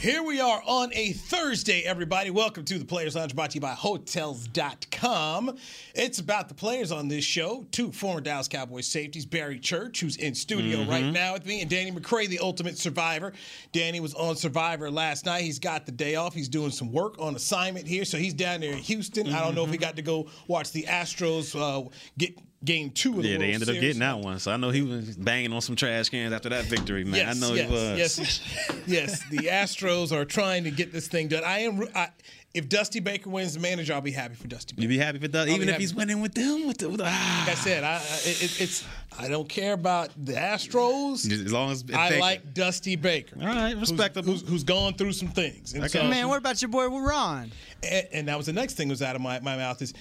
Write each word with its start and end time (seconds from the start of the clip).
Here 0.00 0.22
we 0.22 0.40
are 0.40 0.62
on 0.64 0.92
a 0.94 1.10
Thursday, 1.12 1.80
everybody. 1.82 2.30
Welcome 2.30 2.64
to 2.66 2.78
the 2.78 2.84
Players 2.84 3.16
Lounge 3.16 3.34
brought 3.34 3.50
to 3.50 3.54
you 3.56 3.60
by 3.60 3.72
Hotels.com. 3.72 5.56
It's 5.92 6.20
about 6.20 6.46
the 6.48 6.54
players 6.54 6.92
on 6.92 7.08
this 7.08 7.24
show. 7.24 7.66
Two 7.72 7.90
former 7.90 8.20
Dallas 8.20 8.46
Cowboys 8.46 8.86
safeties, 8.86 9.26
Barry 9.26 9.58
Church, 9.58 9.98
who's 10.00 10.14
in 10.14 10.36
studio 10.36 10.78
Mm-hmm. 10.78 10.90
right 10.90 11.04
now 11.06 11.32
with 11.32 11.46
me, 11.46 11.62
and 11.62 11.68
Danny 11.68 11.90
McCray, 11.90 12.28
the 12.28 12.38
ultimate 12.38 12.78
survivor. 12.78 13.32
Danny 13.72 13.98
was 13.98 14.14
on 14.14 14.36
Survivor 14.36 14.88
last 14.88 15.26
night. 15.26 15.42
He's 15.42 15.58
got 15.58 15.84
the 15.84 15.90
day 15.92 16.14
off. 16.14 16.32
He's 16.32 16.48
doing 16.48 16.70
some 16.70 16.92
work 16.92 17.16
on 17.18 17.34
assignment 17.34 17.88
here. 17.88 18.04
So 18.04 18.18
he's 18.18 18.34
down 18.34 18.60
there 18.60 18.72
in 18.72 18.78
Houston. 18.78 19.34
I 19.34 19.40
don't 19.40 19.56
know 19.56 19.62
if 19.62 19.66
Mm-hmm. 19.66 19.72
he 19.72 19.78
got 19.78 19.96
to 19.96 20.02
go 20.02 20.28
watch 20.46 20.70
the 20.70 20.84
Astros 20.84 21.58
uh, 21.60 21.88
get 22.16 22.38
game 22.64 22.90
two 22.90 23.16
of 23.16 23.22
the 23.22 23.28
Yeah, 23.28 23.34
World 23.38 23.42
they 23.42 23.52
ended 23.52 23.68
up 23.68 23.74
getting 23.80 24.00
that 24.00 24.18
one. 24.18 24.38
So 24.38 24.50
I 24.50 24.56
know 24.56 24.70
he 24.70 24.82
was 24.82 25.16
banging 25.16 25.52
on 25.52 25.60
some 25.60 25.76
trash 25.76 26.08
cans 26.08 26.32
after 26.32 26.48
that 26.48 26.64
victory, 26.64 27.04
man. 27.04 27.14
Yes, 27.14 27.36
I 27.36 27.40
know 27.48 27.54
yes, 27.54 27.66
he 27.68 27.72
was. 27.72 27.98
Yes, 27.98 28.80
yes. 28.86 29.28
The 29.30 29.36
Astros 29.48 30.12
are 30.12 30.24
trying 30.24 30.64
to 30.64 30.70
get 30.70 30.92
this 30.92 31.08
thing 31.08 31.28
done. 31.28 31.44
I 31.44 31.60
am. 31.60 31.86
I, 31.94 32.08
if 32.54 32.68
Dusty 32.68 32.98
Baker 33.00 33.28
wins 33.28 33.52
the 33.54 33.60
manager, 33.60 33.92
I'll 33.92 34.00
be 34.00 34.10
happy 34.10 34.34
for 34.34 34.48
Dusty 34.48 34.74
Baker. 34.74 34.82
You 34.82 34.88
be 34.88 34.98
happy 34.98 35.18
for 35.18 35.28
that, 35.28 35.48
I'll 35.48 35.54
even 35.54 35.68
if 35.68 35.74
happy. 35.74 35.82
he's 35.82 35.94
winning 35.94 36.20
with 36.22 36.32
them. 36.34 36.66
With 36.66 36.78
the, 36.78 36.88
with 36.88 36.98
the, 36.98 37.04
ah. 37.06 37.44
Like 37.46 37.56
I 37.56 37.60
said, 37.60 37.84
I, 37.84 37.96
I 37.96 37.96
it, 38.24 38.60
it's. 38.60 38.84
I 39.18 39.28
don't 39.28 39.48
care 39.48 39.74
about 39.74 40.10
the 40.16 40.32
Astros. 40.32 41.30
as 41.30 41.52
long 41.52 41.70
as 41.70 41.84
I 41.94 42.10
they- 42.10 42.20
like 42.20 42.54
Dusty 42.54 42.96
Baker. 42.96 43.36
All 43.40 43.46
right, 43.46 43.76
Who's, 43.76 43.90
respectable. 43.90 44.32
who's, 44.32 44.48
who's 44.48 44.64
gone 44.64 44.94
through 44.94 45.12
some 45.12 45.28
things. 45.28 45.74
And 45.74 45.88
so, 45.90 46.04
Man, 46.04 46.26
what 46.28 46.38
about 46.38 46.60
your 46.62 46.70
boy 46.70 46.86
Ron? 46.88 47.52
and, 47.82 48.08
and 48.12 48.28
that 48.28 48.36
was 48.36 48.46
the 48.46 48.52
next 48.52 48.74
thing 48.74 48.88
was 48.88 49.02
out 49.02 49.14
of 49.14 49.20
my, 49.22 49.40
my 49.40 49.56
mouth 49.56 49.82
is 49.82 49.92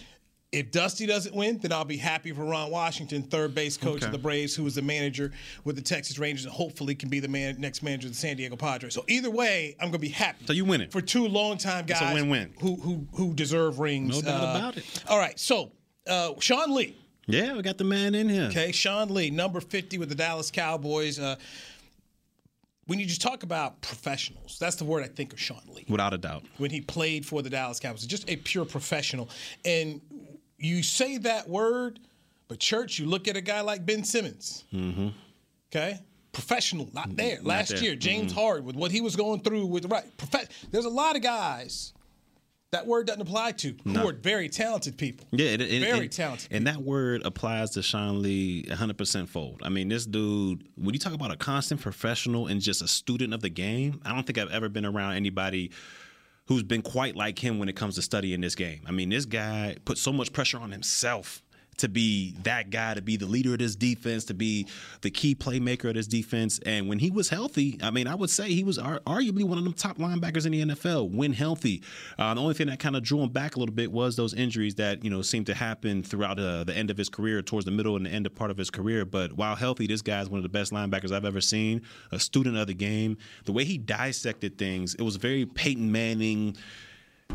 if 0.54 0.72
Dusty 0.72 1.06
doesn't 1.06 1.36
win, 1.36 1.58
then 1.58 1.74
I'll 1.74 1.84
be 1.84 1.98
happy 1.98 2.32
for 2.32 2.46
Ron 2.46 2.72
Washington, 2.72 3.24
third 3.24 3.54
base 3.54 3.76
coach 3.76 3.98
Okay. 3.98 4.06
of 4.06 4.12
the 4.14 4.18
Braves, 4.18 4.56
who 4.56 4.64
was 4.64 4.76
the 4.76 4.82
manager 4.82 5.32
with 5.66 5.76
the 5.76 5.82
Texas 5.82 6.18
Rangers 6.18 6.46
and 6.46 6.54
hopefully 6.54 6.96
can 6.96 7.10
be 7.10 7.20
the 7.20 7.28
man, 7.28 7.60
next 7.60 7.84
manager 7.84 8.08
of 8.08 8.14
the 8.14 8.18
San 8.20 8.38
Diego 8.38 8.56
Padres. 8.56 8.94
So 8.94 9.04
either 9.10 9.30
way, 9.30 9.76
I'm 9.82 9.88
gonna 9.90 10.00
be 10.00 10.08
happy. 10.08 10.46
So 10.46 10.54
you 10.54 10.64
win 10.64 10.80
it 10.82 10.92
for 10.92 11.02
two 11.02 11.28
longtime 11.28 11.86
It's 11.90 12.00
a 12.02 12.14
win-win. 12.14 12.54
who 12.62 12.76
who 12.78 13.08
who 13.14 13.34
deserve 13.34 13.80
rings. 13.80 14.16
No 14.16 14.22
doubt 14.22 14.42
Uh, 14.44 14.58
about 14.58 14.78
it. 14.78 15.04
All 15.08 15.20
right, 15.20 15.38
so 15.38 15.72
uh, 16.08 16.34
Sean 16.40 16.74
Lee. 16.74 16.96
Yeah, 17.30 17.54
we 17.58 17.62
got 17.62 17.78
the 17.78 17.84
man 17.84 18.16
in 18.16 18.30
here. 18.30 18.44
Okay, 18.44 18.72
Sean 18.72 19.14
Lee, 19.14 19.30
number 19.30 19.60
50 19.60 19.98
with 19.98 20.08
the 20.08 20.16
Dallas 20.16 20.50
Cowboys. 20.50 21.20
Uh, 21.20 21.36
when 22.86 23.00
you 23.00 23.06
just 23.06 23.22
talk 23.22 23.44
about 23.44 23.82
professionals, 23.82 24.58
that's 24.58 24.78
the 24.78 24.86
word 24.86 25.04
I 25.04 25.08
think 25.10 25.34
of 25.34 25.40
Sean 25.42 25.60
Lee. 25.76 25.84
Without 25.90 26.14
a 26.14 26.18
doubt. 26.18 26.46
When 26.58 26.72
he 26.72 26.80
played 26.80 27.26
for 27.26 27.42
the 27.42 27.50
Dallas 27.50 27.82
Cowboys, 27.82 28.06
just 28.06 28.30
a 28.30 28.38
pure 28.38 28.64
professional. 28.64 29.30
And 29.66 30.00
you 30.58 30.84
say 30.84 31.18
that 31.20 31.48
word, 31.48 32.00
but 32.48 32.60
church, 32.60 33.00
you 33.00 33.06
look 33.06 33.28
at 33.28 33.38
a 33.38 33.42
guy 33.42 33.62
like 33.62 33.86
Ben 33.86 34.04
Simmons. 34.04 34.64
Mm-hmm. 34.74 35.10
Okay, 35.72 36.00
professional, 36.32 36.90
not 36.94 37.16
there. 37.16 37.40
Last 37.42 37.70
there. 37.70 37.84
year, 37.84 37.96
James 37.96 38.32
Harden 38.32 38.66
with 38.66 38.76
what 38.76 38.92
he 38.92 39.02
was 39.02 39.16
going 39.16 39.42
through 39.42 39.66
with 39.66 39.86
right. 39.86 40.06
Profe- 40.18 40.50
There's 40.72 40.86
a 40.86 40.90
lot 40.90 41.16
of 41.16 41.22
guys 41.22 41.94
that 42.72 42.86
word 42.86 43.08
doesn't 43.08 43.22
apply 43.22 43.54
to 43.54 43.74
who 43.86 44.08
are 44.08 44.14
very 44.14 44.50
talented 44.50 44.98
people. 44.98 45.26
Yeah, 45.32 45.48
it, 45.52 45.62
it, 45.62 45.82
very 45.82 46.06
it- 46.08 46.12
talented. 46.12 46.50
And 46.52 46.68
that 46.68 46.78
word 46.82 47.22
applies 47.26 47.72
to 47.72 47.82
Sean 47.82 48.22
Lee 48.22 48.64
100% 48.70 49.28
fold. 49.30 49.62
I 49.64 49.70
mean, 49.70 49.88
this 49.88 50.06
dude, 50.06 50.68
when 50.76 50.94
you 50.94 51.00
talk 51.00 51.14
about 51.14 51.32
a 51.32 51.38
constant 51.38 51.80
professional 51.82 52.48
and 52.48 52.60
just 52.60 52.82
a 52.82 52.88
student 52.88 53.34
of 53.34 53.42
the 53.42 53.50
game, 53.50 54.02
I 54.06 54.14
don't 54.14 54.26
think 54.26 54.38
I've 54.38 54.52
ever 54.52 54.68
been 54.70 54.86
around 54.86 55.14
anybody 55.14 55.72
who's 56.48 56.64
been 56.64 56.82
quite 56.82 57.16
like 57.16 57.40
him 57.44 57.60
when 57.60 57.70
it 57.70 57.76
comes 57.76 57.96
to 57.96 58.02
studying 58.02 58.42
this 58.42 58.56
game. 58.56 58.82
I 58.86 58.92
mean, 58.92 59.10
this 59.10 59.26
guy 59.26 59.78
put 59.86 59.98
so 59.98 60.12
much 60.12 60.34
pressure 60.34 60.58
on 60.58 60.72
himself 60.72 61.44
to 61.78 61.88
be 61.88 62.36
that 62.44 62.70
guy, 62.70 62.96
to 62.96 63.02
be 63.02 63.18
the 63.18 63.26
leader 63.26 63.54
of 63.54 63.60
this 63.60 63.76
defense, 63.76 64.26
to 64.26 64.34
be 64.34 64.68
the 65.02 65.12
key 65.12 65.36
playmaker 65.36 65.90
of 65.90 65.94
this 65.96 66.08
defense. 66.08 66.60
And 66.66 66.90
when 66.90 67.00
he 67.00 67.12
was 67.12 67.30
healthy, 67.30 67.78
I 67.82 67.92
mean, 67.92 68.08
I 68.08 68.16
would 68.16 68.30
say 68.30 68.50
he 68.50 68.64
was 68.64 68.78
arguably 68.78 69.44
one 69.44 69.58
of 69.58 69.64
the 69.64 69.72
top 69.74 69.98
linebackers 69.98 70.46
in 70.46 70.52
the 70.52 70.76
NFL 70.76 71.12
when 71.12 71.34
healthy. 71.34 71.84
Uh, 72.18 72.34
the 72.34 72.42
only 72.42 72.56
thing 72.56 72.68
that 72.68 72.80
kind 72.80 72.96
of 72.96 73.04
drew 73.04 73.22
him 73.22 73.30
back 73.30 73.56
a 73.56 73.60
little 73.60 73.76
bit 73.76 73.92
was 73.92 74.16
those 74.16 74.34
injuries 74.34 74.76
that 74.76 75.04
you 75.04 75.10
know 75.10 75.22
seemed 75.22 75.46
to 75.46 75.54
happen 75.54 76.02
throughout 76.04 76.40
uh, 76.40 76.64
the 76.64 76.76
end 76.76 76.90
of 76.90 76.98
his 76.98 77.10
career, 77.10 77.42
towards 77.42 77.66
the 77.66 77.72
middle 77.72 77.96
and 77.96 78.06
the 78.06 78.10
end 78.10 78.26
of 78.26 78.34
part 78.34 78.50
of 78.50 78.58
his 78.58 78.70
career. 78.70 79.06
But 79.06 79.34
while 79.34 79.56
healthy, 79.56 79.86
this 79.88 80.02
guy's 80.02 80.30
one 80.30 80.40
of 80.40 80.44
the 80.44 80.50
best 80.50 80.72
linebackers 80.72 81.12
I've 81.12 81.26
ever 81.26 81.42
seen. 81.42 81.84
A 82.12 82.20
student 82.20 82.58
of 82.58 82.68
the 82.68 82.74
game. 82.74 83.18
The 83.46 83.52
way 83.52 83.64
he 83.64 83.78
dissected 83.78 84.58
things, 84.58 84.96
it 84.96 85.04
was 85.04 85.18
very 85.18 85.46
Peyton 85.46 85.92
Manning. 85.92 86.58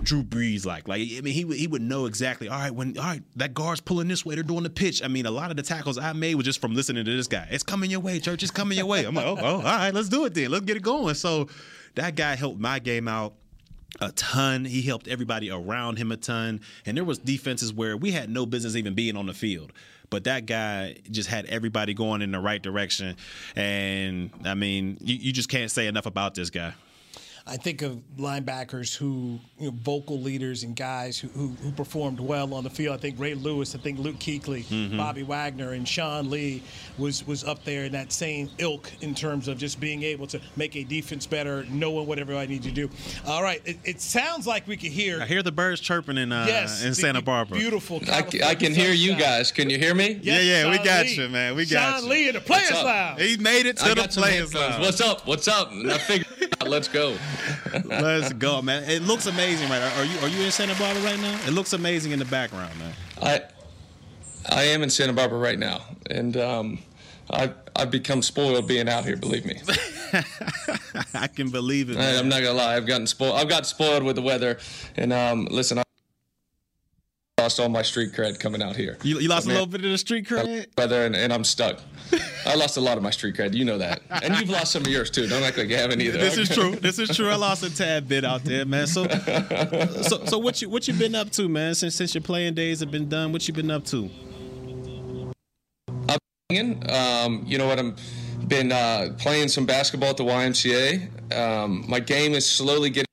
Drew 0.03 0.22
Brees 0.22 0.66
like. 0.66 0.88
Like 0.88 1.00
I 1.00 1.20
mean, 1.20 1.34
he 1.34 1.44
would 1.44 1.56
he 1.56 1.66
would 1.66 1.82
know 1.82 2.06
exactly. 2.06 2.48
All 2.48 2.58
right, 2.58 2.75
when 2.75 2.98
all 2.98 3.04
right, 3.04 3.22
that 3.36 3.54
guard's 3.54 3.80
pulling 3.80 4.08
this 4.08 4.25
way, 4.25 4.34
they're 4.34 4.44
doing 4.44 4.62
the 4.62 4.70
pitch. 4.70 5.03
I 5.03 5.08
mean, 5.08 5.26
a 5.26 5.30
lot 5.30 5.50
of 5.50 5.56
the 5.56 5.62
tackles 5.62 5.98
I 5.98 6.12
made 6.12 6.34
was 6.34 6.44
just 6.44 6.60
from 6.60 6.75
listening 6.75 7.04
to 7.04 7.16
this 7.16 7.28
guy. 7.28 7.47
It's 7.50 7.62
coming 7.62 7.91
your 7.91 8.00
way, 8.00 8.19
church. 8.20 8.42
It's 8.42 8.52
coming 8.52 8.78
your 8.78 8.86
way. 8.86 9.04
I'm 9.04 9.14
like, 9.14 9.26
oh, 9.26 9.38
oh 9.41 9.56
all 9.56 9.62
right, 9.62 9.94
let's 9.94 10.08
do 10.08 10.25
it 10.25 10.34
then. 10.34 10.50
Let's 10.50 10.64
get 10.64 10.76
it 10.76 10.82
going. 10.82 11.14
So 11.14 11.48
that 11.94 12.16
guy 12.16 12.34
helped 12.34 12.58
my 12.58 12.78
game 12.78 13.08
out 13.08 13.34
a 14.00 14.10
ton. 14.12 14.64
He 14.64 14.82
helped 14.82 15.08
everybody 15.08 15.50
around 15.50 15.98
him 15.98 16.12
a 16.12 16.16
ton. 16.16 16.60
And 16.86 16.97
there 16.97 17.04
was 17.04 17.19
defenses 17.19 17.72
where 17.72 17.97
we 17.97 18.10
had 18.10 18.31
no 18.31 18.47
business 18.47 18.76
even 18.76 18.94
being 18.94 19.16
on 19.16 19.26
the 19.26 19.34
field. 19.34 19.72
But 20.10 20.25
that 20.25 20.47
guy 20.47 20.97
just 21.10 21.28
had 21.28 21.47
everybody 21.47 21.94
going 21.94 22.20
in 22.20 22.32
the 22.32 22.41
right 22.41 22.62
direction. 22.62 23.16
And 23.56 24.31
I 24.44 24.54
mean, 24.54 24.98
you, 25.00 25.16
you 25.16 25.32
just 25.32 25.48
can't 25.48 25.70
say 25.70 25.86
enough 25.86 26.06
about 26.06 26.34
this 26.34 26.50
guy. 26.50 26.75
I 27.47 27.56
think 27.56 27.82
of 27.82 27.98
linebackers 28.19 28.97
who, 28.97 29.38
you 29.58 29.66
know, 29.70 29.75
vocal 29.82 30.20
leaders 30.20 30.62
and 30.62 30.76
guys 30.76 31.19
who, 31.19 31.28
who, 31.28 31.48
who 31.62 31.72
performed 31.72 32.20
well 32.20 32.54
on 32.54 32.62
the 32.64 32.70
field. 32.70 32.94
I 32.94 32.98
think 32.98 33.19
Ray 33.19 33.34
Lewis, 33.34 33.75
I 33.75 33.78
think 33.78 33.98
Luke 33.98 34.16
Kuechly, 34.16 34.64
Mm-hmm. 34.64 34.97
Bobby 34.97 35.22
Wagner, 35.22 35.72
and 35.72 35.86
Sean 35.86 36.31
Lee 36.31 36.62
was 36.98 37.26
was 37.26 37.44
up 37.44 37.64
there 37.64 37.84
in 37.84 37.92
that 37.92 38.12
same 38.12 38.48
ilk 38.58 38.91
in 39.00 39.14
terms 39.14 39.48
of 39.48 39.58
just 39.58 39.81
being 39.81 40.02
able 40.02 40.26
to 40.28 40.41
make 40.56 40.76
a 40.76 40.84
defense 40.84 41.26
better, 41.26 41.64
knowing 41.70 42.06
what 42.06 42.19
everybody 42.19 42.47
needs 42.52 42.66
to 42.66 42.72
do. 42.72 42.88
All 43.26 43.42
right, 43.42 43.60
it, 43.64 43.78
it 43.84 44.00
sounds 44.00 44.47
like 44.47 44.66
we 44.69 44.76
could 44.76 44.92
hear. 44.92 45.20
I 45.20 45.26
hear 45.26 45.42
the 45.42 45.52
birds 45.52 45.81
chirping 45.81 46.16
in 46.19 46.32
uh, 46.32 46.44
yes, 46.47 46.82
in 46.82 46.91
the 46.91 46.94
Santa 46.94 47.22
Barbara. 47.22 47.58
Beautiful. 47.58 47.97
I 48.10 48.22
can 48.22 48.38
California 48.41 48.70
hear 48.70 48.92
you 48.92 49.14
guys. 49.16 49.50
Can 49.52 49.69
you 49.69 49.78
hear 49.78 49.94
me? 49.94 50.20
Yes, 50.22 50.44
Yeah, 50.44 50.62
yeah, 50.64 50.70
we 50.70 50.78
got 50.78 51.04
Lee. 51.06 51.14
you, 51.14 51.28
man. 51.28 51.56
We 51.56 51.66
got 51.66 51.94
you. 51.94 52.00
Sean 52.00 52.04
you. 52.04 52.10
Lee 52.10 52.28
in 52.28 52.34
the 52.34 52.41
Players 52.41 52.70
up? 52.70 52.84
Lounge. 52.84 53.20
He 53.22 53.36
made 53.38 53.66
it 53.66 53.76
to 53.78 53.84
I 53.91 53.94
the 53.94 54.08
players 54.08 54.54
lounge. 54.54 54.81
What's 54.81 55.00
up? 55.00 55.26
What's 55.26 55.48
up? 55.48 55.70
I 55.72 55.98
figured, 55.98 56.54
let's 56.66 56.88
go. 56.88 57.16
Let's 57.84 58.32
go, 58.34 58.62
man. 58.62 58.84
It 58.88 59.03
looks 59.03 59.26
amazing, 59.26 59.69
right? 59.69 59.82
Are 59.97 60.04
you 60.04 60.19
are 60.20 60.28
you 60.28 60.43
in 60.43 60.50
Santa 60.50 60.75
Barbara 60.78 61.03
right 61.03 61.20
now? 61.20 61.38
It 61.47 61.53
looks 61.53 61.72
amazing 61.72 62.12
in 62.12 62.19
the 62.19 62.25
background, 62.25 62.78
man. 62.78 62.93
I 63.20 63.43
I 64.48 64.65
am 64.65 64.82
in 64.82 64.91
Santa 64.91 65.12
Barbara 65.12 65.38
right 65.38 65.59
now, 65.59 65.82
and 66.10 66.37
um, 66.37 66.78
I've 67.31 67.54
I've 67.76 67.91
become 67.91 68.22
spoiled 68.22 68.66
being 68.66 68.88
out 68.88 69.04
here. 69.04 69.16
Believe 69.16 69.44
me, 69.44 69.60
I 71.15 71.26
can 71.28 71.50
believe 71.50 71.91
it. 71.91 71.97
I, 71.97 72.19
I'm 72.19 72.28
not 72.28 72.43
gonna 72.43 72.54
lie. 72.54 72.76
I've 72.76 72.87
gotten 72.87 73.06
spoiled. 73.06 73.37
I've 73.37 73.49
got 73.49 73.66
spoiled 73.66 74.03
with 74.03 74.16
the 74.16 74.22
weather, 74.22 74.59
and 74.97 75.12
um, 75.12 75.47
listen, 75.50 75.78
I 75.78 75.82
lost 77.42 77.58
all 77.58 77.69
my 77.69 77.82
street 77.82 78.12
cred 78.12 78.38
coming 78.38 78.62
out 78.62 78.76
here. 78.76 78.97
You, 79.03 79.19
you 79.19 79.28
lost 79.28 79.47
a 79.47 79.50
little 79.50 79.66
bit 79.66 79.84
of 79.84 79.91
the 79.91 79.98
street 79.98 80.26
cred. 80.26 80.66
Weather, 80.78 81.04
and, 81.04 81.16
and 81.16 81.32
I'm 81.32 81.44
stuck. 81.44 81.80
I 82.47 82.54
lost 82.54 82.76
a 82.76 82.80
lot 82.80 82.97
of 82.97 83.03
my 83.03 83.10
street 83.10 83.36
cred. 83.36 83.54
You 83.54 83.64
know 83.64 83.78
that, 83.78 84.03
and 84.10 84.36
you've 84.36 84.50
lost 84.50 84.72
some 84.72 84.82
of 84.82 84.88
yours 84.88 85.10
too. 85.10 85.26
Don't 85.26 85.42
act 85.42 85.58
like 85.58 85.69
you 85.69 85.76
haven't 85.76 86.00
either. 86.00 86.19
This 86.19 86.38
is 86.38 86.48
true. 86.48 86.76
This 86.76 86.98
is 86.98 87.16
true. 87.16 87.28
I 87.28 87.36
lost 87.36 87.62
a 87.62 87.75
tad 87.75 88.08
bit 88.08 88.25
out 88.25 88.44
there, 88.44 88.64
man. 88.64 88.86
So, 88.86 89.08
so, 90.02 90.25
so 90.25 90.38
what 90.38 90.62
you 90.62 90.69
what 90.69 90.87
you 90.87 90.94
been 90.94 91.14
up 91.14 91.31
to, 91.31 91.49
man? 91.49 91.75
Since 91.75 91.96
since 91.96 92.14
your 92.14 92.22
playing 92.22 92.55
days 92.55 92.81
have 92.81 92.90
been 92.90 93.08
done, 93.08 93.32
what 93.32 93.46
you 93.49 93.55
been 93.55 93.70
up 93.70 93.84
to? 93.87 94.11
Um, 96.88 97.44
you 97.46 97.58
know 97.58 97.66
what? 97.66 97.78
I'm 97.78 97.96
been 98.46 98.72
uh, 98.72 99.14
playing 99.19 99.49
some 99.49 99.64
basketball 99.64 100.11
at 100.11 100.16
the 100.16 100.25
YMCA. 100.25 101.32
Um, 101.34 101.84
my 101.88 102.00
game 102.00 102.34
is 102.34 102.49
slowly 102.49 102.90
getting 102.90 103.06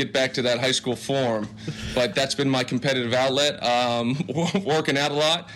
get 0.00 0.12
back 0.12 0.32
to 0.34 0.42
that 0.42 0.60
high 0.60 0.72
school 0.72 0.96
form, 0.96 1.48
but 1.94 2.14
that's 2.14 2.34
been 2.34 2.48
my 2.48 2.64
competitive 2.64 3.12
outlet. 3.12 3.62
Um, 3.62 4.16
working 4.64 4.96
out 4.96 5.10
a 5.10 5.14
lot. 5.14 5.50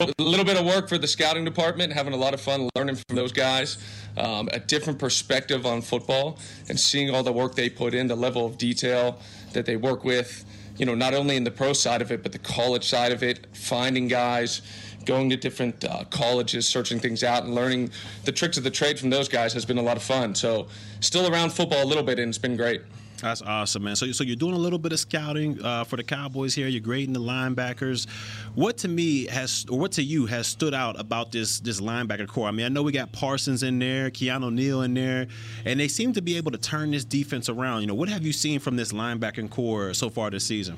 A 0.00 0.22
little 0.22 0.46
bit 0.46 0.56
of 0.56 0.64
work 0.64 0.88
for 0.88 0.96
the 0.96 1.06
scouting 1.06 1.44
department, 1.44 1.92
having 1.92 2.14
a 2.14 2.16
lot 2.16 2.32
of 2.32 2.40
fun 2.40 2.70
learning 2.74 2.96
from 2.96 3.16
those 3.16 3.32
guys, 3.32 3.76
um, 4.16 4.48
a 4.52 4.58
different 4.58 4.98
perspective 4.98 5.66
on 5.66 5.82
football, 5.82 6.38
and 6.70 6.80
seeing 6.80 7.10
all 7.10 7.22
the 7.22 7.32
work 7.32 7.54
they 7.54 7.68
put 7.68 7.92
in, 7.92 8.06
the 8.06 8.16
level 8.16 8.46
of 8.46 8.56
detail 8.56 9.18
that 9.52 9.66
they 9.66 9.76
work 9.76 10.02
with, 10.02 10.46
you 10.78 10.86
know, 10.86 10.94
not 10.94 11.12
only 11.12 11.36
in 11.36 11.44
the 11.44 11.50
pro 11.50 11.74
side 11.74 12.00
of 12.00 12.10
it, 12.10 12.22
but 12.22 12.32
the 12.32 12.38
college 12.38 12.88
side 12.88 13.12
of 13.12 13.22
it, 13.22 13.46
finding 13.52 14.08
guys, 14.08 14.62
going 15.04 15.30
to 15.30 15.36
different 15.36 15.84
uh, 15.84 16.04
colleges, 16.10 16.68
searching 16.68 16.98
things 16.98 17.22
out, 17.22 17.44
and 17.44 17.54
learning 17.54 17.90
the 18.24 18.32
tricks 18.32 18.56
of 18.56 18.64
the 18.64 18.70
trade 18.70 18.98
from 18.98 19.10
those 19.10 19.28
guys 19.28 19.52
has 19.52 19.64
been 19.64 19.78
a 19.78 19.82
lot 19.82 19.96
of 19.96 20.02
fun. 20.02 20.34
So, 20.34 20.68
still 21.00 21.32
around 21.32 21.50
football 21.52 21.82
a 21.82 21.86
little 21.86 22.04
bit, 22.04 22.18
and 22.18 22.28
it's 22.28 22.38
been 22.38 22.56
great. 22.56 22.82
That's 23.20 23.42
awesome, 23.42 23.84
man. 23.84 23.96
So, 23.96 24.10
so 24.12 24.24
you're 24.24 24.36
doing 24.36 24.54
a 24.54 24.58
little 24.58 24.78
bit 24.78 24.92
of 24.92 25.00
scouting 25.00 25.62
uh, 25.62 25.84
for 25.84 25.96
the 25.96 26.02
Cowboys 26.02 26.54
here. 26.54 26.68
You're 26.68 26.80
grading 26.80 27.12
the 27.12 27.20
linebackers. 27.20 28.08
What 28.54 28.78
to 28.78 28.88
me 28.88 29.26
has, 29.26 29.66
or 29.68 29.78
what 29.78 29.92
to 29.92 30.02
you 30.02 30.26
has 30.26 30.46
stood 30.46 30.74
out 30.74 30.98
about 30.98 31.32
this 31.32 31.60
this 31.60 31.80
linebacker 31.80 32.26
core? 32.26 32.48
I 32.48 32.50
mean, 32.50 32.66
I 32.66 32.68
know 32.68 32.82
we 32.82 32.92
got 32.92 33.12
Parsons 33.12 33.62
in 33.62 33.78
there, 33.78 34.10
Keanu 34.10 34.52
Neal 34.52 34.82
in 34.82 34.94
there, 34.94 35.26
and 35.64 35.78
they 35.78 35.88
seem 35.88 36.12
to 36.14 36.22
be 36.22 36.36
able 36.36 36.50
to 36.52 36.58
turn 36.58 36.90
this 36.90 37.04
defense 37.04 37.48
around. 37.48 37.82
You 37.82 37.88
know, 37.88 37.94
what 37.94 38.08
have 38.08 38.24
you 38.24 38.32
seen 38.32 38.58
from 38.58 38.76
this 38.76 38.92
linebacking 38.92 39.50
core 39.50 39.92
so 39.94 40.08
far 40.08 40.30
this 40.30 40.44
season? 40.44 40.76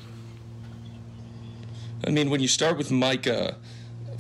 I 2.05 2.11
mean, 2.11 2.31
when 2.31 2.41
you 2.41 2.49
start 2.49 2.77
with 2.77 2.91
Micah, 2.91 3.57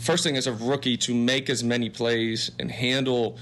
first 0.03 0.25
thing 0.25 0.37
as 0.37 0.47
a 0.47 0.53
rookie 0.53 0.97
to 0.99 1.15
make 1.15 1.49
as 1.49 1.63
many 1.63 1.89
plays 1.89 2.51
and 2.59 2.71
handle. 2.71 3.39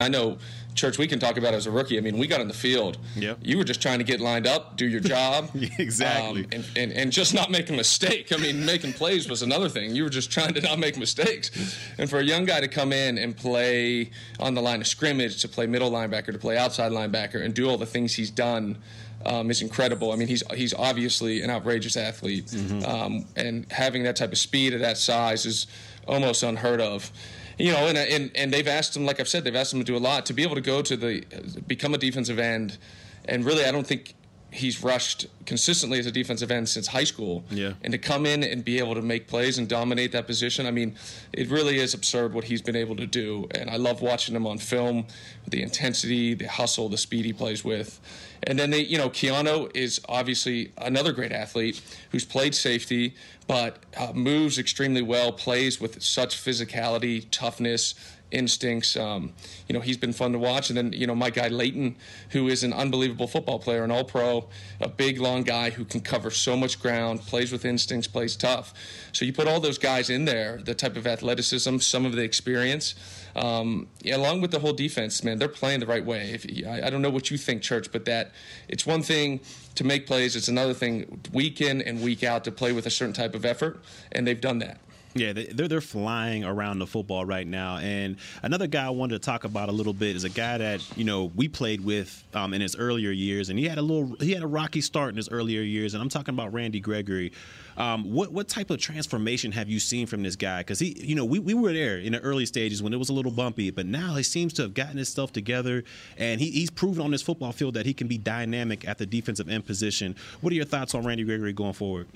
I 0.00 0.08
know, 0.08 0.38
Church, 0.76 0.96
we 0.96 1.08
can 1.08 1.18
talk 1.18 1.36
about 1.36 1.54
as 1.54 1.66
a 1.66 1.72
rookie. 1.72 1.98
I 1.98 2.00
mean, 2.00 2.18
we 2.18 2.28
got 2.28 2.40
in 2.40 2.46
the 2.46 2.54
field. 2.54 2.98
Yeah. 3.16 3.34
You 3.42 3.58
were 3.58 3.64
just 3.64 3.82
trying 3.82 3.98
to 3.98 4.04
get 4.04 4.20
lined 4.20 4.46
up, 4.46 4.76
do 4.76 4.86
your 4.86 5.00
job. 5.00 5.50
exactly. 5.78 6.44
Um, 6.44 6.50
and, 6.52 6.64
and, 6.76 6.92
and 6.92 7.12
just 7.12 7.34
not 7.34 7.50
make 7.50 7.68
a 7.68 7.72
mistake. 7.72 8.32
I 8.32 8.36
mean, 8.36 8.64
making 8.64 8.92
plays 8.92 9.28
was 9.28 9.42
another 9.42 9.68
thing. 9.68 9.96
You 9.96 10.04
were 10.04 10.08
just 10.08 10.30
trying 10.30 10.54
to 10.54 10.60
not 10.60 10.78
make 10.78 10.96
mistakes. 10.96 11.50
And 11.98 12.08
for 12.08 12.20
a 12.20 12.22
young 12.22 12.44
guy 12.44 12.60
to 12.60 12.68
come 12.68 12.92
in 12.92 13.18
and 13.18 13.36
play 13.36 14.12
on 14.38 14.54
the 14.54 14.62
line 14.62 14.80
of 14.80 14.86
scrimmage, 14.86 15.40
to 15.42 15.48
play 15.48 15.66
middle 15.66 15.90
linebacker, 15.90 16.26
to 16.26 16.38
play 16.38 16.56
outside 16.56 16.92
linebacker, 16.92 17.44
and 17.44 17.52
do 17.52 17.68
all 17.68 17.76
the 17.76 17.86
things 17.86 18.14
he's 18.14 18.30
done 18.30 18.78
um, 19.26 19.50
is 19.50 19.62
incredible. 19.62 20.12
I 20.12 20.16
mean, 20.16 20.28
he's 20.28 20.42
he's 20.54 20.74
obviously 20.74 21.42
an 21.42 21.50
outrageous 21.50 21.96
athlete, 21.96 22.46
Mm-hmm. 22.46 22.84
um, 22.84 23.24
and 23.36 23.70
having 23.72 24.02
that 24.04 24.16
type 24.16 24.32
of 24.32 24.38
speed 24.38 24.74
at 24.74 24.80
that 24.80 24.96
size 24.98 25.46
is 25.46 25.66
almost 26.06 26.42
unheard 26.42 26.80
of. 26.80 27.10
You 27.58 27.72
know, 27.72 27.88
and, 27.88 27.98
and 27.98 28.30
and 28.36 28.52
they've 28.52 28.68
asked 28.68 28.96
him, 28.96 29.04
like 29.04 29.18
I've 29.18 29.28
said, 29.28 29.42
they've 29.44 29.56
asked 29.56 29.72
him 29.74 29.80
to 29.80 29.84
do 29.84 29.96
a 29.96 29.98
lot 29.98 30.26
to 30.26 30.32
be 30.32 30.42
able 30.44 30.54
to 30.54 30.60
go 30.60 30.80
to 30.82 30.96
the 30.96 31.24
become 31.66 31.92
a 31.94 31.98
defensive 31.98 32.38
end, 32.38 32.78
and 33.24 33.44
really, 33.44 33.64
I 33.64 33.72
don't 33.72 33.86
think 33.86 34.14
he's 34.50 34.82
rushed 34.82 35.26
consistently 35.44 35.98
as 35.98 36.06
a 36.06 36.12
defensive 36.12 36.50
end 36.50 36.68
since 36.68 36.86
high 36.86 37.04
school. 37.04 37.44
Yeah. 37.50 37.74
And 37.82 37.92
to 37.92 37.98
come 37.98 38.24
in 38.26 38.42
and 38.42 38.64
be 38.64 38.78
able 38.78 38.94
to 38.94 39.02
make 39.02 39.26
plays 39.26 39.58
and 39.58 39.68
dominate 39.68 40.12
that 40.12 40.26
position, 40.26 40.66
I 40.66 40.70
mean, 40.70 40.96
it 41.32 41.50
really 41.50 41.78
is 41.78 41.94
absurd 41.94 42.32
what 42.32 42.44
he's 42.44 42.62
been 42.62 42.76
able 42.76 42.96
to 42.96 43.06
do. 43.06 43.46
And 43.54 43.68
I 43.68 43.76
love 43.76 44.00
watching 44.00 44.34
him 44.34 44.46
on 44.46 44.58
film, 44.58 45.06
the 45.46 45.62
intensity, 45.62 46.34
the 46.34 46.46
hustle, 46.46 46.88
the 46.88 46.98
speed 46.98 47.24
he 47.24 47.32
plays 47.32 47.64
with. 47.64 48.00
And 48.44 48.58
then 48.58 48.70
they, 48.70 48.80
you 48.80 48.98
know, 48.98 49.10
Keanu 49.10 49.74
is 49.74 50.00
obviously 50.08 50.72
another 50.78 51.12
great 51.12 51.32
athlete 51.32 51.80
who's 52.10 52.24
played 52.24 52.54
safety, 52.54 53.14
but 53.46 53.78
uh, 53.96 54.12
moves 54.14 54.58
extremely 54.58 55.02
well, 55.02 55.32
plays 55.32 55.80
with 55.80 56.02
such 56.02 56.36
physicality, 56.36 57.26
toughness, 57.30 57.94
instincts. 58.30 58.96
Um, 58.96 59.32
you 59.66 59.72
know, 59.72 59.80
he's 59.80 59.96
been 59.96 60.12
fun 60.12 60.32
to 60.32 60.38
watch. 60.38 60.70
And 60.70 60.76
then, 60.76 60.92
you 60.92 61.06
know, 61.06 61.14
my 61.14 61.30
guy 61.30 61.48
Leighton, 61.48 61.96
who 62.30 62.48
is 62.48 62.62
an 62.62 62.72
unbelievable 62.72 63.26
football 63.26 63.58
player, 63.58 63.84
an 63.84 63.90
all 63.90 64.04
pro, 64.04 64.48
a 64.80 64.88
big, 64.88 65.20
long 65.20 65.42
guy 65.42 65.70
who 65.70 65.84
can 65.84 66.00
cover 66.00 66.30
so 66.30 66.56
much 66.56 66.80
ground, 66.80 67.20
plays 67.20 67.52
with 67.52 67.64
instincts, 67.64 68.06
plays 68.06 68.36
tough. 68.36 68.74
So 69.12 69.24
you 69.24 69.32
put 69.32 69.48
all 69.48 69.60
those 69.60 69.78
guys 69.78 70.10
in 70.10 70.24
there, 70.24 70.60
the 70.62 70.74
type 70.74 70.96
of 70.96 71.06
athleticism, 71.06 71.78
some 71.78 72.04
of 72.04 72.12
the 72.12 72.22
experience, 72.22 72.94
um, 73.36 73.88
along 74.04 74.40
with 74.40 74.50
the 74.50 74.58
whole 74.58 74.72
defense, 74.72 75.22
man, 75.22 75.38
they're 75.38 75.48
playing 75.48 75.80
the 75.80 75.86
right 75.86 76.04
way. 76.04 76.32
If, 76.32 76.46
I, 76.66 76.86
I 76.86 76.90
don't 76.90 77.02
know 77.02 77.10
what 77.10 77.30
you 77.30 77.38
think, 77.38 77.62
Church, 77.62 77.90
but 77.92 78.04
that 78.06 78.32
it's 78.68 78.86
one 78.86 79.02
thing 79.02 79.40
to 79.76 79.84
make 79.84 80.06
plays, 80.06 80.34
it's 80.34 80.48
another 80.48 80.74
thing 80.74 81.20
week 81.32 81.60
in 81.60 81.80
and 81.82 82.02
week 82.02 82.24
out 82.24 82.44
to 82.44 82.52
play 82.52 82.72
with 82.72 82.86
a 82.86 82.90
certain 82.90 83.14
type 83.14 83.34
of 83.34 83.44
effort, 83.44 83.80
and 84.10 84.26
they've 84.26 84.40
done 84.40 84.58
that. 84.58 84.80
Yeah, 85.18 85.32
they- 85.32 85.46
they're 85.46 85.68
they're 85.68 85.80
flying 85.80 86.44
around 86.44 86.78
the 86.78 86.86
football 86.86 87.24
right 87.24 87.46
now. 87.46 87.78
And 87.78 88.16
another 88.42 88.66
guy 88.66 88.86
I 88.86 88.90
wanted 88.90 89.14
to 89.20 89.24
talk 89.24 89.44
about 89.44 89.68
a 89.68 89.72
little 89.72 89.92
bit 89.92 90.16
is 90.16 90.24
a 90.24 90.28
guy 90.28 90.58
that 90.58 90.82
you 90.96 91.04
know 91.04 91.30
we 91.34 91.48
played 91.48 91.82
with 91.84 92.24
um, 92.34 92.54
in 92.54 92.60
his 92.60 92.76
earlier 92.76 93.10
years, 93.10 93.48
and 93.50 93.58
he 93.58 93.66
had 93.68 93.78
a 93.78 93.82
little 93.82 94.16
he 94.20 94.32
had 94.32 94.42
a 94.42 94.46
rocky 94.46 94.80
start 94.80 95.10
in 95.10 95.16
his 95.16 95.28
earlier 95.28 95.60
years. 95.62 95.94
And 95.94 96.02
I'm 96.02 96.08
talking 96.08 96.34
about 96.34 96.52
Randy 96.52 96.80
Gregory. 96.80 97.32
Um, 97.76 98.12
what 98.12 98.32
what 98.32 98.48
type 98.48 98.70
of 98.70 98.78
transformation 98.80 99.52
have 99.52 99.68
you 99.68 99.78
seen 99.78 100.06
from 100.06 100.22
this 100.24 100.34
guy? 100.34 100.60
Because 100.60 100.80
he, 100.80 100.96
you 101.00 101.14
know, 101.14 101.24
we, 101.24 101.38
we 101.38 101.54
were 101.54 101.72
there 101.72 101.98
in 101.98 102.12
the 102.12 102.20
early 102.20 102.44
stages 102.44 102.82
when 102.82 102.92
it 102.92 102.96
was 102.96 103.08
a 103.08 103.12
little 103.12 103.30
bumpy, 103.30 103.70
but 103.70 103.86
now 103.86 104.14
he 104.16 104.24
seems 104.24 104.52
to 104.54 104.62
have 104.62 104.74
gotten 104.74 104.96
his 104.96 105.08
stuff 105.08 105.32
together, 105.32 105.84
and 106.16 106.40
he, 106.40 106.50
he's 106.50 106.70
proven 106.70 107.02
on 107.04 107.12
this 107.12 107.22
football 107.22 107.52
field 107.52 107.74
that 107.74 107.86
he 107.86 107.94
can 107.94 108.08
be 108.08 108.18
dynamic 108.18 108.86
at 108.88 108.98
the 108.98 109.06
defensive 109.06 109.48
end 109.48 109.64
position. 109.64 110.16
What 110.40 110.52
are 110.52 110.56
your 110.56 110.64
thoughts 110.64 110.92
on 110.94 111.04
Randy 111.06 111.22
Gregory 111.22 111.52
going 111.52 111.72
forward? 111.72 112.08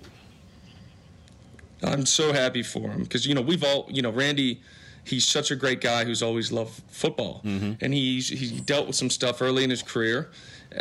I'm 1.84 2.06
so 2.06 2.32
happy 2.32 2.62
for 2.62 2.90
him 2.90 3.02
because 3.02 3.26
you 3.26 3.34
know 3.34 3.42
we've 3.42 3.64
all 3.64 3.86
you 3.90 4.02
know 4.02 4.10
Randy. 4.10 4.60
He's 5.04 5.24
such 5.26 5.50
a 5.50 5.56
great 5.56 5.80
guy 5.80 6.04
who's 6.04 6.22
always 6.22 6.52
loved 6.52 6.80
football, 6.88 7.40
and 7.44 7.92
he's 7.92 8.28
he 8.28 8.60
dealt 8.60 8.86
with 8.86 8.94
some 8.94 9.10
stuff 9.10 9.42
early 9.42 9.64
in 9.64 9.70
his 9.70 9.82
career, 9.82 10.30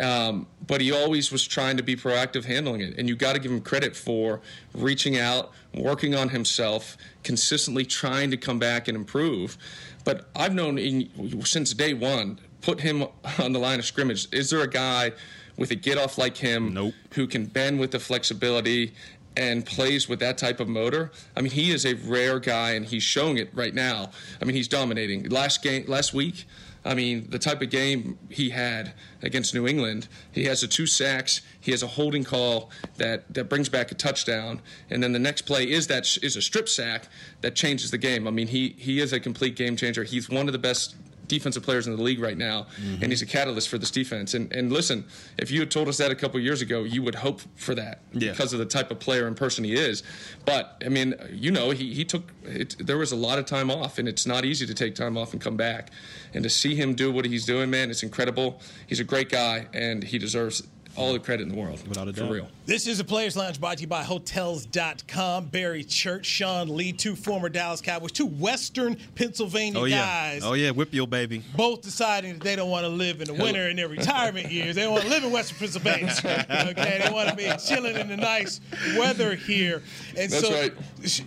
um, 0.00 0.46
but 0.64 0.80
he 0.80 0.92
always 0.92 1.32
was 1.32 1.44
trying 1.44 1.76
to 1.78 1.82
be 1.82 1.96
proactive 1.96 2.44
handling 2.44 2.82
it. 2.82 2.96
And 2.98 3.08
you 3.08 3.16
got 3.16 3.32
to 3.32 3.40
give 3.40 3.50
him 3.50 3.60
credit 3.60 3.96
for 3.96 4.40
reaching 4.74 5.18
out, 5.18 5.50
working 5.74 6.14
on 6.14 6.28
himself, 6.28 6.96
consistently 7.24 7.84
trying 7.84 8.30
to 8.30 8.36
come 8.36 8.60
back 8.60 8.86
and 8.86 8.96
improve. 8.96 9.58
But 10.04 10.28
I've 10.36 10.54
known 10.54 10.78
in, 10.78 11.44
since 11.44 11.74
day 11.74 11.92
one, 11.92 12.38
put 12.60 12.80
him 12.80 13.04
on 13.40 13.50
the 13.52 13.58
line 13.58 13.80
of 13.80 13.84
scrimmage. 13.84 14.28
Is 14.32 14.50
there 14.50 14.60
a 14.62 14.70
guy 14.70 15.14
with 15.56 15.72
a 15.72 15.74
get 15.74 15.98
off 15.98 16.16
like 16.16 16.36
him 16.36 16.72
Nope. 16.72 16.94
who 17.14 17.26
can 17.26 17.46
bend 17.46 17.80
with 17.80 17.90
the 17.90 17.98
flexibility 17.98 18.94
and 19.36 19.64
plays 19.64 20.08
with 20.08 20.20
that 20.20 20.38
type 20.38 20.60
of 20.60 20.68
motor. 20.68 21.10
I 21.36 21.40
mean, 21.40 21.52
he 21.52 21.70
is 21.70 21.84
a 21.84 21.94
rare 21.94 22.38
guy, 22.38 22.72
and 22.72 22.84
he's 22.84 23.02
showing 23.02 23.38
it 23.38 23.50
right 23.54 23.74
now. 23.74 24.10
I 24.40 24.44
mean, 24.44 24.56
he's 24.56 24.68
dominating. 24.68 25.28
Last 25.28 25.62
game, 25.62 25.84
last 25.86 26.12
week, 26.12 26.44
I 26.84 26.94
mean, 26.94 27.30
the 27.30 27.38
type 27.38 27.62
of 27.62 27.70
game 27.70 28.18
he 28.28 28.50
had 28.50 28.92
against 29.22 29.54
New 29.54 29.68
England, 29.68 30.08
he 30.32 30.44
has 30.44 30.62
a 30.62 30.68
two 30.68 30.86
sacks, 30.86 31.40
he 31.60 31.70
has 31.70 31.82
a 31.82 31.86
holding 31.86 32.24
call 32.24 32.70
that, 32.96 33.32
that 33.32 33.48
brings 33.48 33.68
back 33.68 33.92
a 33.92 33.94
touchdown, 33.94 34.60
and 34.90 35.02
then 35.02 35.12
the 35.12 35.18
next 35.18 35.42
play 35.42 35.70
is 35.70 35.86
that 35.86 36.18
is 36.22 36.34
a 36.34 36.42
strip 36.42 36.68
sack 36.68 37.08
that 37.40 37.54
changes 37.54 37.92
the 37.92 37.98
game. 37.98 38.26
I 38.26 38.32
mean, 38.32 38.48
he 38.48 38.74
he 38.78 39.00
is 39.00 39.12
a 39.12 39.20
complete 39.20 39.54
game 39.54 39.76
changer. 39.76 40.02
He's 40.02 40.28
one 40.28 40.48
of 40.48 40.52
the 40.52 40.58
best 40.58 40.96
defensive 41.32 41.62
players 41.62 41.86
in 41.86 41.96
the 41.96 42.02
league 42.02 42.20
right 42.20 42.36
now, 42.36 42.66
and 43.00 43.04
he's 43.10 43.22
a 43.22 43.26
catalyst 43.26 43.68
for 43.70 43.78
this 43.78 43.90
defense. 43.90 44.34
And 44.34 44.52
and 44.52 44.70
listen, 44.70 45.04
if 45.38 45.50
you 45.50 45.60
had 45.60 45.70
told 45.70 45.88
us 45.88 45.96
that 45.96 46.10
a 46.10 46.14
couple 46.14 46.38
years 46.38 46.60
ago, 46.60 46.84
you 46.84 47.02
would 47.02 47.14
hope 47.14 47.40
for 47.56 47.74
that 47.74 48.02
Yeah. 48.12 48.32
because 48.32 48.52
of 48.52 48.58
the 48.58 48.66
type 48.66 48.90
of 48.90 48.98
player 49.00 49.26
and 49.26 49.34
person 49.36 49.64
he 49.64 49.72
is. 49.74 50.02
But 50.44 50.80
I 50.84 50.90
mean, 50.90 51.14
you 51.32 51.50
know, 51.50 51.70
he 51.70 51.94
he 51.94 52.04
took 52.04 52.24
it, 52.44 52.76
there 52.78 52.98
was 52.98 53.12
a 53.12 53.16
lot 53.16 53.38
of 53.38 53.46
time 53.46 53.70
off, 53.70 53.98
and 53.98 54.06
it's 54.08 54.26
not 54.26 54.44
easy 54.44 54.66
to 54.66 54.74
take 54.74 54.94
time 54.94 55.16
off 55.16 55.32
and 55.32 55.40
come 55.40 55.56
back. 55.56 55.90
And 56.34 56.42
to 56.44 56.50
see 56.50 56.74
him 56.74 56.94
do 56.94 57.10
what 57.10 57.24
he's 57.24 57.44
doing, 57.46 57.70
man, 57.70 57.90
it's 57.90 58.02
incredible. 58.02 58.60
He's 58.86 59.00
a 59.00 59.04
great 59.04 59.28
guy, 59.30 59.66
and 59.72 60.02
he 60.04 60.18
deserves 60.18 60.62
all 60.96 61.12
the 61.12 61.18
credit 61.18 61.42
in 61.42 61.48
the 61.48 61.54
world. 61.54 61.86
Without 61.88 62.08
a 62.08 62.12
doubt. 62.12 62.28
for 62.28 62.34
real. 62.34 62.48
This 62.64 62.86
is 62.86 63.00
a 63.00 63.04
Players 63.04 63.36
Lounge 63.36 63.60
brought 63.60 63.78
to 63.78 63.80
you 63.82 63.86
by 63.88 64.04
Hotels.com. 64.04 65.46
Barry 65.46 65.82
Church, 65.84 66.26
Sean 66.26 66.76
Lee, 66.76 66.92
two 66.92 67.16
former 67.16 67.48
Dallas 67.48 67.80
Cowboys, 67.80 68.12
two 68.12 68.26
Western 68.26 68.96
Pennsylvania 69.14 69.80
Oh 69.80 69.84
yeah, 69.84 69.96
guys. 69.98 70.42
oh 70.44 70.52
yeah, 70.52 70.70
WPIAL 70.70 71.10
baby. 71.10 71.42
Both 71.56 71.82
deciding 71.82 72.34
that 72.34 72.42
they 72.42 72.54
don't 72.54 72.70
want 72.70 72.84
to 72.84 72.88
live 72.88 73.20
in 73.20 73.26
the 73.26 73.34
winter 73.34 73.68
in 73.68 73.76
their 73.76 73.88
retirement 73.88 74.50
years. 74.52 74.76
They 74.76 74.82
don't 74.82 74.92
want 74.92 75.04
to 75.04 75.10
live 75.10 75.24
in 75.24 75.32
Western 75.32 75.58
Pennsylvania. 75.58 76.12
Okay, 76.72 77.00
they 77.04 77.12
want 77.12 77.28
to 77.28 77.34
be 77.36 77.50
chilling 77.66 77.96
in 77.96 78.08
the 78.08 78.16
nice 78.16 78.60
weather 78.96 79.34
here. 79.34 79.82
And 80.16 80.30
That's 80.30 80.46
so, 80.46 80.52
right. 80.52 80.72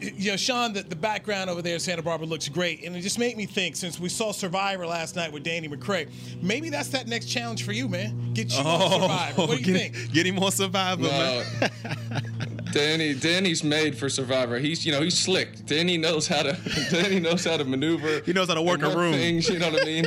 you 0.02 0.32
know, 0.32 0.38
Sean, 0.38 0.74
the, 0.74 0.84
the 0.84 0.96
background 0.96 1.50
over 1.50 1.62
there 1.62 1.76
in 1.76 1.80
Santa 1.80 2.02
Barbara 2.02 2.28
looks 2.28 2.48
great, 2.48 2.84
and 2.84 2.96
it 2.96 3.02
just 3.02 3.20
made 3.20 3.36
me 3.36 3.46
think. 3.46 3.76
Since 3.76 4.00
we 4.00 4.10
saw 4.10 4.32
Survivor 4.32 4.88
last 4.88 5.16
night 5.16 5.32
with 5.32 5.44
Danny 5.44 5.68
McCray, 5.68 6.10
maybe 6.42 6.70
that's 6.70 6.90
that 6.90 7.08
next 7.08 7.26
challenge 7.26 7.64
for 7.64 7.72
you, 7.74 7.88
man. 7.88 8.34
Get 8.34 8.52
you 8.54 8.60
on 8.64 8.82
oh. 8.82 9.02
Survivor. 9.02 9.42
What 9.48 9.55
do 9.58 9.72
you 9.72 9.78
get, 9.78 9.94
think? 9.94 10.14
Get 10.14 10.26
him 10.26 10.40
on 10.40 10.52
Survivor, 10.52 11.04
man. 11.04 11.46
Uh, 11.62 12.20
Danny, 12.72 13.14
Danny's 13.14 13.64
made 13.64 13.98
for 13.98 14.10
Survivor. 14.10 14.60
He's, 14.60 14.86
you 14.86 14.92
know, 14.92 15.02
he's 15.02 15.18
slick. 15.18 15.66
Danny 15.66 15.98
knows 15.98 16.28
how 16.28 16.44
to. 16.44 16.58
Danny 16.92 17.22
knows 17.22 17.46
how 17.46 17.56
to 17.56 17.64
maneuver. 17.64 18.20
He 18.26 18.34
knows 18.34 18.50
how 18.50 18.56
to 18.56 18.62
work 18.62 18.82
a 18.82 18.90
room. 18.90 19.14
Things, 19.14 19.48
you 19.48 19.60
know 19.60 19.72
what 19.72 19.82
I 19.82 19.86
mean? 19.86 20.06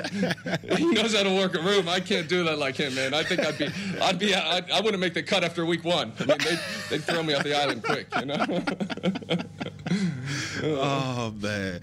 he 0.77 0.85
knows 0.93 1.17
how 1.17 1.23
to 1.23 1.35
work 1.35 1.55
a 1.55 1.63
room. 1.63 1.89
I 1.89 2.01
can't 2.01 2.29
do 2.29 2.45
that 2.45 2.59
like 2.59 2.77
him, 2.77 2.95
man. 2.95 3.15
I 3.15 3.23
think 3.23 3.41
I'd 3.41 3.57
be, 3.57 3.69
I'd 4.03 4.19
be, 4.19 4.35
I'd, 4.35 4.71
I 4.71 4.81
wouldn't 4.83 5.01
make 5.01 5.15
the 5.15 5.23
cut 5.23 5.45
after 5.45 5.65
week 5.65 5.83
one. 5.83 6.13
I 6.21 6.25
mean, 6.27 6.39
they'd, 6.39 6.61
they'd 6.91 7.05
throw 7.05 7.23
me 7.23 7.33
off 7.33 7.45
the 7.45 7.57
island 7.57 7.83
quick, 7.83 8.07
you 8.17 8.27
know. 8.27 8.45
Oh 10.63 11.33
man. 11.41 11.81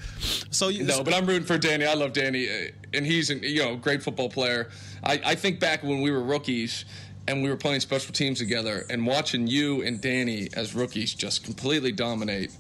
So 0.52 0.68
you 0.68 0.84
No, 0.84 1.04
but 1.04 1.14
I'm 1.14 1.26
rooting 1.26 1.46
for 1.46 1.58
Danny. 1.58 1.86
I 1.86 1.94
love 1.94 2.14
Danny, 2.14 2.48
uh, 2.50 2.72
and 2.94 3.06
he's 3.06 3.30
a 3.30 3.36
you 3.36 3.64
know 3.64 3.76
great 3.76 4.04
football 4.04 4.30
player. 4.30 4.70
I, 5.04 5.22
I 5.26 5.36
think 5.36 5.60
back 5.60 5.84
when 5.84 6.02
we 6.02 6.12
were 6.12 6.22
rookies 6.22 6.86
and 7.28 7.42
we 7.42 7.50
were 7.50 7.58
playing 7.58 7.80
special 7.80 8.14
teams 8.14 8.40
together, 8.40 8.86
and 8.90 9.06
watching 9.06 9.48
you 9.48 9.82
and 9.82 10.00
Danny 10.02 10.50
as 10.54 10.76
rookies 10.76 11.14
just 11.14 11.44
completely 11.44 11.92
dominate, 11.92 12.52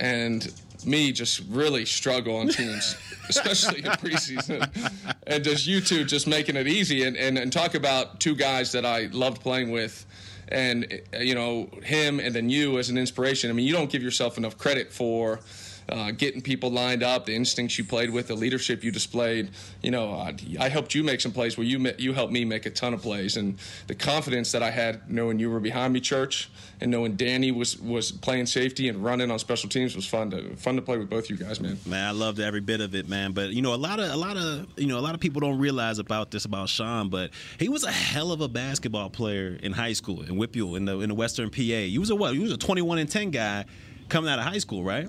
and 0.00 0.52
me 0.84 1.12
just 1.12 1.42
really 1.48 1.84
struggle 1.84 2.36
on 2.36 2.48
teams, 2.48 2.96
especially 3.28 3.78
in 3.78 3.84
preseason, 3.84 5.16
and 5.26 5.44
just 5.44 5.66
you 5.66 5.80
two 5.80 6.04
just 6.04 6.26
making 6.26 6.56
it 6.56 6.66
easy, 6.66 7.04
and, 7.04 7.16
and 7.16 7.38
and 7.38 7.52
talk 7.52 7.74
about 7.74 8.20
two 8.20 8.34
guys 8.34 8.72
that 8.72 8.84
I 8.84 9.08
loved 9.12 9.40
playing 9.42 9.70
with. 9.70 10.06
And 10.48 11.00
you 11.18 11.34
know 11.34 11.70
him, 11.82 12.20
and 12.20 12.34
then 12.34 12.50
you 12.50 12.78
as 12.78 12.90
an 12.90 12.98
inspiration. 12.98 13.48
I 13.48 13.54
mean, 13.54 13.66
you 13.66 13.72
don't 13.72 13.90
give 13.90 14.02
yourself 14.02 14.36
enough 14.36 14.58
credit 14.58 14.92
for 14.92 15.40
uh, 15.88 16.10
getting 16.12 16.40
people 16.40 16.70
lined 16.70 17.02
up, 17.02 17.26
the 17.26 17.34
instincts 17.34 17.78
you 17.78 17.84
played 17.84 18.10
with, 18.10 18.28
the 18.28 18.34
leadership 18.34 18.84
you 18.84 18.90
displayed. 18.90 19.50
You 19.82 19.90
know, 19.90 20.12
uh, 20.12 20.32
I 20.58 20.68
helped 20.68 20.94
you 20.94 21.02
make 21.02 21.20
some 21.20 21.32
plays 21.32 21.56
where 21.56 21.66
you 21.66 21.92
you 21.98 22.12
helped 22.12 22.32
me 22.32 22.44
make 22.44 22.66
a 22.66 22.70
ton 22.70 22.94
of 22.94 23.02
plays, 23.02 23.36
and 23.36 23.58
the 23.86 23.94
confidence 23.94 24.52
that 24.52 24.62
I 24.62 24.70
had 24.70 25.10
knowing 25.10 25.38
you 25.38 25.50
were 25.50 25.60
behind 25.60 25.92
me, 25.92 26.00
church, 26.00 26.50
and 26.80 26.90
knowing 26.90 27.16
Danny 27.16 27.52
was 27.52 27.78
was 27.78 28.12
playing 28.12 28.46
safety 28.46 28.88
and 28.88 29.02
running 29.04 29.30
on 29.30 29.38
special 29.38 29.68
teams 29.68 29.94
was 29.96 30.06
fun 30.06 30.30
to 30.30 30.56
fun 30.56 30.76
to 30.76 30.82
play 30.82 30.98
with 30.98 31.10
both 31.10 31.30
you 31.30 31.36
guys, 31.36 31.60
man. 31.60 31.78
Man, 31.86 32.06
I 32.06 32.12
loved 32.12 32.40
every 32.40 32.60
bit 32.60 32.80
of 32.80 32.94
it, 32.94 33.08
man. 33.08 33.32
But 33.32 33.50
you 33.50 33.62
know, 33.62 33.74
a 33.74 33.76
lot 33.76 34.00
of 34.00 34.10
a 34.10 34.16
lot 34.16 34.36
of 34.36 34.66
you 34.76 34.86
know 34.86 34.98
a 34.98 35.00
lot 35.00 35.14
of 35.14 35.20
people 35.20 35.40
don't 35.40 35.58
realize 35.58 35.98
about 35.98 36.30
this 36.30 36.44
about 36.44 36.68
Sean, 36.68 37.08
but 37.08 37.30
he 37.58 37.68
was 37.68 37.84
a 37.84 37.92
hell 37.92 38.32
of 38.32 38.40
a 38.40 38.48
basketball 38.48 39.10
player 39.10 39.58
in 39.62 39.72
high 39.72 39.92
school 39.92 40.22
in 40.22 40.36
WPIAL 40.36 40.76
in 40.76 40.84
the 40.84 41.00
in 41.00 41.08
the 41.08 41.14
Western 41.14 41.50
PA. 41.50 41.60
He 41.60 41.98
was 41.98 42.10
a 42.10 42.16
what? 42.16 42.34
He 42.34 42.40
was 42.40 42.52
a 42.52 42.56
21 42.56 42.98
and 42.98 43.10
10 43.10 43.30
guy 43.30 43.64
coming 44.08 44.30
out 44.30 44.38
of 44.38 44.44
high 44.44 44.58
school, 44.58 44.82
right? 44.82 45.08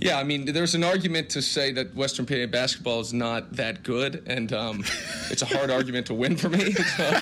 Yeah, 0.00 0.18
I 0.18 0.24
mean, 0.24 0.46
there's 0.46 0.74
an 0.74 0.82
argument 0.82 1.28
to 1.30 1.42
say 1.42 1.72
that 1.72 1.94
Western 1.94 2.24
PA 2.24 2.46
basketball 2.46 3.00
is 3.00 3.12
not 3.12 3.52
that 3.56 3.82
good, 3.82 4.22
and 4.26 4.50
um, 4.52 4.82
it's 5.30 5.42
a 5.42 5.46
hard 5.46 5.70
argument 5.78 6.06
to 6.06 6.14
win 6.14 6.38
for 6.38 6.48
me. 6.48 6.72
So, 6.72 7.20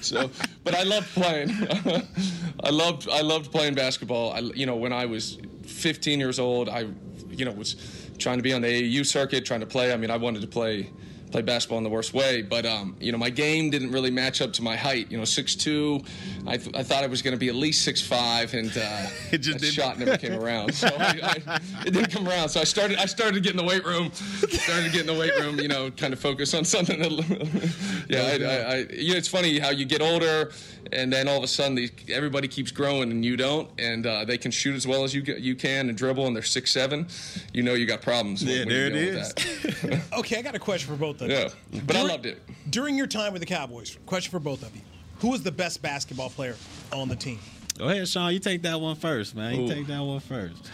so 0.00 0.30
but 0.62 0.74
I 0.74 0.84
loved 0.84 1.08
playing. 1.08 1.50
I 2.62 2.70
loved 2.70 3.08
I 3.08 3.22
loved 3.22 3.50
playing 3.50 3.74
basketball. 3.74 4.32
I, 4.34 4.38
you 4.38 4.66
know, 4.66 4.76
when 4.76 4.92
I 4.92 5.04
was 5.04 5.38
15 5.64 6.20
years 6.20 6.38
old, 6.38 6.68
I, 6.68 6.86
you 7.28 7.44
know, 7.44 7.50
was 7.50 7.74
trying 8.18 8.38
to 8.38 8.42
be 8.42 8.52
on 8.52 8.62
the 8.62 8.68
AAU 8.68 9.04
circuit, 9.04 9.44
trying 9.44 9.60
to 9.60 9.66
play. 9.66 9.92
I 9.92 9.96
mean, 9.96 10.10
I 10.10 10.16
wanted 10.16 10.42
to 10.42 10.48
play 10.48 10.90
play 11.32 11.42
basketball 11.42 11.78
in 11.78 11.84
the 11.84 11.90
worst 11.90 12.14
way. 12.14 12.42
But 12.42 12.64
um, 12.66 12.94
you 13.00 13.10
know, 13.10 13.18
my 13.18 13.30
game 13.30 13.70
didn't 13.70 13.90
really 13.90 14.10
match 14.10 14.40
up 14.40 14.52
to 14.54 14.62
my 14.62 14.76
height. 14.76 15.10
You 15.10 15.18
know, 15.18 15.24
six 15.24 15.54
two. 15.54 16.00
I, 16.46 16.56
th- 16.56 16.74
I 16.76 16.82
thought 16.82 17.02
I 17.02 17.06
was 17.08 17.22
going 17.22 17.32
to 17.32 17.38
be 17.38 17.48
at 17.48 17.54
least 17.54 17.84
six 17.84 18.00
five, 18.00 18.54
and 18.54 18.70
uh, 18.76 19.06
It 19.32 19.38
just 19.38 19.58
that 19.58 19.64
didn't. 19.64 19.72
shot 19.74 19.98
never 19.98 20.16
came 20.18 20.34
around. 20.34 20.74
So 20.74 20.88
I, 20.88 21.40
I, 21.46 21.60
it 21.86 21.92
didn't 21.92 22.10
come 22.12 22.28
around. 22.28 22.50
So 22.50 22.60
I 22.60 22.64
started 22.64 22.98
I 22.98 23.06
started 23.06 23.34
to 23.34 23.40
get 23.40 23.50
in 23.52 23.56
the 23.56 23.64
weight 23.64 23.84
room. 23.84 24.12
Started 24.12 24.84
to 24.84 24.90
get 24.90 25.00
in 25.02 25.06
the 25.06 25.18
weight 25.18 25.32
room. 25.40 25.58
You 25.58 25.68
know, 25.68 25.90
kind 25.90 26.12
of 26.12 26.20
focus 26.20 26.54
on 26.54 26.64
something. 26.64 27.00
That, 27.00 28.04
yeah, 28.08 28.22
I, 28.22 28.44
I, 28.44 28.74
I, 28.74 28.76
you 28.92 29.12
know, 29.12 29.16
it's 29.18 29.28
funny 29.28 29.58
how 29.58 29.70
you 29.70 29.84
get 29.84 30.02
older, 30.02 30.52
and 30.92 31.12
then 31.12 31.28
all 31.28 31.38
of 31.38 31.44
a 31.44 31.48
sudden, 31.48 31.74
these, 31.74 31.90
everybody 32.10 32.48
keeps 32.48 32.70
growing 32.70 33.10
and 33.10 33.24
you 33.24 33.36
don't, 33.36 33.68
and 33.78 34.06
uh, 34.06 34.24
they 34.24 34.36
can 34.38 34.50
shoot 34.50 34.74
as 34.74 34.86
well 34.86 35.04
as 35.04 35.14
you 35.14 35.22
you 35.22 35.54
can 35.54 35.88
and 35.88 35.96
dribble, 35.96 36.26
and 36.26 36.36
they're 36.36 36.42
six 36.42 36.70
seven. 36.72 37.06
You 37.52 37.62
know, 37.62 37.74
you 37.74 37.86
got 37.86 38.02
problems. 38.02 38.42
Yeah, 38.42 38.60
when 38.60 38.68
there 38.68 38.88
you 38.88 38.94
it 38.94 39.12
go 39.14 39.16
with 39.18 39.38
is. 39.38 39.82
that. 39.82 40.02
Okay, 40.18 40.38
I 40.38 40.42
got 40.42 40.54
a 40.54 40.58
question 40.58 40.88
for 40.92 40.98
both 40.98 41.21
of 41.22 41.30
you. 41.30 41.36
Yeah, 41.36 41.80
but 41.86 41.96
I 41.96 42.02
loved 42.02 42.26
it. 42.26 42.40
During 42.70 42.96
your 42.96 43.06
time 43.06 43.32
with 43.32 43.40
the 43.40 43.46
Cowboys, 43.46 43.96
question 44.06 44.30
for 44.30 44.40
both 44.40 44.62
of 44.62 44.74
you: 44.74 44.82
Who 45.20 45.28
was 45.28 45.42
the 45.42 45.52
best 45.52 45.82
basketball 45.82 46.30
player 46.30 46.56
on 46.92 47.08
the 47.08 47.16
team? 47.16 47.38
Go 47.78 47.88
ahead, 47.88 48.06
Sean. 48.08 48.32
You 48.32 48.38
take 48.38 48.62
that 48.62 48.80
one 48.80 48.96
first, 48.96 49.34
man. 49.34 49.54
You 49.54 49.64
Ooh. 49.64 49.68
take 49.68 49.86
that 49.86 50.02
one 50.02 50.20
first. 50.20 50.70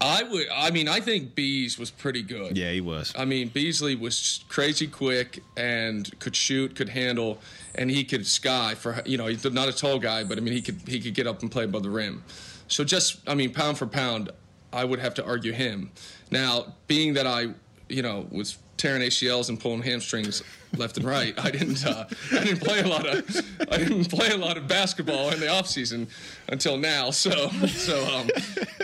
I 0.00 0.22
would. 0.24 0.46
I 0.52 0.70
mean, 0.70 0.88
I 0.88 1.00
think 1.00 1.34
Bees 1.34 1.78
was 1.78 1.90
pretty 1.90 2.22
good. 2.22 2.56
Yeah, 2.56 2.70
he 2.70 2.80
was. 2.80 3.14
I 3.16 3.24
mean, 3.24 3.48
Beasley 3.48 3.94
was 3.94 4.44
crazy 4.48 4.86
quick 4.86 5.42
and 5.56 6.18
could 6.18 6.36
shoot, 6.36 6.76
could 6.76 6.90
handle, 6.90 7.38
and 7.74 7.90
he 7.90 8.04
could 8.04 8.26
sky 8.26 8.74
for 8.74 9.02
you 9.06 9.16
know 9.16 9.26
he's 9.26 9.44
not 9.44 9.68
a 9.68 9.72
tall 9.72 9.98
guy, 9.98 10.22
but 10.24 10.36
I 10.36 10.42
mean 10.42 10.52
he 10.52 10.60
could 10.60 10.80
he 10.86 11.00
could 11.00 11.14
get 11.14 11.26
up 11.26 11.40
and 11.42 11.50
play 11.50 11.64
above 11.64 11.82
the 11.82 11.90
rim. 11.90 12.22
So 12.68 12.84
just 12.84 13.26
I 13.26 13.34
mean 13.34 13.52
pound 13.54 13.78
for 13.78 13.86
pound, 13.86 14.30
I 14.72 14.84
would 14.84 14.98
have 14.98 15.14
to 15.14 15.24
argue 15.24 15.52
him. 15.52 15.90
Now, 16.30 16.74
being 16.86 17.14
that 17.14 17.26
I 17.26 17.54
you 17.88 18.02
know 18.02 18.26
was 18.30 18.58
tearing 18.76 19.02
ACLs 19.02 19.48
and 19.48 19.58
pulling 19.58 19.82
hamstrings 19.82 20.42
left 20.76 20.96
and 20.96 21.06
right, 21.06 21.34
I 21.38 21.50
didn't 21.50 21.84
uh, 21.86 22.06
I 22.32 22.44
didn't 22.44 22.60
play 22.60 22.80
a 22.80 22.86
lot 22.86 23.06
of 23.06 23.24
I 23.70 23.78
didn't 23.78 24.10
play 24.10 24.30
a 24.30 24.36
lot 24.36 24.56
of 24.56 24.68
basketball 24.68 25.30
in 25.30 25.40
the 25.40 25.48
off 25.48 25.66
season 25.66 26.08
until 26.48 26.76
now. 26.76 27.10
So 27.10 27.48
so 27.66 28.04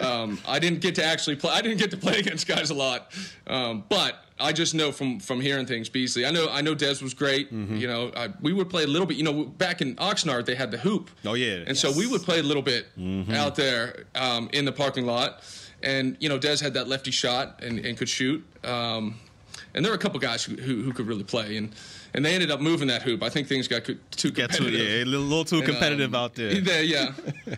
um, 0.00 0.04
um, 0.04 0.40
I 0.46 0.58
didn't 0.58 0.80
get 0.80 0.94
to 0.96 1.04
actually 1.04 1.36
play. 1.36 1.52
I 1.52 1.60
didn't 1.60 1.78
get 1.78 1.90
to 1.90 1.96
play 1.96 2.18
against 2.18 2.46
guys 2.46 2.70
a 2.70 2.74
lot, 2.74 3.12
um, 3.46 3.84
but 3.88 4.24
I 4.40 4.52
just 4.52 4.74
know 4.74 4.90
from 4.92 5.20
from 5.20 5.40
hearing 5.40 5.66
things. 5.66 5.88
Beasley, 5.88 6.26
I 6.26 6.30
know 6.30 6.48
I 6.50 6.60
know 6.60 6.74
Des 6.74 7.02
was 7.02 7.14
great. 7.14 7.52
Mm-hmm. 7.52 7.76
You 7.76 7.86
know, 7.86 8.12
I, 8.16 8.28
we 8.40 8.52
would 8.52 8.70
play 8.70 8.84
a 8.84 8.86
little 8.86 9.06
bit. 9.06 9.16
You 9.16 9.24
know, 9.24 9.44
back 9.44 9.80
in 9.80 9.96
Oxnard 9.96 10.46
they 10.46 10.54
had 10.54 10.70
the 10.70 10.78
hoop. 10.78 11.10
Oh, 11.24 11.34
yeah. 11.34 11.56
Mm-hmm. 11.56 11.68
and 11.68 11.76
so 11.76 11.92
we 11.92 12.06
would 12.06 12.22
play 12.22 12.38
a 12.40 12.42
little 12.42 12.62
bit 12.62 12.86
out 13.32 13.54
there 13.54 14.04
um, 14.14 14.48
in 14.52 14.64
the 14.64 14.72
parking 14.72 15.06
lot. 15.06 15.42
And 15.82 16.16
you 16.20 16.28
know, 16.28 16.38
Des 16.38 16.58
had 16.58 16.74
that 16.74 16.88
lefty 16.88 17.10
shot 17.10 17.62
and, 17.62 17.78
and 17.80 17.98
could 17.98 18.08
shoot. 18.08 18.44
Um, 18.64 19.18
and 19.74 19.84
there 19.84 19.90
were 19.92 19.96
a 19.96 20.00
couple 20.00 20.18
guys 20.20 20.44
who, 20.44 20.54
who, 20.56 20.82
who 20.82 20.92
could 20.92 21.06
really 21.06 21.24
play, 21.24 21.56
and 21.56 21.74
and 22.14 22.24
they 22.24 22.34
ended 22.34 22.50
up 22.50 22.60
moving 22.60 22.88
that 22.88 23.02
hoop. 23.02 23.22
I 23.22 23.28
think 23.30 23.48
things 23.48 23.68
got 23.68 23.84
too 23.84 23.94
Got 23.94 24.10
too, 24.10 24.32
competitive. 24.32 24.72
yeah, 24.80 25.04
a 25.04 25.04
little, 25.04 25.44
too 25.44 25.56
And, 25.56 25.64
competitive 25.66 26.14
um, 26.14 26.22
out 26.24 26.34
there. 26.34 26.52
Yeah, 26.62 26.80
yeah, 26.80 27.12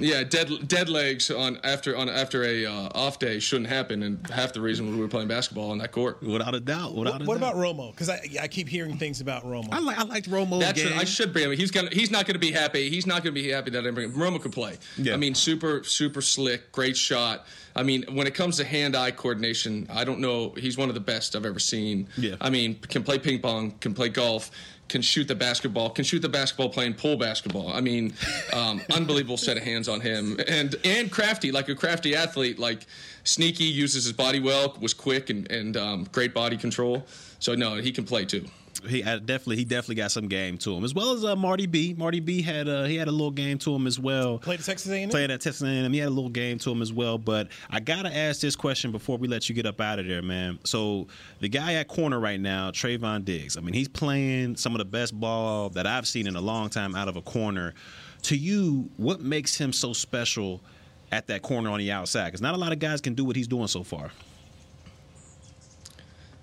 dead 0.00 0.68
dead 0.68 0.88
legs 0.88 1.30
on 1.30 1.58
after 1.64 1.96
on 1.96 2.08
after 2.08 2.44
a 2.44 2.66
uh, 2.66 2.88
off 2.94 3.18
day 3.18 3.38
shouldn't 3.38 3.68
happen, 3.68 4.02
and 4.02 4.26
half 4.30 4.52
the 4.52 4.60
reason 4.60 4.90
we 4.90 4.96
were 4.98 5.08
playing 5.08 5.28
basketball 5.28 5.70
on 5.70 5.78
that 5.78 5.92
court. 5.92 6.22
Without 6.22 6.54
a 6.54 6.60
doubt. 6.60 6.94
Without 6.94 7.14
What, 7.14 7.22
a 7.22 7.24
what 7.26 7.40
doubt. 7.40 7.54
about 7.54 7.62
Romo? 7.62 7.90
Because 7.92 8.08
I, 8.08 8.20
I 8.40 8.48
keep 8.48 8.68
hearing 8.68 8.96
things 8.96 9.20
about 9.20 9.44
Romo. 9.44 9.68
I 9.72 9.78
like 9.80 9.98
I 9.98 10.04
liked 10.04 10.30
Romo's 10.30 10.60
That's 10.60 10.82
game. 10.82 10.98
I 10.98 11.04
should 11.04 11.32
bring 11.32 11.50
him. 11.50 11.56
He's 11.56 11.70
gonna. 11.70 11.90
He's 11.92 12.10
not 12.10 12.26
gonna 12.26 12.38
be 12.38 12.52
happy. 12.52 12.88
He's 12.90 13.06
not 13.06 13.22
gonna 13.22 13.32
be 13.32 13.48
happy 13.50 13.70
that 13.70 13.78
I 13.78 13.82
didn't 13.82 13.94
bring 13.94 14.10
him. 14.10 14.16
Romo 14.16 14.40
could 14.40 14.52
play. 14.52 14.78
Yeah. 14.96 15.14
I 15.14 15.16
mean, 15.16 15.34
super 15.34 15.82
super 15.84 16.20
slick, 16.22 16.72
great 16.72 16.96
shot. 16.96 17.46
I 17.74 17.82
mean, 17.82 18.04
when 18.10 18.26
it 18.26 18.34
comes 18.34 18.58
to 18.58 18.64
hand-eye 18.64 19.12
coordination, 19.12 19.86
I 19.88 20.04
don't 20.04 20.20
know. 20.20 20.50
He's 20.58 20.76
one 20.76 20.90
of 20.90 20.94
the 20.94 21.00
best 21.00 21.34
I've 21.34 21.46
ever 21.46 21.58
seen. 21.58 22.06
Yeah. 22.18 22.34
I 22.38 22.50
mean, 22.50 22.74
can 22.74 23.02
play 23.02 23.18
ping 23.18 23.40
pong, 23.40 23.70
can 23.80 23.94
play 23.94 24.10
golf, 24.10 24.50
can 24.92 25.00
shoot 25.00 25.26
the 25.26 25.34
basketball, 25.34 25.88
can 25.88 26.04
shoot 26.04 26.20
the 26.20 26.28
basketball 26.28 26.68
playing 26.68 26.92
pool 26.92 27.16
basketball. 27.16 27.72
I 27.72 27.80
mean, 27.80 28.12
um, 28.52 28.82
unbelievable 28.92 29.38
set 29.38 29.56
of 29.56 29.62
hands 29.62 29.88
on 29.88 30.02
him, 30.02 30.38
and 30.46 30.76
and 30.84 31.10
crafty, 31.10 31.50
like 31.50 31.68
a 31.70 31.74
crafty 31.74 32.14
athlete, 32.14 32.58
like 32.58 32.86
sneaky, 33.24 33.64
uses 33.64 34.04
his 34.04 34.12
body 34.12 34.38
well, 34.38 34.76
was 34.80 34.92
quick 34.92 35.30
and 35.30 35.50
and 35.50 35.78
um, 35.78 36.06
great 36.12 36.34
body 36.34 36.58
control. 36.58 37.06
So 37.38 37.54
no, 37.54 37.76
he 37.76 37.90
can 37.90 38.04
play 38.04 38.26
too. 38.26 38.44
He 38.86 39.02
had 39.02 39.26
definitely 39.26 39.56
he 39.56 39.64
definitely 39.64 39.96
got 39.96 40.10
some 40.10 40.28
game 40.28 40.58
to 40.58 40.74
him 40.74 40.84
as 40.84 40.94
well 40.94 41.12
as 41.12 41.24
uh, 41.24 41.36
Marty 41.36 41.66
B. 41.66 41.94
Marty 41.96 42.20
B 42.20 42.42
had 42.42 42.68
uh, 42.68 42.84
he 42.84 42.96
had 42.96 43.08
a 43.08 43.12
little 43.12 43.30
game 43.30 43.58
to 43.58 43.74
him 43.74 43.86
as 43.86 43.98
well. 43.98 44.38
Played 44.38 44.60
at 44.60 44.66
Texas 44.66 44.90
A&M. 44.90 45.08
Played 45.10 45.30
at 45.30 45.40
Texas 45.40 45.62
A&M. 45.62 45.92
He 45.92 45.98
had 45.98 46.08
a 46.08 46.10
little 46.10 46.30
game 46.30 46.58
to 46.60 46.70
him 46.70 46.82
as 46.82 46.92
well. 46.92 47.18
But 47.18 47.48
I 47.70 47.80
gotta 47.80 48.14
ask 48.14 48.40
this 48.40 48.56
question 48.56 48.90
before 48.90 49.18
we 49.18 49.28
let 49.28 49.48
you 49.48 49.54
get 49.54 49.66
up 49.66 49.80
out 49.80 49.98
of 49.98 50.06
there, 50.06 50.22
man. 50.22 50.58
So 50.64 51.06
the 51.40 51.48
guy 51.48 51.74
at 51.74 51.88
corner 51.88 52.18
right 52.18 52.40
now, 52.40 52.70
Trevon 52.70 53.24
Diggs. 53.24 53.56
I 53.56 53.60
mean, 53.60 53.74
he's 53.74 53.88
playing 53.88 54.56
some 54.56 54.74
of 54.74 54.78
the 54.78 54.84
best 54.84 55.18
ball 55.18 55.68
that 55.70 55.86
I've 55.86 56.06
seen 56.06 56.26
in 56.26 56.34
a 56.34 56.40
long 56.40 56.70
time 56.70 56.94
out 56.94 57.08
of 57.08 57.16
a 57.16 57.22
corner. 57.22 57.74
To 58.22 58.36
you, 58.36 58.88
what 58.96 59.20
makes 59.20 59.56
him 59.56 59.72
so 59.72 59.92
special 59.92 60.60
at 61.10 61.26
that 61.26 61.42
corner 61.42 61.70
on 61.70 61.78
the 61.78 61.92
outside? 61.92 62.26
Because 62.26 62.40
not 62.40 62.54
a 62.54 62.58
lot 62.58 62.72
of 62.72 62.78
guys 62.78 63.00
can 63.00 63.14
do 63.14 63.24
what 63.24 63.36
he's 63.36 63.48
doing 63.48 63.66
so 63.68 63.82
far. 63.82 64.10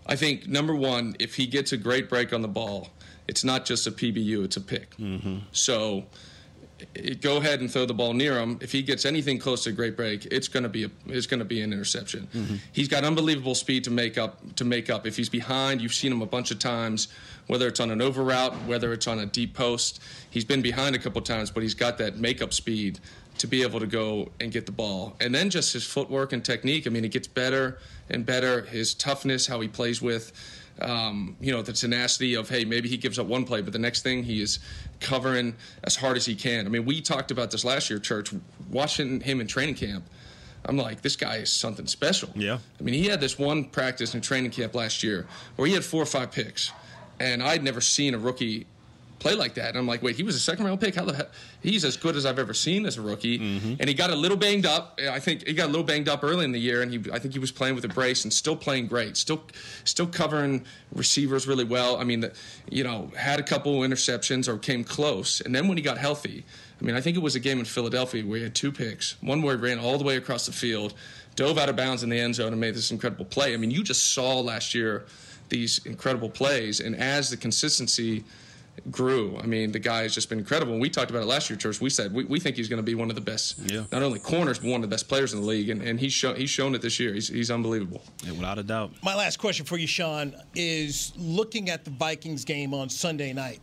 I 0.10 0.16
think 0.16 0.48
number 0.48 0.75
one, 0.75 1.16
if 1.20 1.36
he 1.36 1.46
gets 1.46 1.72
a 1.72 1.78
great 1.78 2.10
break 2.10 2.34
on 2.34 2.42
the 2.42 2.48
ball, 2.48 2.89
it's 3.28 3.44
not 3.44 3.63
just 3.63 3.86
a 3.86 3.92
PBU; 3.92 4.44
it's 4.44 4.58
a 4.58 4.62
pick. 4.62 4.98
Mm-hmm. 4.98 5.38
So, 5.51 6.06
it, 6.96 7.22
go 7.22 7.38
ahead 7.38 7.62
and 7.62 7.70
throw 7.72 7.86
the 7.86 7.94
ball 7.94 8.13
near 8.13 8.39
him. 8.39 8.58
If 8.60 8.72
he 8.72 8.82
gets 8.82 9.06
anything 9.06 9.38
close 9.38 9.66
to 9.66 9.70
a 9.70 9.74
great 9.74 9.96
break, 9.96 10.25
it's 10.25 10.48
going 10.48 10.63
to 10.63 10.70
be 10.70 10.86
a, 10.86 10.89
it's 11.06 11.28
going 11.28 11.39
to 11.39 11.46
be 11.46 11.62
an 11.62 11.72
interception. 11.72 12.28
Mm-hmm. 12.34 12.56
He's 12.74 12.88
got 12.88 13.04
unbelievable 13.04 13.54
speed 13.54 13.84
to 13.84 13.92
make 13.92 14.18
up 14.18 14.56
to 14.56 14.66
make 14.66 14.89
up. 14.89 15.06
If 15.06 15.16
he's 15.16 15.30
behind, 15.30 15.80
you've 15.80 15.94
seen 15.94 16.12
him 16.12 16.24
a 16.24 16.28
bunch 16.28 16.50
of 16.50 16.58
times, 16.58 17.10
whether 17.46 17.68
it's 17.68 17.80
on 17.80 17.92
an 17.92 18.01
over 18.01 18.24
route, 18.24 18.56
whether 18.66 18.92
it's 18.94 19.08
on 19.08 19.20
a 19.20 19.28
deep 19.28 19.54
post. 19.54 20.01
He's 20.32 20.46
been 20.46 20.63
behind 20.63 20.96
a 20.96 21.00
couple 21.00 21.22
times, 21.22 21.51
but 21.51 21.62
he's 21.62 21.75
got 21.75 22.00
that 22.00 22.18
makeup 22.18 22.51
speed 22.54 23.00
to 23.39 23.48
be 23.48 23.62
able 23.63 23.79
to 23.79 23.88
go 23.88 24.29
and 24.39 24.51
get 24.51 24.65
the 24.65 24.72
ball. 24.72 25.15
And 25.19 25.34
then 25.34 25.50
just 25.50 25.74
his 25.74 25.86
footwork 25.86 26.34
and 26.34 26.43
technique. 26.43 26.86
I 26.86 26.89
mean, 26.89 27.05
it 27.05 27.12
gets 27.12 27.27
better 27.27 27.79
and 28.10 28.25
better. 28.25 28.62
His 28.63 28.93
toughness, 28.93 29.48
how 29.48 29.62
he 29.62 29.67
plays 29.67 30.01
with, 30.01 30.31
um, 30.81 31.36
you 31.39 31.51
know, 31.51 31.62
the 31.62 31.74
tenacity 31.74 32.36
of, 32.36 32.50
hey, 32.50 32.65
maybe 32.65 32.89
he 32.89 32.98
gives 32.98 33.17
up 33.17 33.27
one 33.27 33.46
play, 33.46 33.62
but 33.62 33.74
the 33.74 33.79
next 33.79 34.03
thing 34.03 34.24
he 34.24 34.41
is 34.41 34.60
covering 35.00 35.55
as 35.84 35.96
hard 35.96 36.17
as 36.17 36.25
he 36.25 36.36
can. 36.36 36.65
I 36.65 36.69
mean, 36.69 36.86
we 36.86 37.01
talked 37.01 37.31
about 37.31 37.50
this 37.51 37.63
last 37.63 37.89
year, 37.89 38.00
Church, 38.00 38.34
watching 38.69 39.22
him 39.22 39.41
in 39.41 39.48
training 39.48 39.75
camp. 39.75 40.05
I'm 40.65 40.75
like, 40.75 41.01
this 41.01 41.15
guy 41.15 41.38
is 41.38 41.50
something 41.50 41.88
special. 41.88 42.29
Yeah. 42.36 42.58
I 42.79 42.84
mean, 42.84 42.93
he 42.93 43.08
had 43.08 43.22
this 43.22 43.39
one 43.39 43.65
practice 43.65 44.13
in 44.13 44.22
training 44.22 44.51
camp 44.51 44.75
last 44.75 45.01
year 45.01 45.25
where 45.55 45.67
he 45.67 45.74
had 45.74 45.86
four 45.86 46.03
or 46.03 46.05
five 46.05 46.31
picks, 46.31 46.72
and 47.22 47.41
I'd 47.41 47.63
never 47.63 47.79
seen 47.79 48.13
a 48.13 48.17
rookie 48.19 48.67
play 49.19 49.35
like 49.35 49.53
that. 49.55 49.69
And 49.69 49.77
I'm 49.77 49.88
like, 49.88 50.01
wait, 50.01 50.15
he 50.15 50.23
was 50.23 50.35
a 50.35 50.39
second 50.39 50.65
round 50.65 50.79
pick. 50.79 50.95
How 50.95 51.05
the 51.05 51.13
heck? 51.13 51.29
He's 51.61 51.85
as 51.85 51.97
good 51.97 52.15
as 52.15 52.25
I've 52.25 52.39
ever 52.39 52.53
seen 52.53 52.85
as 52.85 52.97
a 52.97 53.01
rookie. 53.01 53.39
Mm-hmm. 53.39 53.75
And 53.79 53.88
he 53.88 53.93
got 53.93 54.09
a 54.09 54.15
little 54.15 54.38
banged 54.38 54.65
up. 54.65 54.99
I 55.09 55.19
think 55.19 55.45
he 55.45 55.53
got 55.53 55.65
a 55.65 55.71
little 55.71 55.83
banged 55.83 56.09
up 56.09 56.23
early 56.23 56.45
in 56.45 56.51
the 56.51 56.59
year, 56.59 56.81
and 56.81 56.91
he 56.91 57.11
I 57.11 57.19
think 57.19 57.33
he 57.33 57.39
was 57.39 57.51
playing 57.51 57.75
with 57.75 57.85
a 57.85 57.89
brace 57.89 58.23
and 58.23 58.33
still 58.33 58.55
playing 58.55 58.88
great. 58.88 59.17
Still, 59.17 59.43
still 59.83 60.07
covering 60.07 60.65
receivers 60.93 61.47
really 61.47 61.65
well. 61.65 61.97
I 61.97 62.03
mean, 62.03 62.21
the, 62.21 62.33
you 62.69 62.83
know, 62.83 63.11
had 63.15 63.39
a 63.39 63.43
couple 63.43 63.79
interceptions 63.81 64.47
or 64.47 64.57
came 64.57 64.83
close. 64.83 65.41
And 65.41 65.53
then 65.53 65.67
when 65.67 65.77
he 65.77 65.83
got 65.83 65.97
healthy. 65.97 66.45
I 66.81 66.85
mean, 66.85 66.95
I 66.95 67.01
think 67.01 67.17
it 67.17 67.19
was 67.19 67.35
a 67.35 67.41
game 67.41 67.59
in 67.59 67.65
Philadelphia 67.65 68.25
where 68.25 68.38
he 68.38 68.43
had 68.43 68.55
two 68.55 68.71
picks. 68.71 69.21
One 69.21 69.41
where 69.41 69.57
he 69.57 69.61
ran 69.61 69.79
all 69.79 69.97
the 69.97 70.05
way 70.05 70.15
across 70.15 70.45
the 70.45 70.53
field, 70.53 70.93
dove 71.35 71.57
out 71.57 71.67
of 71.67 71.75
bounds 71.75 72.03
in 72.03 72.09
the 72.09 72.17
end 72.17 72.35
zone, 72.35 72.53
and 72.53 72.61
made 72.61 72.73
this 72.73 72.91
incredible 72.91 73.25
play. 73.25 73.53
I 73.53 73.57
mean, 73.57 73.69
you 73.69 73.83
just 73.83 74.13
saw 74.13 74.39
last 74.39 74.73
year 74.73 75.05
these 75.49 75.85
incredible 75.85 76.29
plays, 76.29 76.79
and 76.79 76.95
as 76.95 77.29
the 77.29 77.38
consistency 77.38 78.23
grew. 78.91 79.38
I 79.38 79.45
mean, 79.45 79.71
the 79.71 79.79
guy 79.79 80.03
has 80.03 80.13
just 80.13 80.29
been 80.29 80.39
incredible. 80.39 80.71
When 80.74 80.81
we 80.81 80.89
talked 80.89 81.09
about 81.12 81.24
it 81.24 81.25
last 81.25 81.50
year, 81.50 81.57
Church, 81.57 81.79
we 81.81 81.89
said 81.89 82.13
we, 82.13 82.24
we 82.25 82.39
think 82.39 82.55
he's 82.55 82.67
going 82.69 82.77
to 82.77 82.83
be 82.83 82.95
one 82.95 83.09
of 83.09 83.15
the 83.15 83.21
best, 83.21 83.59
Yeah. 83.59 83.83
not 83.91 84.01
only 84.03 84.19
corners, 84.19 84.59
but 84.59 84.67
one 84.69 84.83
of 84.83 84.89
the 84.89 84.93
best 84.93 85.07
players 85.07 85.33
in 85.33 85.41
the 85.41 85.45
league. 85.48 85.69
And, 85.69 85.81
and 85.81 86.00
he's, 86.00 86.13
shown, 86.13 86.36
he's 86.36 86.50
shown 86.50 86.75
it 86.75 86.81
this 86.81 87.00
year. 87.00 87.13
He's, 87.13 87.27
he's 87.27 87.51
unbelievable. 87.51 88.01
Yeah, 88.24 88.31
without 88.31 88.57
a 88.59 88.63
doubt. 88.63 88.91
My 89.03 89.15
last 89.15 89.38
question 89.38 89.65
for 89.65 89.77
you, 89.77 89.88
Sean, 89.88 90.36
is 90.55 91.13
looking 91.17 91.69
at 91.69 91.86
the 91.86 91.91
Vikings 91.91 92.45
game 92.45 92.74
on 92.74 92.89
Sunday 92.89 93.33
night. 93.33 93.59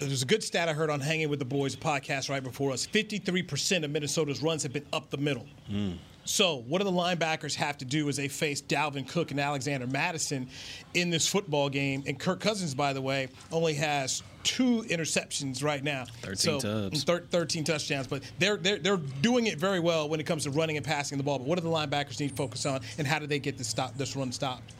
There's 0.00 0.22
a 0.22 0.26
good 0.26 0.42
stat 0.42 0.68
I 0.68 0.72
heard 0.72 0.90
on 0.90 0.98
Hanging 1.00 1.28
with 1.28 1.38
the 1.38 1.44
Boys 1.44 1.76
podcast 1.76 2.28
right 2.28 2.42
before 2.42 2.72
us. 2.72 2.86
53% 2.86 3.84
of 3.84 3.90
Minnesota's 3.90 4.42
runs 4.42 4.64
have 4.64 4.72
been 4.72 4.86
up 4.92 5.10
the 5.10 5.16
middle. 5.16 5.46
Hmm. 5.68 5.92
So, 6.24 6.56
what 6.68 6.78
do 6.78 6.84
the 6.84 6.92
linebackers 6.92 7.54
have 7.56 7.78
to 7.78 7.84
do 7.84 8.08
as 8.08 8.16
they 8.16 8.28
face 8.28 8.62
Dalvin 8.62 9.08
Cook 9.08 9.32
and 9.32 9.40
Alexander 9.40 9.86
Mattison 9.86 10.48
in 10.94 11.10
this 11.10 11.26
football 11.26 11.68
game? 11.68 12.04
And 12.06 12.18
Kirk 12.18 12.40
Cousins, 12.40 12.74
by 12.74 12.92
the 12.92 13.02
way, 13.02 13.28
only 13.50 13.74
has 13.74 14.22
two 14.44 14.82
interceptions 14.88 15.64
right 15.64 15.82
now. 15.82 16.04
13 16.22 16.36
so, 16.36 16.60
tubs. 16.60 17.04
Mm, 17.04 17.06
thir- 17.06 17.26
13 17.28 17.64
touchdowns. 17.64 18.06
But 18.06 18.22
they're, 18.38 18.56
they're, 18.56 18.78
they're 18.78 18.96
doing 18.96 19.46
it 19.46 19.58
very 19.58 19.80
well 19.80 20.08
when 20.08 20.20
it 20.20 20.24
comes 20.24 20.44
to 20.44 20.50
running 20.50 20.76
and 20.76 20.86
passing 20.86 21.18
the 21.18 21.24
ball. 21.24 21.38
But 21.38 21.46
what 21.46 21.58
do 21.58 21.62
the 21.62 21.70
linebackers 21.70 22.20
need 22.20 22.30
to 22.30 22.36
focus 22.36 22.66
on, 22.66 22.80
and 22.98 23.06
how 23.06 23.18
do 23.18 23.26
they 23.26 23.38
get 23.38 23.58
this, 23.58 23.68
stop, 23.68 23.96
this 23.96 24.14
run 24.14 24.30
stopped? 24.32 24.72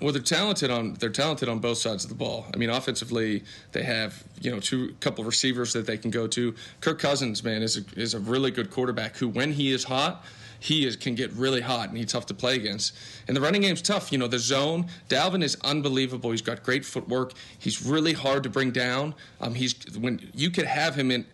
Well, 0.00 0.12
they're 0.12 0.22
talented 0.22 0.70
on 0.70 0.94
they're 0.94 1.10
talented 1.10 1.48
on 1.48 1.58
both 1.58 1.78
sides 1.78 2.04
of 2.04 2.10
the 2.10 2.16
ball. 2.16 2.46
I 2.52 2.58
mean, 2.58 2.70
offensively, 2.70 3.44
they 3.72 3.82
have 3.82 4.22
you 4.40 4.50
know 4.50 4.60
two 4.60 4.94
couple 5.00 5.24
receivers 5.24 5.72
that 5.72 5.86
they 5.86 5.96
can 5.96 6.10
go 6.10 6.26
to. 6.28 6.54
Kirk 6.80 6.98
Cousins, 6.98 7.42
man, 7.42 7.62
is 7.62 7.78
a, 7.78 8.00
is 8.00 8.14
a 8.14 8.20
really 8.20 8.50
good 8.50 8.70
quarterback 8.70 9.16
who, 9.16 9.28
when 9.28 9.52
he 9.52 9.72
is 9.72 9.84
hot, 9.84 10.24
he 10.60 10.86
is, 10.86 10.96
can 10.96 11.14
get 11.14 11.32
really 11.32 11.60
hot 11.60 11.88
and 11.88 11.96
he's 11.96 12.12
tough 12.12 12.26
to 12.26 12.34
play 12.34 12.56
against. 12.56 12.94
And 13.28 13.36
the 13.36 13.40
running 13.40 13.62
game's 13.62 13.82
tough. 13.82 14.12
You 14.12 14.18
know, 14.18 14.28
the 14.28 14.38
zone. 14.38 14.86
Dalvin 15.08 15.42
is 15.42 15.56
unbelievable. 15.64 16.30
He's 16.30 16.42
got 16.42 16.62
great 16.62 16.84
footwork. 16.84 17.32
He's 17.58 17.84
really 17.84 18.12
hard 18.12 18.42
to 18.42 18.50
bring 18.50 18.70
down. 18.70 19.14
Um, 19.40 19.54
he's 19.54 19.74
when 19.96 20.30
you 20.34 20.50
could 20.50 20.66
have 20.66 20.94
him 20.94 21.10
in 21.10 21.24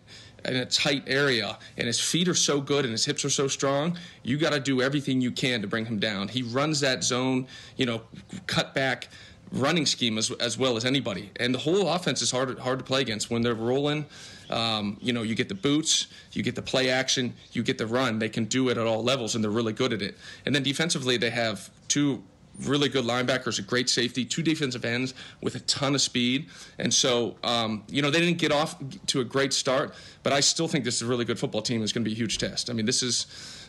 in 0.45 0.55
a 0.55 0.65
tight 0.65 1.03
area 1.07 1.57
and 1.77 1.87
his 1.87 1.99
feet 1.99 2.27
are 2.27 2.33
so 2.33 2.61
good 2.61 2.85
and 2.85 2.91
his 2.91 3.05
hips 3.05 3.23
are 3.25 3.29
so 3.29 3.47
strong 3.47 3.97
you 4.23 4.37
got 4.37 4.51
to 4.51 4.59
do 4.59 4.81
everything 4.81 5.21
you 5.21 5.31
can 5.31 5.61
to 5.61 5.67
bring 5.67 5.85
him 5.85 5.99
down. 5.99 6.27
He 6.27 6.43
runs 6.43 6.79
that 6.81 7.03
zone 7.03 7.47
you 7.77 7.85
know 7.85 8.01
cut 8.47 8.73
back 8.73 9.09
running 9.51 9.85
scheme 9.85 10.17
as, 10.17 10.31
as 10.31 10.57
well 10.57 10.75
as 10.77 10.83
anybody. 10.83 11.29
And 11.39 11.53
the 11.53 11.59
whole 11.59 11.87
offense 11.87 12.21
is 12.21 12.31
hard 12.31 12.57
hard 12.59 12.79
to 12.79 12.85
play 12.85 13.01
against. 13.01 13.29
When 13.29 13.41
they're 13.41 13.53
rolling 13.53 14.05
um, 14.49 14.97
you 15.01 15.13
know 15.13 15.21
you 15.21 15.35
get 15.35 15.49
the 15.49 15.55
boots 15.55 16.07
you 16.33 16.43
get 16.43 16.55
the 16.55 16.61
play 16.61 16.89
action 16.89 17.33
you 17.51 17.63
get 17.63 17.77
the 17.77 17.87
run. 17.87 18.19
They 18.19 18.29
can 18.29 18.45
do 18.45 18.69
it 18.69 18.77
at 18.77 18.85
all 18.85 19.03
levels 19.03 19.35
and 19.35 19.43
they're 19.43 19.51
really 19.51 19.73
good 19.73 19.93
at 19.93 20.01
it. 20.01 20.17
And 20.45 20.53
then 20.53 20.63
defensively 20.63 21.17
they 21.17 21.29
have 21.29 21.69
two 21.87 22.23
really 22.61 22.87
good 22.89 23.03
linebackers, 23.05 23.57
a 23.59 23.61
great 23.63 23.89
safety, 23.89 24.23
two 24.25 24.43
defensive 24.43 24.85
ends 24.85 25.13
with 25.41 25.55
a 25.55 25.59
ton 25.61 25.95
of 25.95 26.01
speed. 26.01 26.47
And 26.77 26.93
so, 26.93 27.35
um, 27.43 27.83
you 27.89 28.01
know, 28.01 28.11
they 28.11 28.19
didn't 28.19 28.37
get 28.37 28.51
off 28.51 28.75
to 29.07 29.21
a 29.21 29.23
great 29.23 29.53
start, 29.53 29.93
but 30.21 30.33
I 30.33 30.39
still 30.39 30.67
think 30.67 30.85
this 30.85 30.95
is 30.95 31.01
a 31.01 31.05
really 31.07 31.25
good 31.25 31.39
football 31.39 31.61
team. 31.61 31.81
It's 31.83 31.91
going 31.91 32.03
to 32.03 32.09
be 32.09 32.13
a 32.13 32.17
huge 32.17 32.37
test. 32.37 32.69
I 32.69 32.73
mean, 32.73 32.85
this 32.85 33.01
is, 33.01 33.25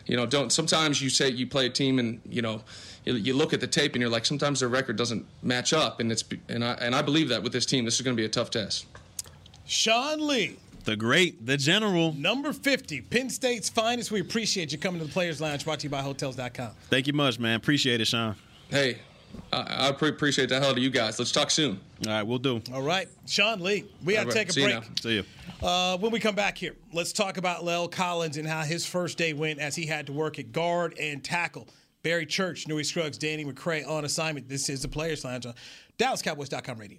you 0.07 0.17
know, 0.17 0.27
don't 0.27 0.53
sometimes 0.53 1.01
you 1.01 1.09
say 1.09 1.31
you 1.31 1.47
play 1.47 1.65
a 1.67 1.71
team 1.71 1.99
and 1.99 2.21
you 2.29 2.43
know, 2.43 2.63
you, 3.07 3.15
you 3.15 3.35
look 3.35 3.55
at 3.55 3.61
the 3.61 3.67
tape 3.67 3.95
and 3.95 4.03
you're 4.03 4.11
like, 4.11 4.27
sometimes 4.27 4.61
their 4.61 4.69
record 4.69 4.97
doesn't 4.97 5.25
match 5.43 5.73
up, 5.73 6.01
and 6.01 6.13
it's 6.13 6.23
and 6.51 6.63
I 6.63 6.73
and 6.75 6.95
I 6.95 7.01
believe 7.01 7.31
that 7.31 7.43
with 7.43 7.53
this 7.55 7.65
team, 7.65 7.87
this 7.87 7.95
is 7.95 8.03
going 8.03 8.15
to 8.17 8.21
be 8.21 8.27
a 8.27 8.31
tough 8.31 8.51
test. 8.51 8.85
Sean 9.67 10.27
Lee, 10.27 10.57
The 10.85 10.95
great, 10.97 11.47
the 11.47 11.57
general. 11.57 12.13
number 12.13 12.53
50, 12.53 13.01
Penn 13.01 13.31
State's 13.31 13.71
finest. 13.71 14.11
We 14.11 14.21
appreciate 14.21 14.73
you 14.73 14.79
coming 14.79 15.01
to 15.01 15.07
the 15.07 15.13
Players 15.13 15.41
Lounge, 15.41 15.65
brought 15.65 15.81
to 15.81 15.85
you 15.85 15.91
by 15.91 16.03
Hotels.com. 16.03 16.73
Thank 16.91 17.07
you 17.07 17.15
much, 17.15 17.39
man. 17.39 17.57
Appreciate 17.57 18.01
it, 18.03 18.07
Sean. 18.07 18.37
Hey, 18.75 18.99
I, 19.53 19.87
I 19.87 19.93
pre- 19.93 20.09
appreciate 20.09 20.49
the 20.49 20.59
hell 20.59 20.71
out 20.71 20.77
of 20.77 20.83
you 20.83 20.91
guys. 20.91 21.17
Let's 21.17 21.31
talk 21.31 21.53
soon. 21.53 21.79
All 22.05 22.13
right, 22.13 22.25
we'll 22.25 22.39
do. 22.39 22.61
All 22.73 22.83
right, 22.83 23.07
Sean 23.25 23.61
Lee, 23.61 23.85
we 24.05 24.15
got 24.15 24.23
to 24.23 24.27
right, 24.27 24.35
take 24.35 24.49
a 24.49 24.53
see 24.53 24.63
you 24.63 24.67
break. 24.67 24.81
now. 24.81 24.89
See 25.01 25.15
you. 25.15 25.25
Uh, 25.65 25.97
when 25.99 26.11
we 26.11 26.19
come 26.19 26.35
back 26.35 26.59
here, 26.59 26.75
let's 26.93 27.13
talk 27.13 27.37
about 27.37 27.63
La'el 27.63 27.89
Collins 27.89 28.37
and 28.37 28.49
how 28.49 28.63
his 28.63 28.85
first 28.85 29.17
day 29.17 29.33
went 29.33 29.61
as 29.61 29.77
he 29.77 29.87
had 29.87 30.09
to 30.09 30.13
work 30.13 30.41
at 30.41 30.51
guard 30.51 30.99
and 30.99 31.23
tackle. 31.23 31.69
Barry 32.03 32.27
Church, 32.27 32.67
Newy 32.67 32.83
Scruggs, 32.83 33.17
Danny 33.17 33.45
McCray 33.45 33.89
on 33.89 34.05
assignment. 34.05 34.49
This 34.49 34.69
is 34.69 34.83
the 34.83 34.89
Players 34.89 35.25
Lounge 35.25 35.47
on 35.47 35.55
DallasCowboys.com 36.01 36.77
radio. 36.77 36.99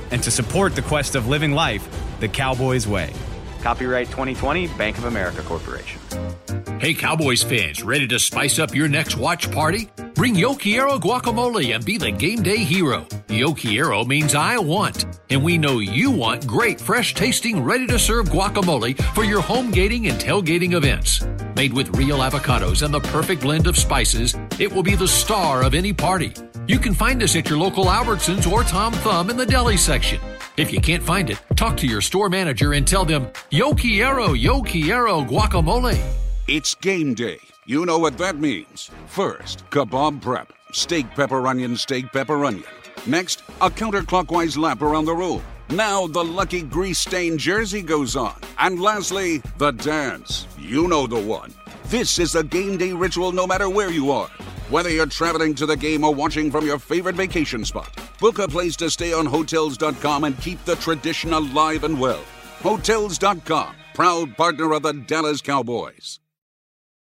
and 0.11 0.21
to 0.23 0.31
support 0.31 0.75
the 0.75 0.81
quest 0.81 1.15
of 1.15 1.27
living 1.27 1.51
life 1.53 1.87
the 2.19 2.27
Cowboys 2.27 2.87
way. 2.87 3.11
Copyright 3.61 4.07
2020 4.07 4.67
Bank 4.69 4.97
of 4.97 5.05
America 5.05 5.41
Corporation. 5.41 5.99
Hey, 6.79 6.95
Cowboys 6.95 7.43
fans, 7.43 7.83
ready 7.83 8.07
to 8.07 8.17
spice 8.17 8.57
up 8.57 8.73
your 8.73 8.87
next 8.87 9.15
watch 9.15 9.51
party? 9.51 9.87
Bring 10.15 10.33
Yo 10.33 10.55
Quiero 10.55 10.97
guacamole 10.97 11.75
and 11.75 11.85
be 11.85 11.97
the 11.97 12.09
game 12.09 12.41
day 12.41 12.57
hero. 12.57 13.05
Yo 13.29 13.53
Quiero 13.53 14.03
means 14.03 14.33
I 14.33 14.57
want, 14.57 15.05
and 15.29 15.43
we 15.43 15.59
know 15.59 15.77
you 15.77 16.09
want 16.09 16.47
great, 16.47 16.81
fresh 16.81 17.13
tasting, 17.13 17.63
ready 17.63 17.85
to 17.85 17.99
serve 17.99 18.29
guacamole 18.29 18.99
for 19.13 19.23
your 19.23 19.41
home 19.41 19.69
gating 19.69 20.07
and 20.07 20.19
tailgating 20.19 20.73
events. 20.73 21.23
Made 21.55 21.73
with 21.73 21.95
real 21.97 22.17
avocados 22.17 22.81
and 22.81 22.91
the 22.91 22.99
perfect 22.99 23.43
blend 23.43 23.67
of 23.67 23.77
spices, 23.77 24.35
it 24.59 24.71
will 24.71 24.83
be 24.83 24.95
the 24.95 25.07
star 25.07 25.63
of 25.63 25.75
any 25.75 25.93
party. 25.93 26.33
You 26.67 26.77
can 26.77 26.93
find 26.93 27.23
us 27.23 27.35
at 27.35 27.49
your 27.49 27.57
local 27.57 27.85
Albertsons 27.85 28.49
or 28.49 28.63
Tom 28.63 28.93
Thumb 28.93 29.29
in 29.29 29.37
the 29.37 29.45
deli 29.45 29.77
section. 29.77 30.19
If 30.57 30.71
you 30.71 30.79
can't 30.79 31.01
find 31.01 31.29
it, 31.29 31.41
talk 31.55 31.75
to 31.77 31.87
your 31.87 32.01
store 32.01 32.29
manager 32.29 32.73
and 32.73 32.87
tell 32.87 33.03
them, 33.03 33.27
Yo 33.49 33.73
quiero, 33.73 34.33
yo 34.33 34.61
quiero 34.61 35.21
guacamole. 35.23 35.99
It's 36.47 36.75
game 36.75 37.13
day. 37.15 37.39
You 37.65 37.85
know 37.85 37.97
what 37.97 38.17
that 38.19 38.37
means. 38.37 38.91
First, 39.07 39.67
kebab 39.71 40.21
prep. 40.21 40.53
Steak, 40.71 41.09
pepper, 41.15 41.47
onion, 41.47 41.75
steak, 41.75 42.11
pepper, 42.11 42.45
onion. 42.45 42.65
Next, 43.07 43.41
a 43.59 43.69
counterclockwise 43.69 44.57
lap 44.57 44.81
around 44.81 45.05
the 45.05 45.15
room. 45.15 45.43
Now 45.71 46.05
the 46.05 46.23
lucky 46.23 46.61
grease 46.61 46.99
stained 46.99 47.39
jersey 47.39 47.81
goes 47.81 48.15
on. 48.15 48.35
And 48.59 48.79
lastly, 48.79 49.41
the 49.57 49.71
dance. 49.71 50.47
You 50.59 50.87
know 50.87 51.07
the 51.07 51.19
one. 51.19 51.53
This 51.91 52.19
is 52.19 52.35
a 52.35 52.43
game 52.45 52.77
day 52.77 52.93
ritual 52.93 53.33
no 53.33 53.45
matter 53.45 53.69
where 53.69 53.91
you 53.91 54.11
are. 54.11 54.29
Whether 54.69 54.89
you're 54.89 55.07
traveling 55.07 55.53
to 55.55 55.65
the 55.65 55.75
game 55.75 56.05
or 56.05 56.15
watching 56.15 56.49
from 56.49 56.65
your 56.65 56.79
favorite 56.79 57.15
vacation 57.15 57.65
spot, 57.65 57.93
book 58.17 58.39
a 58.39 58.47
place 58.47 58.77
to 58.77 58.89
stay 58.89 59.11
on 59.11 59.25
Hotels.com 59.25 60.23
and 60.23 60.39
keep 60.39 60.63
the 60.63 60.77
tradition 60.77 61.33
alive 61.33 61.83
and 61.83 61.99
well. 61.99 62.23
Hotels.com, 62.61 63.75
proud 63.93 64.37
partner 64.37 64.71
of 64.71 64.83
the 64.83 64.93
Dallas 64.93 65.41
Cowboys. 65.41 66.21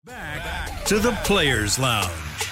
To 0.07 0.99
the 0.99 1.13
Players 1.23 1.79
Lounge. 1.79 2.48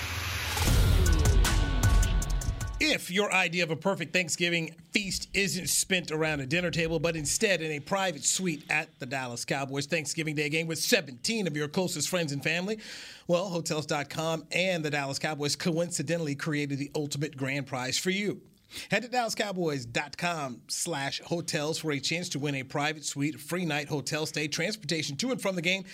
If 2.88 3.10
your 3.10 3.32
idea 3.32 3.64
of 3.64 3.72
a 3.72 3.76
perfect 3.76 4.12
Thanksgiving 4.12 4.72
feast 4.92 5.28
isn't 5.34 5.68
spent 5.68 6.12
around 6.12 6.38
a 6.38 6.46
dinner 6.46 6.70
table, 6.70 7.00
but 7.00 7.16
instead 7.16 7.60
in 7.60 7.72
a 7.72 7.80
private 7.80 8.24
suite 8.24 8.62
at 8.70 8.88
the 9.00 9.06
Dallas 9.06 9.44
Cowboys 9.44 9.86
Thanksgiving 9.86 10.36
Day 10.36 10.48
game 10.48 10.68
with 10.68 10.78
17 10.78 11.48
of 11.48 11.56
your 11.56 11.66
closest 11.66 12.08
friends 12.08 12.30
and 12.30 12.44
family, 12.44 12.78
well, 13.26 13.48
Hotels.com 13.48 14.44
and 14.52 14.84
the 14.84 14.90
Dallas 14.90 15.18
Cowboys 15.18 15.56
coincidentally 15.56 16.36
created 16.36 16.78
the 16.78 16.92
ultimate 16.94 17.36
grand 17.36 17.66
prize 17.66 17.98
for 17.98 18.10
you. 18.10 18.40
Head 18.90 19.02
to 19.02 19.08
DallasCowboys.com 19.08 20.62
slash 20.68 21.20
hotels 21.20 21.78
for 21.78 21.92
a 21.92 22.00
chance 22.00 22.28
to 22.30 22.38
win 22.38 22.54
a 22.56 22.62
private 22.62 23.04
suite, 23.04 23.40
free 23.40 23.64
night 23.64 23.88
hotel 23.88 24.26
stay, 24.26 24.48
transportation 24.48 25.16
to 25.16 25.30
and 25.30 25.40
from 25.40 25.56
the 25.56 25.62
game 25.62 25.84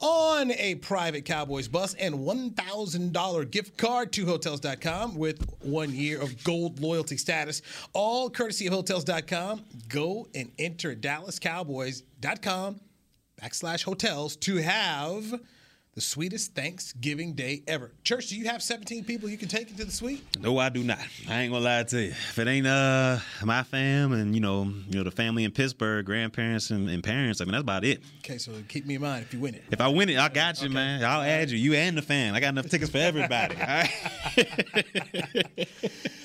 on 0.00 0.50
a 0.52 0.74
private 0.76 1.24
Cowboys 1.24 1.68
bus, 1.68 1.94
and 1.94 2.14
$1,000 2.14 3.50
gift 3.50 3.76
card 3.76 4.12
to 4.12 4.26
Hotels.com 4.26 5.16
with 5.16 5.46
one 5.62 5.94
year 5.94 6.20
of 6.20 6.42
gold 6.42 6.80
loyalty 6.80 7.16
status. 7.16 7.62
All 7.92 8.28
courtesy 8.28 8.66
of 8.66 8.72
Hotels.com. 8.72 9.64
Go 9.88 10.26
and 10.34 10.50
enter 10.58 10.94
DallasCowboys.com 10.94 12.80
backslash 13.40 13.82
hotels 13.82 14.36
to 14.36 14.56
have 14.56 15.40
the 15.94 16.00
sweetest 16.00 16.54
Thanksgiving 16.54 17.34
day 17.34 17.62
ever. 17.66 17.90
Church, 18.02 18.28
do 18.28 18.36
you 18.36 18.46
have 18.46 18.62
17 18.62 19.04
people 19.04 19.28
you 19.28 19.36
can 19.36 19.48
take 19.48 19.70
into 19.70 19.84
the 19.84 19.90
suite? 19.92 20.24
No, 20.40 20.56
I 20.58 20.70
do 20.70 20.82
not. 20.82 20.98
I 21.28 21.42
ain't 21.42 21.52
gonna 21.52 21.64
lie 21.64 21.82
to 21.82 22.02
you. 22.02 22.10
If 22.10 22.38
it 22.38 22.48
ain't 22.48 22.66
uh 22.66 23.18
my 23.44 23.62
fam 23.62 24.12
and 24.12 24.34
you 24.34 24.40
know 24.40 24.64
you 24.64 24.96
know 24.96 25.02
the 25.02 25.10
family 25.10 25.44
in 25.44 25.50
Pittsburgh, 25.50 26.06
grandparents 26.06 26.70
and, 26.70 26.88
and 26.88 27.04
parents, 27.04 27.42
I 27.42 27.44
mean 27.44 27.52
that's 27.52 27.62
about 27.62 27.84
it. 27.84 28.02
Okay, 28.20 28.38
so 28.38 28.52
keep 28.68 28.86
me 28.86 28.94
in 28.94 29.02
mind 29.02 29.24
if 29.24 29.34
you 29.34 29.40
win 29.40 29.54
it. 29.54 29.64
If 29.70 29.82
I 29.82 29.88
win 29.88 30.08
it, 30.08 30.18
I 30.18 30.28
got 30.30 30.62
you, 30.62 30.70
man. 30.70 31.04
I'll 31.04 31.20
add 31.20 31.50
you. 31.50 31.58
You 31.58 31.74
and 31.74 31.96
the 31.96 32.02
fam. 32.02 32.34
I 32.34 32.40
got 32.40 32.48
enough 32.48 32.70
tickets 32.70 32.90
for 32.90 32.98
everybody. 32.98 33.56
All 33.56 33.66
right. 33.66 33.90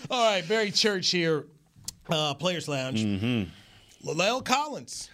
All 0.10 0.32
right, 0.32 0.48
Barry 0.48 0.72
Church 0.72 1.10
here, 1.12 1.46
uh, 2.10 2.34
Players 2.36 2.70
Lounge. 2.70 3.04
Mm-hmm. 3.04 4.10
La'el 4.10 4.46
Collins 4.46 5.10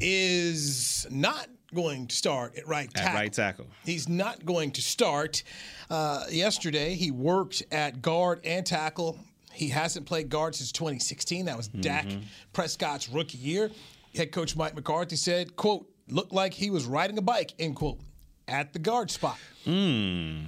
is 0.00 1.06
not 1.10 1.48
going 1.74 2.06
to 2.06 2.14
start 2.16 2.56
at 2.56 2.66
right 2.66 2.92
tackle. 2.92 3.08
At 3.10 3.14
right 3.20 3.32
tackle. 3.32 3.66
He's 3.84 4.08
not 4.08 4.44
going 4.46 4.70
to 4.72 4.82
start. 4.82 5.42
Uh, 5.90 6.24
yesterday, 6.30 6.94
he 6.94 7.10
worked 7.10 7.62
at 7.70 8.00
guard 8.02 8.40
and 8.44 8.64
tackle. 8.64 9.18
He 9.52 9.68
hasn't 9.68 10.06
played 10.06 10.28
guard 10.28 10.54
since 10.54 10.72
2016. 10.72 11.46
That 11.46 11.56
was 11.56 11.68
Dak 11.68 12.06
Mm-hmm. 12.06 12.20
Prescott's 12.52 13.08
rookie 13.08 13.38
year. 13.38 13.70
Head 14.14 14.32
coach 14.32 14.56
Mike 14.56 14.74
McCarthy 14.74 15.16
said, 15.16 15.56
quote, 15.56 15.86
looked 16.08 16.32
like 16.32 16.54
he 16.54 16.70
was 16.70 16.86
riding 16.86 17.18
a 17.18 17.22
bike, 17.22 17.52
end 17.58 17.76
quote, 17.76 17.98
at 18.46 18.72
the 18.72 18.78
guard 18.78 19.10
spot. 19.10 19.36
Mm. 19.66 20.46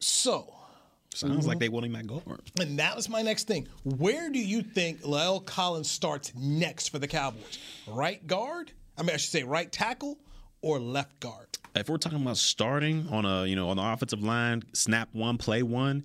So, 0.00 0.52
Sounds 1.14 1.46
like 1.46 1.58
they 1.58 1.68
want 1.68 1.84
him 1.86 1.94
at 1.94 2.06
guard. 2.06 2.40
and 2.58 2.78
that 2.78 2.96
was 2.96 3.08
my 3.08 3.20
next 3.22 3.46
thing. 3.46 3.68
Where 3.84 4.30
do 4.30 4.38
you 4.38 4.62
think 4.62 5.02
La'el 5.02 5.44
Collins 5.44 5.90
starts 5.90 6.32
next 6.34 6.88
for 6.88 6.98
the 6.98 7.06
Cowboys? 7.06 7.58
Right 7.86 8.26
guard? 8.26 8.72
I 8.96 9.02
mean, 9.02 9.10
I 9.10 9.18
should 9.18 9.30
say 9.30 9.42
right 9.42 9.70
tackle 9.70 10.18
or 10.62 10.78
left 10.80 11.20
guard? 11.20 11.46
If 11.74 11.88
we're 11.88 11.96
talking 11.98 12.20
about 12.20 12.36
starting 12.36 13.08
on 13.10 13.24
a 13.24 13.46
you 13.46 13.56
know 13.56 13.68
on 13.68 13.76
the 13.76 13.82
offensive 13.84 14.22
line, 14.22 14.62
snap 14.72 15.08
one, 15.12 15.38
play 15.38 15.62
one, 15.62 16.04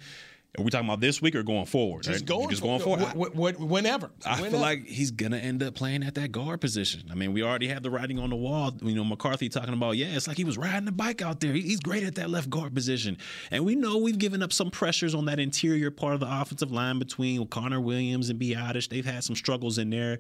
are 0.58 0.64
we 0.64 0.72
talking 0.72 0.88
about 0.88 1.02
this 1.02 1.22
week 1.22 1.36
or 1.36 1.44
going 1.44 1.66
forward? 1.66 2.04
Just 2.04 2.22
right? 2.22 2.26
going, 2.26 2.50
just 2.50 2.64
going 2.64 2.80
forward. 2.80 3.04
wh- 3.10 3.28
wh- 3.36 3.60
whenever. 3.60 4.10
I 4.26 4.36
Whenever. 4.38 4.50
feel 4.52 4.60
like 4.62 4.88
he's 4.88 5.12
gonna 5.12 5.38
end 5.38 5.62
up 5.62 5.76
playing 5.76 6.04
at 6.04 6.16
that 6.16 6.32
guard 6.32 6.62
position. 6.62 7.04
I 7.12 7.16
mean, 7.16 7.34
we 7.34 7.44
already 7.44 7.68
have 7.68 7.84
the 7.84 7.92
writing 7.92 8.18
on 8.18 8.30
the 8.32 8.38
wall. 8.38 8.74
You 8.82 8.96
know, 8.96 9.04
McCarthy 9.04 9.50
talking 9.50 9.74
about, 9.74 9.98
yeah, 9.98 10.08
it's 10.08 10.28
like 10.28 10.38
he 10.38 10.46
was 10.46 10.58
riding 10.58 10.88
a 10.88 10.92
bike 10.92 11.22
out 11.22 11.42
there. 11.42 11.54
He's 11.54 11.80
great 11.80 12.04
at 12.04 12.16
that 12.16 12.30
left 12.30 12.50
guard 12.50 12.74
position, 12.74 13.18
and 13.52 13.66
we 13.66 13.76
know 13.76 13.98
we've 13.98 14.18
given 14.18 14.42
up 14.42 14.52
some 14.54 14.72
pressures 14.72 15.14
on 15.14 15.26
that 15.26 15.40
interior 15.40 15.92
part 15.92 16.14
of 16.16 16.22
the 16.22 16.42
offensive 16.42 16.72
line 16.72 16.98
between 16.98 17.46
Connor 17.48 17.82
Williams 17.82 18.30
and 18.30 18.40
Biadasz. 18.40 18.88
They've 18.90 19.06
had 19.06 19.24
some 19.26 19.36
struggles 19.36 19.78
in 19.78 19.90
there. 19.90 20.18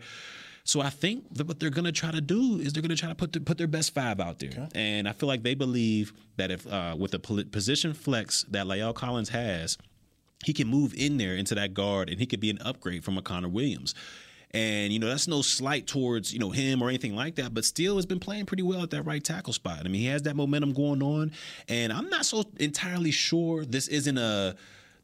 So 0.67 0.81
I 0.81 0.89
think 0.89 1.33
that 1.35 1.47
what 1.47 1.61
they're 1.61 1.69
going 1.69 1.85
to 1.85 1.93
try 1.93 2.11
to 2.11 2.19
do 2.19 2.59
is 2.59 2.73
they're 2.73 2.81
going 2.81 2.89
to 2.89 2.97
try 2.97 3.07
to 3.07 3.15
put 3.15 3.31
the, 3.31 3.39
put 3.39 3.57
their 3.57 3.67
best 3.67 3.93
five 3.93 4.19
out 4.19 4.39
there, 4.39 4.67
and 4.75 5.07
I 5.07 5.13
feel 5.13 5.27
like 5.27 5.41
they 5.41 5.55
believe 5.55 6.11
that 6.35 6.51
if 6.51 6.67
uh, 6.67 6.93
with 6.99 7.11
the 7.11 7.19
position 7.19 7.93
flex 7.93 8.43
that 8.49 8.65
La'el 8.65 8.93
Collins 8.93 9.29
has, 9.29 9.77
he 10.43 10.51
can 10.51 10.67
move 10.67 10.93
in 10.93 11.17
there 11.17 11.37
into 11.37 11.55
that 11.55 11.73
guard 11.73 12.09
and 12.09 12.19
he 12.19 12.25
could 12.25 12.41
be 12.41 12.49
an 12.49 12.59
upgrade 12.59 13.05
from 13.05 13.17
a 13.17 13.21
Connor 13.21 13.47
Williams. 13.47 13.95
And 14.51 14.91
you 14.91 14.99
know 14.99 15.07
that's 15.07 15.27
no 15.27 15.41
slight 15.41 15.87
towards 15.87 16.33
you 16.33 16.39
know 16.39 16.51
him 16.51 16.81
or 16.81 16.89
anything 16.89 17.15
like 17.15 17.35
that, 17.35 17.53
but 17.53 17.63
still 17.63 17.95
has 17.95 18.05
been 18.05 18.19
playing 18.19 18.45
pretty 18.45 18.63
well 18.63 18.83
at 18.83 18.89
that 18.89 19.03
right 19.03 19.23
tackle 19.23 19.53
spot. 19.53 19.79
I 19.79 19.83
mean, 19.83 20.01
he 20.01 20.07
has 20.07 20.23
that 20.23 20.35
momentum 20.35 20.73
going 20.73 21.01
on, 21.01 21.31
and 21.69 21.93
I'm 21.93 22.09
not 22.09 22.25
so 22.25 22.43
entirely 22.59 23.11
sure 23.11 23.63
this 23.63 23.87
isn't 23.87 24.17
a 24.17 24.57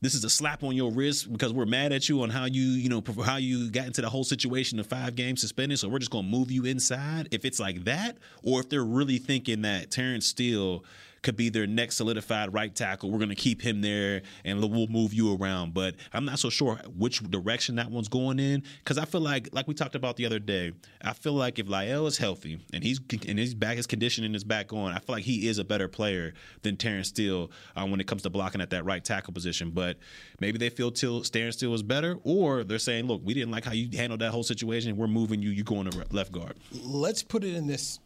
this 0.03 0.15
is 0.15 0.25
a 0.25 0.29
slap 0.29 0.63
on 0.63 0.75
your 0.75 0.91
wrist 0.91 1.31
because 1.31 1.53
we're 1.53 1.65
mad 1.65 1.93
at 1.93 2.09
you 2.09 2.21
on 2.23 2.29
how 2.29 2.43
you 2.43 2.61
you 2.61 2.89
know 2.89 3.01
how 3.23 3.37
you 3.37 3.71
got 3.71 3.87
into 3.87 4.01
the 4.01 4.09
whole 4.09 4.25
situation 4.25 4.77
of 4.79 4.85
five 4.85 5.15
games 5.15 5.39
suspended. 5.39 5.79
So 5.79 5.87
we're 5.87 5.99
just 5.99 6.11
gonna 6.11 6.27
move 6.27 6.51
you 6.51 6.65
inside. 6.65 7.29
If 7.31 7.45
it's 7.45 7.59
like 7.59 7.85
that, 7.85 8.17
or 8.43 8.59
if 8.59 8.69
they're 8.69 8.83
really 8.83 9.17
thinking 9.17 9.61
that 9.61 9.91
Terence 9.91 10.27
Steele 10.27 10.83
could 11.23 11.35
be 11.35 11.49
their 11.49 11.65
next 11.65 11.95
solidified 11.95 12.53
right 12.53 12.73
tackle. 12.73 13.09
We're 13.09 13.17
going 13.17 13.29
to 13.29 13.35
keep 13.35 13.61
him 13.61 13.81
there 13.81 14.21
and 14.45 14.59
we'll 14.59 14.87
move 14.87 15.13
you 15.13 15.35
around. 15.35 15.73
But 15.73 15.95
I'm 16.13 16.25
not 16.25 16.39
so 16.39 16.49
sure 16.49 16.75
which 16.95 17.19
direction 17.19 17.75
that 17.75 17.89
one's 17.89 18.09
going 18.09 18.39
in 18.39 18.63
because 18.79 18.97
I 18.97 19.05
feel 19.05 19.21
like, 19.21 19.49
like 19.53 19.67
we 19.67 19.73
talked 19.73 19.95
about 19.95 20.17
the 20.17 20.25
other 20.25 20.39
day, 20.39 20.73
I 21.01 21.13
feel 21.13 21.33
like 21.33 21.57
if 21.59 21.67
La'el 21.67 22.07
is 22.07 22.17
healthy 22.17 22.59
and 22.73 22.83
he's 22.83 22.99
and 23.27 23.39
his 23.39 23.53
back, 23.55 23.77
his 23.77 23.87
conditioning 23.87 24.35
is 24.35 24.43
back 24.43 24.73
on, 24.73 24.91
I 24.91 24.99
feel 24.99 25.15
like 25.15 25.23
he 25.23 25.47
is 25.47 25.57
a 25.57 25.63
better 25.63 25.87
player 25.87 26.33
than 26.61 26.77
Terence 26.77 27.07
Steele 27.07 27.49
uh, 27.75 27.85
when 27.85 27.99
it 27.99 28.07
comes 28.07 28.21
to 28.23 28.29
blocking 28.29 28.61
at 28.61 28.69
that 28.71 28.85
right 28.85 29.03
tackle 29.03 29.33
position. 29.33 29.71
But 29.71 29.97
maybe 30.39 30.57
they 30.57 30.69
feel 30.69 30.91
till 30.91 31.21
Terence 31.21 31.55
Steele 31.55 31.73
is 31.73 31.83
better, 31.83 32.17
or 32.23 32.63
they're 32.63 32.79
saying, 32.79 33.07
look, 33.07 33.21
we 33.23 33.33
didn't 33.33 33.51
like 33.51 33.65
how 33.65 33.73
you 33.73 33.89
handled 33.97 34.21
that 34.21 34.31
whole 34.31 34.43
situation. 34.43 34.95
We're 34.97 35.07
moving 35.07 35.41
you. 35.41 35.49
You're 35.49 35.63
going 35.63 35.89
to 35.89 36.05
left 36.11 36.31
guard. 36.31 36.57
Let's 36.71 37.23
put 37.23 37.43
it 37.43 37.55
in 37.55 37.67
this 37.67 37.99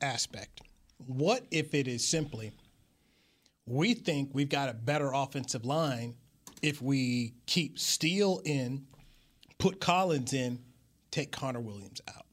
aspect. 0.00 0.62
What 1.06 1.44
if 1.50 1.74
it 1.74 1.88
is 1.88 2.06
simply 2.06 2.52
we 3.66 3.94
think 3.94 4.30
we've 4.32 4.48
got 4.48 4.68
a 4.68 4.74
better 4.74 5.12
offensive 5.12 5.64
line 5.64 6.14
if 6.62 6.80
we 6.80 7.34
keep 7.46 7.78
Steele 7.78 8.40
in, 8.44 8.86
put 9.58 9.80
Collins 9.80 10.32
in, 10.32 10.58
take 11.10 11.30
Connor 11.30 11.60
Williams 11.60 12.00
out? 12.08 12.24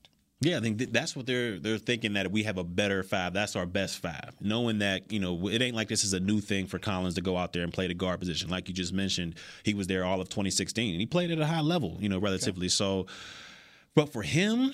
Yeah, 0.41 0.57
I 0.57 0.61
think 0.61 0.91
that's 0.91 1.15
what 1.15 1.27
they're 1.27 1.59
they're 1.59 1.77
thinking 1.77 2.13
that 2.13 2.31
we 2.31 2.41
have 2.43 2.57
a 2.57 2.63
better 2.63 3.03
five. 3.03 3.31
That's 3.31 3.55
our 3.55 3.67
best 3.67 3.99
five. 3.99 4.31
Knowing 4.41 4.79
that 4.79 5.11
you 5.11 5.19
know 5.19 5.47
it 5.47 5.61
ain't 5.61 5.75
like 5.75 5.87
this 5.87 6.03
is 6.03 6.13
a 6.13 6.19
new 6.19 6.41
thing 6.41 6.65
for 6.65 6.79
Collins 6.79 7.13
to 7.15 7.21
go 7.21 7.37
out 7.37 7.53
there 7.53 7.61
and 7.61 7.71
play 7.71 7.85
the 7.85 7.93
guard 7.93 8.19
position. 8.19 8.49
Like 8.49 8.67
you 8.67 8.73
just 8.73 8.91
mentioned, 8.91 9.35
he 9.63 9.75
was 9.75 9.85
there 9.85 10.03
all 10.03 10.19
of 10.19 10.29
2016 10.29 10.93
and 10.93 10.99
he 10.99 11.05
played 11.05 11.29
at 11.29 11.39
a 11.39 11.45
high 11.45 11.61
level. 11.61 11.95
You 11.99 12.09
know, 12.09 12.17
relatively. 12.17 12.69
So, 12.69 13.05
but 13.93 14.11
for 14.11 14.23
him, 14.23 14.71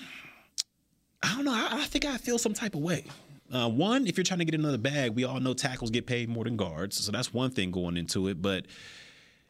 I 1.22 1.34
don't 1.34 1.44
know. 1.44 1.52
I, 1.52 1.82
I 1.82 1.84
think 1.84 2.06
I 2.06 2.16
feel 2.16 2.38
some 2.38 2.54
type 2.54 2.74
of 2.74 2.80
way. 2.80 3.04
Uh, 3.52 3.68
one, 3.68 4.06
if 4.06 4.16
you're 4.16 4.24
trying 4.24 4.40
to 4.40 4.44
get 4.44 4.54
another 4.54 4.78
bag, 4.78 5.14
we 5.14 5.24
all 5.24 5.40
know 5.40 5.54
tackles 5.54 5.90
get 5.90 6.06
paid 6.06 6.28
more 6.28 6.44
than 6.44 6.56
guards, 6.56 7.02
so 7.02 7.10
that's 7.10 7.32
one 7.32 7.50
thing 7.50 7.70
going 7.70 7.96
into 7.96 8.28
it. 8.28 8.42
But 8.42 8.66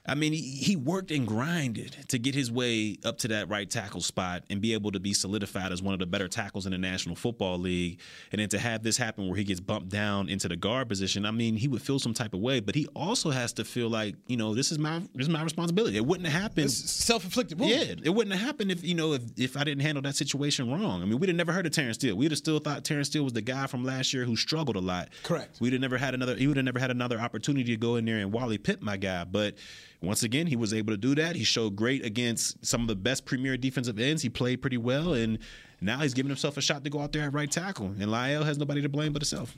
I 0.09 0.15
mean, 0.15 0.33
he, 0.33 0.41
he 0.41 0.77
worked 0.77 1.11
and 1.11 1.27
grinded 1.27 1.97
to 2.09 2.19
get 2.19 2.35
his 2.35 2.51
way 2.51 2.97
up 3.05 3.19
to 3.19 3.29
that 3.29 3.49
right 3.49 3.69
tackle 3.69 4.01
spot 4.01 4.45
and 4.49 4.61
be 4.61 4.73
able 4.73 4.91
to 4.93 5.01
be 5.01 5.13
solidified 5.13 5.71
as 5.71 5.83
one 5.83 5.93
of 5.93 6.01
the 6.01 6.07
better 6.07 6.29
tackles 6.29 6.67
in 6.67 6.73
the 6.73 6.79
National 6.79 7.15
Football 7.15 7.59
League. 7.59 8.01
And 8.33 8.41
then 8.41 8.49
to 8.51 8.59
have 8.59 8.83
this 8.83 8.97
happen 8.97 9.29
where 9.29 9.37
he 9.37 9.45
gets 9.45 9.61
bumped 9.61 9.91
down 9.91 10.29
into 10.29 10.49
the 10.49 10.57
guard 10.57 10.89
position, 10.89 11.27
I 11.27 11.31
mean, 11.31 11.57
he 11.57 11.69
would 11.69 11.83
feel 11.83 11.99
some 11.99 12.15
type 12.15 12.33
of 12.33 12.41
way, 12.41 12.61
but 12.61 12.75
he 12.75 12.87
also 12.97 13.31
has 13.31 13.53
to 13.55 13.65
feel 13.65 13.89
like, 13.89 14.15
you 14.27 14.37
know, 14.37 14.55
this 14.55 14.73
is 14.73 14.79
my 14.79 15.01
this 15.15 15.27
is 15.27 15.29
my 15.29 15.43
responsibility. 15.43 15.97
It 15.97 16.07
wouldn't 16.07 16.29
have 16.29 16.41
happened. 16.41 16.71
Self-inflicted. 16.71 17.61
Yeah, 17.61 17.95
it 18.03 18.11
wouldn't 18.11 18.35
have 18.35 18.45
happened 18.45 18.71
if 18.71 18.83
you 18.85 18.95
know 18.95 19.13
if, 19.13 19.23
if 19.37 19.57
I 19.57 19.65
didn't 19.65 19.83
handle 19.83 20.03
that 20.03 20.17
situation 20.17 20.71
wrong. 20.71 21.03
I 21.03 21.05
mean, 21.05 21.19
we'd 21.19 21.29
have 21.29 21.37
never 21.37 21.53
heard 21.53 21.67
of 21.67 21.73
Terence 21.73 21.97
Steele. 21.97 22.17
We'd 22.17 22.31
have 22.31 22.39
still 22.39 22.59
thought 22.59 22.85
Terence 22.85 23.09
Steele 23.09 23.25
was 23.25 23.35
the 23.35 23.43
guy 23.43 23.67
from 23.67 23.85
last 23.85 24.15
year 24.15 24.25
who 24.25 24.37
struggled 24.37 24.77
a 24.77 24.81
lot. 24.81 25.11
Correct. 25.23 25.61
We'd 25.61 25.73
have 25.75 25.83
never 25.83 25.99
had 25.99 26.15
another. 26.15 26.35
He 26.35 26.47
would 26.47 26.57
have 26.57 26.65
never 26.65 26.79
had 26.79 26.91
another 26.91 27.21
opportunity 27.21 27.73
to 27.73 27.77
go 27.77 27.97
in 27.97 28.05
there 28.05 28.19
and 28.19 28.33
Wally 28.33 28.59
Pitt 28.59 28.83
my 28.83 28.97
guy. 28.97 29.25
But 29.25 29.55
once 30.01 30.23
again, 30.23 30.47
he 30.47 30.57
was 30.57 30.73
able 30.73 30.93
to 30.93 30.97
do 30.97 31.15
that. 31.17 31.35
He 31.37 31.45
showed 31.45 31.75
great 31.77 32.05
against 32.05 32.65
some 32.65 32.83
of 32.83 32.89
the 32.89 32.97
best 32.97 33.25
premier 33.25 33.57
defensive 33.57 33.99
ends. 33.99 34.23
He 34.23 34.29
played 34.29 34.61
pretty 34.61 34.77
well, 34.77 35.15
and 35.15 35.39
now 35.81 35.99
he's 36.01 36.15
giving 36.15 36.31
himself 36.31 36.57
a 36.57 36.61
shot 36.61 36.85
to 36.85 36.91
go 36.91 37.01
out 37.01 37.13
there 37.13 37.23
at 37.23 37.33
right 37.33 37.51
tackle. 37.51 37.87
And 37.87 38.03
La'el 38.03 38.45
has 38.45 38.59
nobody 38.59 38.81
to 38.83 38.89
blame 38.89 39.13
but 39.13 39.23
himself. 39.23 39.57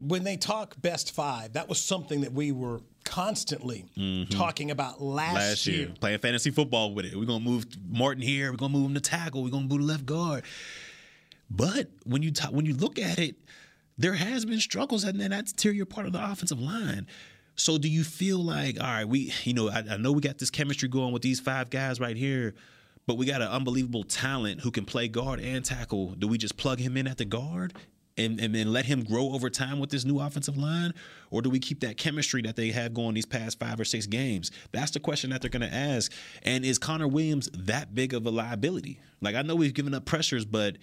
When 0.00 0.22
they 0.22 0.36
talk 0.36 0.80
best 0.80 1.12
five, 1.12 1.54
that 1.54 1.68
was 1.68 1.80
something 1.82 2.20
that 2.20 2.32
we 2.32 2.52
were 2.52 2.80
constantly 3.04 3.84
talking 4.30 4.70
about 4.70 5.02
last, 5.02 5.28
Mm-hmm. 5.28 5.36
last 5.36 5.66
year. 5.66 5.92
Playing 6.00 6.18
fantasy 6.20 6.50
football 6.50 6.94
with 6.94 7.04
it. 7.04 7.16
We're 7.16 7.24
gonna 7.24 7.44
move 7.44 7.66
Martin 7.88 8.22
here. 8.22 8.52
We're 8.52 8.58
gonna 8.58 8.72
move 8.74 8.86
him 8.86 8.94
to 8.94 9.00
tackle. 9.00 9.42
We're 9.42 9.50
gonna 9.50 9.66
move 9.66 9.80
to 9.80 9.84
left 9.84 10.06
guard. 10.06 10.44
But 11.50 11.90
when 12.04 12.22
you 12.22 12.30
ta- 12.30 12.50
when 12.50 12.64
you 12.64 12.74
look 12.74 12.98
at 13.00 13.18
it, 13.18 13.36
there 13.96 14.12
has 14.14 14.44
been 14.44 14.60
struggles 14.60 15.02
in 15.02 15.18
that 15.18 15.32
interior 15.32 15.84
part 15.84 16.06
of 16.06 16.12
the 16.12 16.22
offensive 16.24 16.60
line. 16.60 17.08
So 17.58 17.76
do 17.76 17.88
you 17.88 18.04
feel 18.04 18.38
like, 18.38 18.80
all 18.80 18.86
right, 18.86 19.04
we, 19.06 19.32
you 19.42 19.52
know, 19.52 19.68
I, 19.68 19.82
I 19.90 19.96
know 19.96 20.12
we 20.12 20.20
got 20.20 20.38
this 20.38 20.48
chemistry 20.48 20.88
going 20.88 21.12
with 21.12 21.22
these 21.22 21.40
five 21.40 21.70
guys 21.70 21.98
right 21.98 22.16
here, 22.16 22.54
but 23.06 23.16
we 23.16 23.26
got 23.26 23.42
an 23.42 23.48
unbelievable 23.48 24.04
talent 24.04 24.60
who 24.60 24.70
can 24.70 24.84
play 24.84 25.08
guard 25.08 25.40
and 25.40 25.64
tackle. 25.64 26.14
Do 26.14 26.28
we 26.28 26.38
just 26.38 26.56
plug 26.56 26.78
him 26.78 26.96
in 26.96 27.08
at 27.08 27.18
the 27.18 27.24
guard 27.24 27.74
and, 28.16 28.38
and 28.38 28.54
then 28.54 28.72
let 28.72 28.84
him 28.84 29.02
grow 29.02 29.32
over 29.32 29.50
time 29.50 29.80
with 29.80 29.90
this 29.90 30.04
new 30.04 30.20
offensive 30.20 30.56
line? 30.56 30.94
Or 31.32 31.42
do 31.42 31.50
we 31.50 31.58
keep 31.58 31.80
that 31.80 31.96
chemistry 31.96 32.42
that 32.42 32.54
they 32.54 32.70
have 32.70 32.94
going 32.94 33.14
these 33.14 33.26
past 33.26 33.58
five 33.58 33.80
or 33.80 33.84
six 33.84 34.06
games? 34.06 34.52
That's 34.70 34.92
the 34.92 35.00
question 35.00 35.30
that 35.30 35.40
they're 35.40 35.50
going 35.50 35.68
to 35.68 35.74
ask. 35.74 36.12
And 36.44 36.64
is 36.64 36.78
Connor 36.78 37.08
Williams 37.08 37.50
that 37.54 37.92
big 37.92 38.14
of 38.14 38.24
a 38.24 38.30
liability? 38.30 39.00
Like, 39.20 39.34
I 39.34 39.42
know 39.42 39.56
we've 39.56 39.74
given 39.74 39.94
up 39.94 40.04
pressures, 40.04 40.44
but 40.44 40.76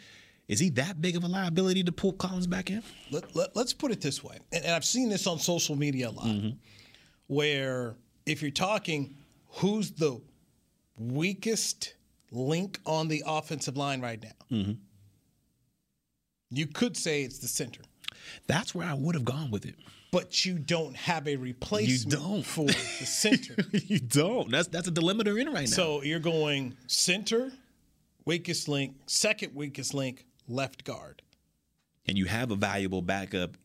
is 0.48 0.60
he 0.60 0.70
that 0.72 1.02
big 1.02 1.16
of 1.16 1.24
a 1.24 1.28
liability 1.28 1.84
to 1.84 1.92
pull 1.92 2.14
Collins 2.14 2.48
back 2.48 2.70
in? 2.70 2.84
Let, 3.12 3.36
let, 3.36 3.56
us 3.58 3.74
put 3.74 3.92
it 3.92 4.02
this 4.02 4.24
way, 4.24 4.38
and, 4.52 4.64
and 4.66 4.74
I've 4.76 4.86
seen 4.86 5.10
this 5.10 5.26
on 5.28 5.40
social 5.40 5.76
media 5.76 6.10
a 6.10 6.12
lot, 6.12 6.26
Mm-hmm. 6.26 6.50
where 7.28 7.96
if 8.26 8.42
you're 8.42 8.52
talking 8.52 9.16
who's 9.50 9.92
the 9.92 10.22
weakest 10.98 11.96
link 12.32 12.80
on 12.86 13.08
the 13.08 13.24
offensive 13.26 13.78
line 13.78 14.02
right 14.02 14.22
now, 14.22 14.30
Mm-hmm. 14.58 14.72
you 16.52 16.68
could 16.68 16.96
say 16.96 17.24
it's 17.24 17.40
the 17.40 17.48
center. 17.48 17.82
That's 18.48 18.74
where 18.74 18.88
I 18.88 18.94
would 18.94 19.16
have 19.16 19.26
gone 19.26 19.52
with 19.52 19.66
it. 19.66 19.76
But 20.12 20.46
you 20.46 20.58
don't 20.58 20.96
have 20.96 21.28
a 21.28 21.36
replacement 21.36 22.14
you 22.14 22.20
don't. 22.28 22.46
for 22.46 22.66
the 22.68 22.74
center. 22.74 23.56
you 23.74 24.00
don't. 24.00 24.50
That's 24.50 24.70
that's 24.70 24.88
a 24.88 24.92
dilemma 24.92 25.24
they're 25.26 25.38
in 25.38 25.48
right 25.48 25.62
now. 25.68 25.76
So 25.76 26.04
you're 26.04 26.20
going 26.22 26.76
center, 26.88 27.52
weakest 28.26 28.70
link, 28.70 28.96
second 29.08 29.54
weakest 29.54 29.94
link, 29.94 30.26
left 30.48 30.84
guard. 30.84 31.22
And 32.08 32.18
you 32.18 32.26
have 32.26 32.52
a 32.52 32.56
valuable 32.56 33.02
backup 33.02 33.58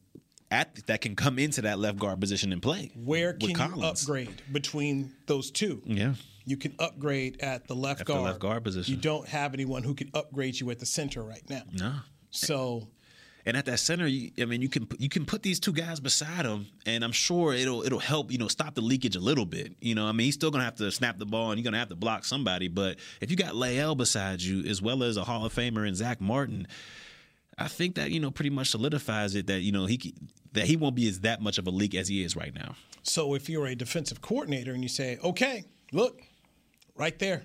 at 0.50 0.86
that 0.86 1.00
can 1.00 1.14
come 1.14 1.38
into 1.38 1.62
that 1.62 1.78
left 1.78 1.98
guard 1.98 2.20
position 2.20 2.52
and 2.52 2.60
play. 2.62 2.90
Where 2.96 3.34
can 3.34 3.50
you 3.50 3.82
upgrade 3.84 4.42
between 4.50 5.12
those 5.26 5.50
two? 5.50 5.82
Yeah. 5.84 6.14
You 6.44 6.56
can 6.56 6.74
upgrade 6.78 7.40
at 7.40 7.68
the 7.68 7.76
left 7.76 8.00
At 8.00 8.06
the 8.06 8.12
guard. 8.14 8.24
left 8.24 8.40
guard 8.40 8.64
position. 8.64 8.94
You 8.94 9.00
don't 9.00 9.28
have 9.28 9.54
anyone 9.54 9.82
who 9.82 9.94
can 9.94 10.10
upgrade 10.14 10.58
you 10.58 10.70
at 10.70 10.78
the 10.78 10.86
center 10.86 11.22
right 11.22 11.48
now. 11.48 11.62
No. 11.72 11.92
So 12.30 12.88
And 13.46 13.56
at 13.56 13.64
that 13.66 13.78
center, 13.78 14.06
you, 14.06 14.30
I 14.38 14.44
mean, 14.44 14.60
you 14.60 14.68
can 14.68 14.86
you 14.98 15.08
can 15.08 15.24
put 15.24 15.42
these 15.42 15.58
two 15.58 15.72
guys 15.72 15.98
beside 15.98 16.44
him, 16.44 16.66
and 16.84 17.02
I'm 17.02 17.12
sure 17.12 17.54
it'll 17.54 17.82
it'll 17.82 17.98
help 17.98 18.30
you 18.30 18.38
know 18.38 18.48
stop 18.48 18.74
the 18.74 18.82
leakage 18.82 19.16
a 19.16 19.20
little 19.20 19.46
bit. 19.46 19.74
You 19.80 19.94
know, 19.94 20.06
I 20.06 20.12
mean, 20.12 20.26
he's 20.26 20.34
still 20.34 20.50
gonna 20.50 20.64
have 20.64 20.76
to 20.76 20.90
snap 20.90 21.18
the 21.18 21.26
ball, 21.26 21.50
and 21.50 21.58
you're 21.58 21.64
gonna 21.64 21.78
have 21.78 21.88
to 21.88 21.96
block 21.96 22.24
somebody. 22.24 22.68
But 22.68 22.98
if 23.20 23.30
you 23.30 23.36
got 23.36 23.54
La'el 23.54 23.96
beside 23.96 24.42
you, 24.42 24.68
as 24.68 24.82
well 24.82 25.02
as 25.02 25.16
a 25.16 25.24
Hall 25.24 25.44
of 25.44 25.54
Famer 25.54 25.86
and 25.86 25.96
Zack 25.96 26.20
Martin, 26.20 26.66
I 27.58 27.68
think 27.68 27.94
that 27.94 28.10
you 28.10 28.20
know 28.20 28.30
pretty 28.30 28.50
much 28.50 28.70
solidifies 28.70 29.34
it 29.34 29.46
that 29.46 29.60
you 29.60 29.72
know 29.72 29.86
he 29.86 30.14
that 30.52 30.66
he 30.66 30.76
won't 30.76 30.94
be 30.94 31.08
as 31.08 31.20
that 31.20 31.40
much 31.40 31.58
of 31.58 31.66
a 31.66 31.70
leak 31.70 31.94
as 31.94 32.08
he 32.08 32.22
is 32.22 32.36
right 32.36 32.54
now. 32.54 32.74
So 33.02 33.34
if 33.34 33.48
you're 33.48 33.66
a 33.66 33.74
defensive 33.74 34.20
coordinator 34.20 34.72
and 34.72 34.82
you 34.82 34.88
say, 34.88 35.18
"Okay, 35.24 35.64
look, 35.92 36.20
right 36.94 37.18
there, 37.18 37.44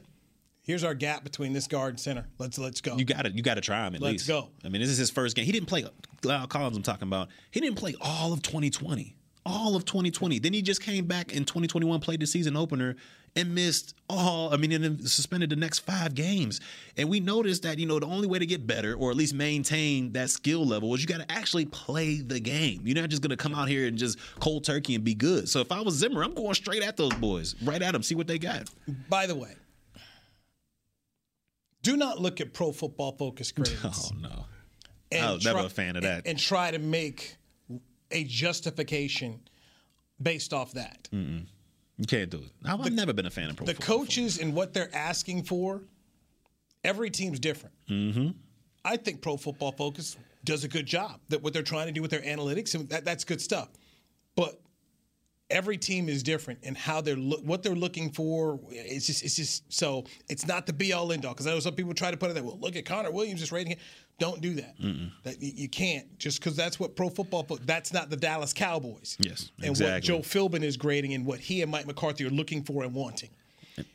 here's 0.66 0.84
our 0.84 0.94
gap 0.94 1.24
between 1.24 1.54
this 1.54 1.68
guard 1.68 1.92
and 1.92 2.00
center. 2.00 2.26
Let's 2.38 2.58
let's 2.58 2.82
go." 2.82 2.98
You 2.98 3.06
got 3.06 3.24
to 3.24 3.32
you 3.32 3.42
got 3.42 3.56
to 3.56 3.62
try 3.62 3.88
him 3.88 3.96
at 3.96 4.02
Let's 4.02 4.14
least. 4.14 4.28
go. 4.28 4.50
I 4.64 4.70
mean, 4.70 4.82
this 4.82 4.90
is 4.90 4.98
his 4.98 5.10
first 5.10 5.36
game. 5.36 5.46
He 5.46 5.52
didn't 5.52 5.68
play. 5.68 5.86
La'el 6.22 6.50
Collins, 6.50 6.76
I'm 6.76 6.84
talking 6.84 7.08
about. 7.08 7.30
He 7.52 7.60
didn't 7.60 7.78
play 7.78 7.96
all 8.02 8.34
of 8.34 8.42
2020. 8.42 9.16
All 9.48 9.76
of 9.76 9.86
2020. 9.86 10.40
Then 10.40 10.54
he 10.54 10.64
just 10.64 10.82
came 10.82 11.06
back 11.06 11.32
in 11.32 11.46
2021, 11.46 12.00
played 12.00 12.20
the 12.20 12.26
season 12.26 12.58
opener, 12.58 12.96
and 13.36 13.54
missed 13.54 13.94
all. 14.10 14.52
I 14.52 14.58
mean, 14.58 14.72
and 14.72 14.84
then 14.84 15.06
suspended 15.06 15.52
the 15.52 15.56
next 15.56 15.80
five 15.80 16.16
games. 16.16 16.62
And 16.98 17.10
we 17.10 17.20
noticed 17.20 17.62
that 17.62 17.78
you 17.78 17.86
know 17.86 18.00
the 18.00 18.08
only 18.08 18.28
way 18.28 18.40
to 18.40 18.46
get 18.48 18.66
better, 18.66 18.96
or 18.96 19.12
at 19.12 19.16
least 19.18 19.36
maintain 19.36 20.14
that 20.14 20.32
skill 20.32 20.66
level, 20.66 20.96
is 20.96 21.02
you 21.02 21.08
got 21.08 21.20
to 21.20 21.32
actually 21.32 21.66
play 21.66 22.22
the 22.22 22.40
game. 22.40 22.82
You're 22.86 23.00
not 23.00 23.10
just 23.10 23.22
going 23.22 23.30
to 23.30 23.38
come 23.38 23.54
out 23.54 23.68
here 23.68 23.86
and 23.88 24.00
just 24.00 24.18
cold 24.40 24.64
turkey 24.64 24.96
and 24.96 25.04
be 25.04 25.14
good. 25.14 25.48
So 25.48 25.60
if 25.60 25.72
I 25.72 25.80
was 25.82 25.94
Zimmer, 25.94 26.24
I'm 26.24 26.34
going 26.34 26.56
straight 26.56 26.82
at 26.82 26.98
those 26.98 27.14
boys, 27.14 27.54
right 27.64 27.84
at 27.84 27.92
them, 27.92 28.02
see 28.02 28.16
what 28.16 28.26
they 28.26 28.40
got. 28.40 28.68
By 29.10 29.28
the 29.28 29.36
way, 29.36 29.54
do 31.86 31.96
not 31.96 32.20
look 32.20 32.42
at 32.42 32.52
Pro 32.52 32.72
Football 32.72 33.12
Focus 33.14 33.52
grades. 33.58 33.80
Oh 33.84 34.10
no. 34.20 34.46
and 35.12 35.26
I 35.26 35.34
was 35.34 35.46
never 35.46 35.60
try- 35.60 35.66
a 35.68 35.70
fan 35.70 35.96
of 35.96 36.02
that. 36.02 36.26
And, 36.26 36.38
try 36.40 36.72
to 36.72 36.80
make 36.80 37.38
a 38.12 38.24
justification 38.24 39.40
based 40.22 40.52
off 40.52 40.74
that. 40.74 41.08
Mm-mm. 41.14 41.46
You 41.98 42.06
can't 42.08 42.30
do 42.30 42.38
it. 42.40 42.52
I've 42.66 42.92
never 42.92 43.14
been 43.14 43.28
a 43.28 43.30
fan 43.30 43.50
of 43.52 43.56
pro 43.56 43.68
the 43.68 43.74
football. 43.76 44.00
coaches 44.00 44.40
and 44.40 44.54
what 44.54 44.74
they're 44.74 44.94
asking 44.94 45.44
for, 45.44 45.84
every 46.84 47.10
team's 47.12 47.40
different. 47.40 47.76
Mm-hmm. 47.90 48.30
I 48.84 48.98
think 48.98 49.22
Pro 49.22 49.38
Football 49.38 49.72
Focus 49.72 50.18
does 50.44 50.64
a 50.64 50.68
good 50.68 50.86
job. 50.88 51.20
That 51.30 51.42
what 51.44 51.54
they're 51.54 51.64
trying 51.64 51.86
to 51.88 51.92
do 51.94 52.02
with 52.02 52.12
their 52.12 52.22
analytics, 52.22 52.76
and 52.76 52.90
that, 52.90 53.06
that's 53.06 53.24
good 53.24 53.40
stuff. 53.42 53.70
But 54.36 54.60
every 55.50 55.78
team 55.78 56.10
is 56.10 56.24
different 56.24 56.60
and 56.64 56.78
how 56.78 57.02
they're 57.02 57.16
look, 57.16 57.42
what 57.44 57.62
they're 57.64 57.76
looking 57.76 58.12
for. 58.12 58.60
It's 58.70 59.06
just 59.08 59.24
it's 59.24 59.36
just 59.36 59.72
so 59.72 60.06
it's 60.30 60.48
not 60.48 60.66
the 60.66 60.74
be 60.74 60.94
all 60.94 61.12
end 61.12 61.26
all. 61.26 61.34
Because 61.34 61.48
I 61.48 61.52
know 61.52 61.60
some 61.60 61.76
people 61.76 61.94
try 61.94 62.12
to 62.12 62.18
put 62.18 62.32
it 62.32 62.34
that. 62.34 62.44
Well, 62.44 62.58
look 62.60 62.76
at 62.76 62.86
Connor 62.86 63.12
Williams 63.12 63.40
just 63.40 63.52
rating 63.52 63.74
it. 63.74 63.80
Don't 64.18 64.40
do 64.42 64.54
that. 64.56 64.80
Mm-mm. 64.80 65.12
That 65.24 65.42
you, 65.42 65.52
you 65.56 65.70
can't 65.70 66.18
just 66.18 66.40
because 66.40 66.56
that's 66.56 66.80
what 66.80 66.96
Pro 66.96 67.10
Football. 67.10 67.44
Fo- 67.44 67.58
That's 67.58 67.92
not 67.94 68.10
the 68.10 68.16
Dallas 68.16 68.54
Cowboys. 68.54 69.18
Yes, 69.20 69.52
And 69.62 69.78
what. 69.78 70.02
Joe 70.02 70.20
Philbin 70.20 70.64
is 70.64 70.78
grading 70.78 71.14
and 71.14 71.26
what 71.26 71.40
he 71.40 71.62
and 71.62 71.70
Mike 71.72 71.86
McCarthy 71.86 72.26
are 72.26 72.30
looking 72.30 72.64
for 72.64 72.84
and 72.84 72.94
wanting. 72.94 73.30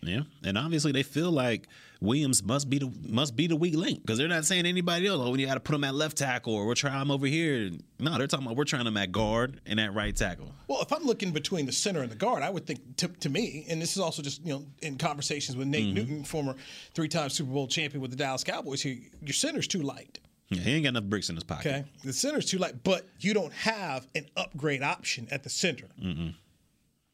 Yeah, 0.02 0.20
and 0.44 0.58
obviously 0.58 0.92
they 0.92 1.02
feel 1.02 1.30
like 1.30 1.66
Williams 2.02 2.42
must 2.42 2.68
be 2.68 2.78
the 2.78 2.92
must 3.08 3.34
be 3.36 3.46
the 3.46 3.56
weak 3.56 3.74
link 3.74 4.02
because 4.02 4.18
they're 4.18 4.28
not 4.28 4.44
saying 4.44 4.66
anybody 4.66 5.06
else. 5.06 5.20
Oh, 5.24 5.30
we 5.30 5.44
got 5.46 5.54
to 5.54 5.60
put 5.60 5.74
him 5.74 5.84
at 5.84 5.94
left 5.94 6.18
tackle 6.18 6.54
or 6.54 6.66
we're 6.66 6.74
trying 6.74 7.00
him 7.00 7.10
over 7.10 7.26
here. 7.26 7.70
No, 7.98 8.18
they're 8.18 8.26
talking 8.26 8.44
about 8.46 8.56
we're 8.56 8.64
trying 8.64 8.86
him 8.86 8.96
at 8.98 9.10
guard 9.12 9.60
and 9.66 9.80
at 9.80 9.94
right 9.94 10.14
tackle. 10.14 10.52
Well, 10.68 10.82
if 10.82 10.92
I'm 10.92 11.04
looking 11.04 11.30
between 11.32 11.64
the 11.66 11.72
center 11.72 12.02
and 12.02 12.10
the 12.10 12.16
guard, 12.16 12.42
I 12.42 12.50
would 12.50 12.66
think 12.66 12.96
to, 12.98 13.08
to 13.08 13.28
me, 13.30 13.64
and 13.70 13.80
this 13.80 13.92
is 13.92 13.98
also 14.02 14.20
just 14.22 14.44
you 14.44 14.52
know 14.52 14.66
in 14.82 14.98
conversations 14.98 15.56
with 15.56 15.66
Nate 15.68 15.86
Mhm. 15.88 15.94
Newton, 15.94 16.24
former 16.24 16.56
three-time 16.94 17.30
Super 17.30 17.50
Bowl 17.52 17.66
champion 17.66 18.02
with 18.02 18.10
the 18.10 18.16
Dallas 18.18 18.44
Cowboys, 18.44 18.82
here 18.82 18.98
your 19.22 19.32
center's 19.34 19.66
too 19.66 19.82
light. 19.82 20.18
Yeah, 20.50 20.60
he 20.62 20.70
ain't 20.74 20.82
got 20.82 20.88
enough 20.90 21.04
bricks 21.04 21.28
in 21.30 21.36
his 21.36 21.44
pocket. 21.44 21.66
Okay, 21.66 21.84
the 22.04 22.12
center's 22.12 22.44
too 22.46 22.58
light, 22.58 22.82
but 22.82 23.06
you 23.20 23.32
don't 23.34 23.52
have 23.52 24.08
an 24.14 24.26
upgrade 24.36 24.82
option 24.82 25.28
at 25.30 25.42
the 25.44 25.48
center. 25.50 25.86
Mm-mm. 26.02 26.34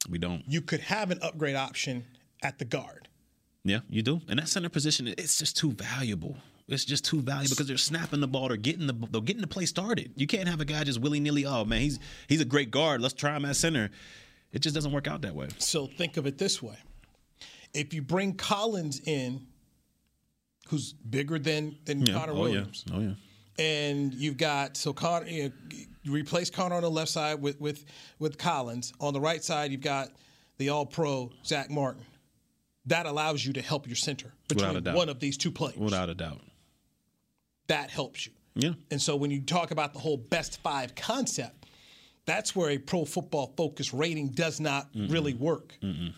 We 0.08 0.18
don't. 0.18 0.42
You 0.48 0.62
could 0.62 0.80
have 0.80 1.10
an 1.10 1.18
upgrade 1.20 1.54
option 1.56 2.04
at 2.42 2.58
the 2.58 2.64
guard. 2.64 3.08
Yeah, 3.64 3.80
you 3.90 4.02
do. 4.02 4.20
And 4.28 4.38
that 4.38 4.48
center 4.48 4.68
position, 4.68 5.08
it's 5.08 5.38
just 5.38 5.56
too 5.56 5.72
valuable. 5.72 6.36
It's 6.68 6.84
just 6.84 7.04
too 7.04 7.20
valuable 7.20 7.50
because 7.50 7.68
they're 7.68 7.76
snapping 7.76 8.20
the 8.20 8.28
ball, 8.28 8.48
they're 8.48 8.56
getting 8.56 8.86
the 8.86 8.94
they're 9.10 9.20
getting 9.20 9.40
the 9.42 9.46
play 9.48 9.66
started. 9.66 10.12
You 10.16 10.26
can't 10.26 10.48
have 10.48 10.60
a 10.60 10.64
guy 10.64 10.82
just 10.84 11.00
willy 11.00 11.20
nilly. 11.20 11.44
Oh 11.46 11.64
man, 11.64 11.80
he's 11.80 11.98
he's 12.28 12.40
a 12.40 12.44
great 12.44 12.70
guard. 12.70 13.00
Let's 13.00 13.14
try 13.14 13.36
him 13.36 13.44
at 13.44 13.56
center. 13.56 13.90
It 14.52 14.60
just 14.60 14.74
doesn't 14.74 14.90
work 14.92 15.06
out 15.06 15.22
that 15.22 15.34
way. 15.34 15.48
So 15.58 15.86
think 15.86 16.16
of 16.16 16.26
it 16.26 16.38
this 16.38 16.60
way: 16.62 16.76
if 17.72 17.94
you 17.94 18.02
bring 18.02 18.34
Collins 18.34 19.00
in, 19.04 19.46
who's 20.68 20.92
bigger 20.92 21.38
than 21.38 21.76
than 21.84 22.04
Yeah. 22.04 22.14
Connor 22.14 22.32
oh 22.32 22.40
Williams, 22.40 22.84
yeah. 22.88 22.96
Oh 22.96 23.00
yeah. 23.00 23.14
and 23.64 24.12
you've 24.14 24.36
got 24.36 24.76
so 24.76 24.92
Connor, 24.92 25.26
you, 25.26 25.44
know, 25.44 25.52
you 26.02 26.12
replace 26.12 26.50
Connor 26.50 26.76
on 26.76 26.82
the 26.82 26.90
left 26.90 27.10
side 27.10 27.40
with 27.40 27.60
with 27.60 27.84
with 28.18 28.38
Collins. 28.38 28.92
On 29.00 29.12
the 29.12 29.20
right 29.20 29.42
side, 29.42 29.70
you've 29.70 29.80
got 29.82 30.08
the 30.58 30.70
All 30.70 30.86
Pro 30.86 31.30
Zack 31.44 31.70
Martin. 31.70 32.02
That 32.86 33.06
allows 33.06 33.44
you 33.44 33.52
to 33.54 33.62
help 33.62 33.86
your 33.86 33.96
center 33.96 34.32
between 34.48 34.84
one 34.94 35.08
of 35.08 35.20
these 35.20 35.36
two 35.36 35.50
players. 35.50 35.76
Without 35.76 36.08
a 36.08 36.14
doubt. 36.14 36.40
That 37.66 37.90
helps 37.90 38.26
you. 38.26 38.32
Yeah. 38.54 38.72
And 38.90 39.02
so 39.02 39.16
when 39.16 39.30
you 39.30 39.40
talk 39.40 39.70
about 39.70 39.92
the 39.92 39.98
whole 39.98 40.16
best 40.16 40.62
five 40.62 40.94
concept, 40.94 41.66
that's 42.26 42.54
where 42.56 42.70
a 42.70 42.78
pro 42.78 43.04
football 43.04 43.52
focus 43.56 43.92
rating 43.92 44.28
does 44.28 44.60
not 44.60 44.88
really 44.94 45.34
work. 45.34 45.74
Mm-mm. 45.82 46.14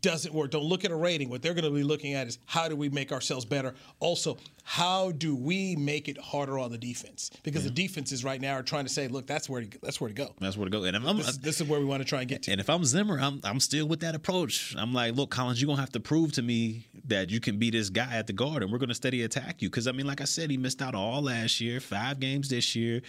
Doesn't 0.00 0.32
work. 0.32 0.50
Don't 0.50 0.64
look 0.64 0.84
at 0.84 0.90
a 0.90 0.96
rating. 0.96 1.28
What 1.28 1.42
they're 1.42 1.54
going 1.54 1.64
to 1.64 1.70
be 1.70 1.82
looking 1.82 2.14
at 2.14 2.26
is 2.26 2.38
how 2.46 2.68
do 2.68 2.76
we 2.76 2.88
make 2.88 3.12
ourselves 3.12 3.44
better? 3.44 3.74
Also, 4.00 4.38
how 4.64 5.10
do 5.12 5.34
we 5.34 5.76
make 5.76 6.08
it 6.08 6.16
harder 6.18 6.58
on 6.58 6.70
the 6.70 6.78
defense? 6.78 7.30
Because 7.42 7.64
the 7.64 7.70
defenses 7.70 8.22
right 8.24 8.40
now 8.40 8.54
are 8.54 8.62
trying 8.62 8.84
to 8.84 8.90
say, 8.90 9.08
look, 9.08 9.26
that's 9.26 9.48
where 9.48 9.62
to, 9.62 9.78
that's 9.82 10.00
where 10.00 10.08
to 10.08 10.14
go. 10.14 10.32
That's 10.40 10.56
where 10.56 10.64
to 10.66 10.70
go. 10.70 10.84
And 10.84 10.96
if 10.96 11.04
I'm, 11.04 11.16
This, 11.16 11.28
is- 11.28 11.38
this 11.38 11.60
is 11.60 11.66
where 11.68 11.80
we 11.80 11.84
want 11.86 12.00
to 12.02 12.08
try 12.08 12.20
and 12.20 12.28
get 12.28 12.44
to. 12.44 12.52
And 12.52 12.60
if 12.60 12.70
I'm 12.70 12.84
Zimmer, 12.84 13.18
I'm 13.20 13.40
I'm 13.44 13.60
still 13.60 13.86
with 13.86 14.00
that 14.00 14.14
approach. 14.14 14.74
I'm 14.78 14.92
like, 14.94 15.14
look, 15.14 15.30
Collins, 15.30 15.60
you're 15.60 15.66
gonna 15.66 15.80
have 15.80 15.92
to 15.92 16.00
prove 16.00 16.32
to 16.34 16.42
me 16.42 16.86
that 17.06 17.30
you 17.30 17.40
can 17.40 17.58
be 17.58 17.70
this 17.70 17.90
guy 17.90 18.14
at 18.14 18.26
the 18.28 18.32
guard, 18.32 18.62
and 18.62 18.70
we're 18.70 18.78
gonna 18.78 18.94
steady 18.94 19.22
attack 19.22 19.60
you. 19.62 19.68
Because 19.68 19.86
I 19.88 19.92
mean, 19.92 20.06
like 20.06 20.20
I 20.20 20.24
said, 20.24 20.50
he 20.50 20.56
missed 20.56 20.80
out 20.80 20.94
all 20.94 21.22
last 21.22 21.60
year, 21.60 21.80
five 21.80 22.20
games 22.20 22.48
this 22.48 22.76
year. 22.76 23.02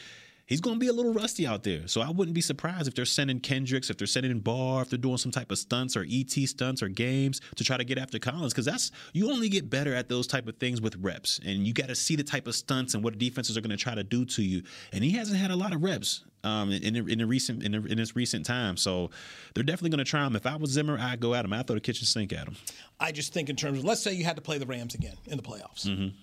He's 0.45 0.60
gonna 0.60 0.77
be 0.77 0.88
a 0.88 0.93
little 0.93 1.13
rusty 1.13 1.47
out 1.47 1.63
there. 1.63 1.88
So 1.88 2.01
I 2.01 2.10
wouldn't 2.10 2.36
be 2.36 2.41
surprised 2.41 2.88
if 2.88 2.95
they're 2.95 3.06
sending 3.06 3.39
Kendricks, 3.39 3.89
if 3.89 3.97
they're 3.97 4.08
sending 4.08 4.39
Barr, 4.39 4.82
if 4.82 4.89
they're 4.89 4.97
doing 4.97 5.17
some 5.17 5.32
type 5.32 5.51
of 5.51 5.58
stunts 5.58 5.95
or 5.95 6.06
ET 6.10 6.32
stunts 6.32 6.84
or 6.84 6.89
games 6.89 7.39
to 7.56 7.63
try 7.63 7.77
to 7.77 7.84
get 7.84 7.97
after 7.97 8.19
Collins. 8.19 8.53
Because 8.53 8.65
that's 8.65 8.91
you 9.13 9.32
only 9.32 9.49
get 9.49 9.69
better 9.69 9.93
at 9.93 10.10
those 10.10 10.27
type 10.27 10.47
of 10.47 10.58
things 10.58 10.82
with 10.82 10.95
reps, 10.97 11.39
and 11.45 11.65
you 11.65 11.73
got 11.73 11.88
to 11.88 11.95
see 11.95 12.15
the 12.15 12.23
type 12.23 12.47
of 12.47 12.56
stunts 12.56 12.93
and 12.93 13.03
what 13.03 13.17
defenses 13.17 13.58
are 13.58 13.62
gonna 13.62 13.77
try 13.77 13.95
to 13.95 14.03
do 14.03 14.25
to 14.25 14.43
you. 14.43 14.63
And 14.91 15.03
he 15.03 15.12
hasn't 15.12 15.38
had 15.38 15.51
a 15.51 15.56
lot 15.56 15.73
of 15.73 15.82
reps 15.82 16.23
um, 16.43 16.71
in 16.71 16.95
in, 16.95 17.10
in 17.10 17.17
the 17.19 17.25
recent 17.25 17.63
in, 17.63 17.71
the, 17.71 17.86
in 17.86 17.97
this 17.97 18.15
recent 18.15 18.45
time. 18.45 18.77
So 18.77 19.10
they're 19.53 19.63
definitely 19.63 19.91
going 19.91 20.06
to 20.06 20.10
try 20.10 20.25
him. 20.25 20.36
If 20.36 20.45
I 20.45 20.56
was 20.56 20.71
Zimmer, 20.71 20.97
I'd 20.99 21.19
go 21.19 21.34
at 21.34 21.45
him. 21.45 21.53
I'd 21.53 21.67
throw 21.67 21.75
the 21.75 21.82
kitchen 21.82 22.06
sink 22.06 22.34
at 22.34 22.47
him. 22.47 22.56
I 22.99 23.12
just 23.12 23.34
think 23.34 23.49
in 23.49 23.56
terms 23.56 23.79
of 23.79 23.86
let's 23.86 24.01
say 24.01 24.13
you 24.13 24.25
had 24.25 24.36
to 24.36 24.41
play 24.41 24.58
the 24.58 24.65
Rams 24.65 24.95
again 24.95 25.15
in 25.27 25.38
the 25.38 25.43
playoffs. 25.43 25.88
Mm-hmm. 25.88 26.15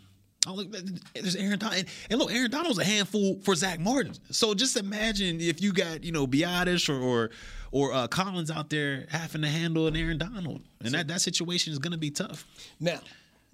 Oh, 0.47 0.55
look, 0.55 0.69
there's 1.15 1.37
Aaron 1.37 1.59
Donald. 1.59 1.85
And, 2.09 2.19
look, 2.19 2.33
Aaron 2.33 2.51
Donald's 2.51 2.79
a 2.79 2.85
handful 2.85 3.39
for 3.43 3.55
Zack 3.55 3.79
Martin. 3.79 4.15
So 4.31 4.55
just 4.55 4.77
imagine 4.79 5.39
if 5.41 5.61
you 5.61 5.73
got, 5.73 6.03
you 6.03 6.13
know, 6.13 6.27
Biadasz 6.27 6.89
or 6.89 6.99
or, 6.99 7.31
or 7.73 7.93
uh, 7.93 8.07
Collins 8.09 8.51
out 8.51 8.71
there 8.71 9.07
having 9.11 9.43
to 9.43 9.49
handle 9.49 9.87
an 9.87 9.97
Aaron 9.97 10.17
Donald. 10.17 10.63
And 10.83 10.95
that, 10.95 11.09
that 11.09 11.21
situation 11.21 11.73
is 11.75 11.79
going 11.79 11.93
to 11.93 11.99
be 11.99 12.11
tough. 12.11 12.47
Now, 12.81 13.01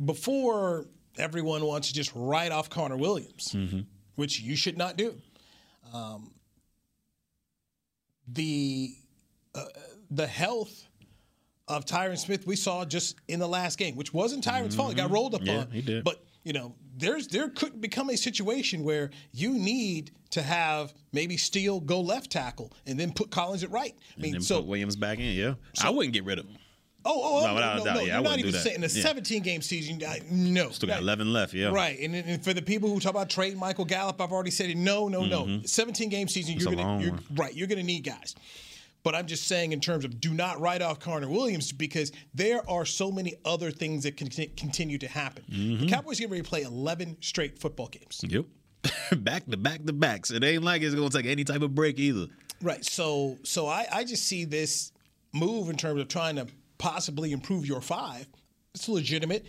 before 0.04 0.86
everyone 1.18 1.64
wants 1.64 1.88
to 1.88 1.94
just 1.94 2.12
write 2.14 2.52
off 2.52 2.70
Connor 2.70 2.96
Williams, 2.96 3.48
Mm-hmm. 3.52 3.80
which 4.14 4.38
you 4.40 4.54
should 4.54 4.78
not 4.78 4.96
do, 4.96 5.16
um, 5.92 6.30
the 8.28 8.94
uh, 9.54 9.64
the 10.10 10.26
health 10.26 10.86
of 11.68 11.84
Tyron 11.84 12.16
Smith 12.18 12.46
we 12.46 12.54
saw 12.56 12.84
just 12.84 13.16
in 13.28 13.40
the 13.40 13.48
last 13.48 13.78
game, 13.78 13.96
which 13.96 14.14
wasn't 14.14 14.44
Tyron's 14.44 14.74
fault. 14.76 14.90
He 14.90 14.94
got 14.94 15.10
rolled 15.10 15.34
up 15.34 15.40
Mm-hmm. 15.40 15.50
Yeah, 15.50 15.60
on. 15.62 15.70
he 15.70 15.82
did. 15.82 16.04
But 16.04 16.22
you 16.46 16.52
know, 16.52 16.74
there's 16.96 17.26
there 17.26 17.48
could 17.48 17.80
become 17.80 18.08
a 18.08 18.16
situation 18.16 18.84
where 18.84 19.10
you 19.32 19.52
need 19.52 20.12
to 20.30 20.42
have 20.42 20.94
maybe 21.12 21.36
Steele 21.36 21.80
go 21.80 22.00
left 22.00 22.30
tackle 22.30 22.72
and 22.86 22.98
then 22.98 23.12
put 23.12 23.30
Collins 23.30 23.64
at 23.64 23.70
right. 23.72 23.94
I 24.16 24.20
mean, 24.20 24.40
so 24.40 24.58
put 24.60 24.66
Williams 24.66 24.94
back 24.94 25.18
in. 25.18 25.24
Yeah, 25.34 25.54
I 25.82 25.90
wouldn't 25.90 26.14
get 26.14 26.24
rid 26.24 26.38
of 26.38 26.46
him. 26.46 26.56
Oh, 27.08 27.20
oh, 27.22 27.38
oh 27.38 27.46
No, 27.46 27.54
no, 27.54 27.72
a 27.72 27.76
no, 27.78 27.84
doubt. 27.84 27.94
no, 27.96 28.00
Yeah, 28.02 28.14
You're 28.14 28.22
not 28.24 28.38
even 28.40 28.52
saying 28.52 28.76
in 28.76 28.82
a 28.84 28.88
Yeah. 28.88 29.02
17 29.02 29.42
game 29.42 29.62
season. 29.62 30.02
I, 30.06 30.20
no, 30.28 30.70
Still 30.70 30.88
got 30.88 31.00
11 31.00 31.32
left. 31.32 31.54
Yeah, 31.54 31.68
Right, 31.68 31.98
and, 32.00 32.14
and 32.16 32.42
for 32.44 32.52
the 32.52 32.62
people 32.62 32.88
who 32.92 32.98
talk 32.98 33.10
about 33.12 33.30
trade 33.30 33.56
Michael 33.56 33.84
Gallup, 33.84 34.20
I've 34.20 34.32
already 34.32 34.50
said 34.50 34.70
it. 34.70 34.76
No, 34.76 35.06
no, 35.08 35.24
no. 35.24 35.44
Mhm. 35.44 35.68
17 35.68 36.08
game 36.08 36.26
season, 36.28 36.56
It's 36.56 36.64
you're 36.64 36.74
gonna 36.74 37.00
you're, 37.02 37.18
right. 37.34 37.54
You're 37.54 37.68
gonna 37.68 37.82
need 37.84 38.00
guys, 38.04 38.34
But 39.06 39.14
I'm 39.14 39.28
just 39.28 39.46
saying, 39.46 39.70
in 39.70 39.78
terms 39.78 40.04
of 40.04 40.20
do 40.20 40.34
not 40.34 40.60
write 40.60 40.82
off 40.82 40.98
Connor 40.98 41.28
Williams 41.28 41.70
because 41.70 42.10
there 42.34 42.68
are 42.68 42.84
so 42.84 43.12
many 43.12 43.34
other 43.44 43.70
things 43.70 44.02
that 44.02 44.16
can 44.16 44.28
continue 44.56 44.98
to 44.98 45.06
happen. 45.06 45.44
Mm-hmm. 45.48 45.84
The 45.84 45.92
Cowboys 45.92 46.18
get 46.18 46.28
ready 46.28 46.42
to 46.42 46.48
play 46.48 46.62
11 46.62 47.18
straight 47.20 47.56
football 47.56 47.86
games. 47.86 48.20
Yep. 48.26 48.46
back 49.18 49.46
to 49.46 49.56
back 49.56 49.84
to 49.84 49.92
backs. 49.92 50.30
So 50.30 50.34
it 50.34 50.42
ain't 50.42 50.64
like 50.64 50.82
it's 50.82 50.96
going 50.96 51.08
to 51.08 51.16
take 51.16 51.30
any 51.30 51.44
type 51.44 51.62
of 51.62 51.72
break 51.72 52.00
either. 52.00 52.26
Right. 52.60 52.84
So, 52.84 53.38
so 53.44 53.68
I, 53.68 53.86
I 53.92 54.02
just 54.02 54.24
see 54.24 54.44
this 54.44 54.90
move 55.32 55.70
in 55.70 55.76
terms 55.76 56.00
of 56.00 56.08
trying 56.08 56.34
to 56.34 56.48
possibly 56.78 57.30
improve 57.30 57.64
your 57.64 57.80
five. 57.80 58.26
It's 58.74 58.88
legitimate, 58.88 59.46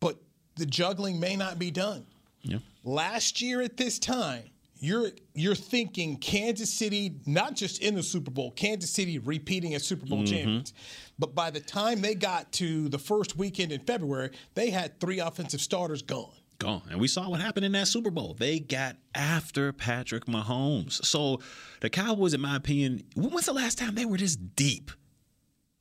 but 0.00 0.16
the 0.56 0.66
juggling 0.66 1.20
may 1.20 1.36
not 1.36 1.60
be 1.60 1.70
done. 1.70 2.06
Yeah. 2.42 2.58
Last 2.82 3.40
year 3.40 3.60
at 3.60 3.76
this 3.76 4.00
time, 4.00 4.50
you're 4.80 5.10
you're 5.34 5.54
thinking 5.54 6.16
Kansas 6.16 6.72
City 6.72 7.14
not 7.26 7.54
just 7.54 7.80
in 7.82 7.94
the 7.94 8.02
Super 8.02 8.30
Bowl, 8.30 8.50
Kansas 8.52 8.90
City 8.90 9.18
repeating 9.18 9.74
as 9.74 9.84
Super 9.84 10.06
Bowl 10.06 10.18
Mm-hmm. 10.18 10.34
champions. 10.34 10.72
But 11.18 11.34
by 11.34 11.50
the 11.50 11.60
time 11.60 12.00
they 12.00 12.14
got 12.14 12.50
to 12.52 12.88
the 12.88 12.98
first 12.98 13.36
weekend 13.36 13.72
in 13.72 13.80
February, 13.80 14.30
they 14.54 14.70
had 14.70 14.98
three 14.98 15.20
offensive 15.20 15.60
starters 15.60 16.02
gone. 16.02 16.32
Gone. 16.58 16.82
And 16.90 17.00
we 17.00 17.08
saw 17.08 17.28
what 17.30 17.40
happened 17.40 17.64
in 17.66 17.72
that 17.72 17.88
Super 17.88 18.10
Bowl. 18.10 18.34
They 18.38 18.58
got 18.58 18.96
after 19.14 19.72
Patrick 19.72 20.26
Mahomes. 20.26 21.04
So 21.04 21.40
the 21.80 21.88
Cowboys, 21.88 22.34
in 22.34 22.40
my 22.40 22.56
opinion, 22.56 23.02
when 23.14 23.30
was 23.30 23.46
the 23.46 23.52
last 23.54 23.78
time 23.78 23.94
they 23.94 24.04
were 24.04 24.18
this 24.18 24.36
deep? 24.36 24.90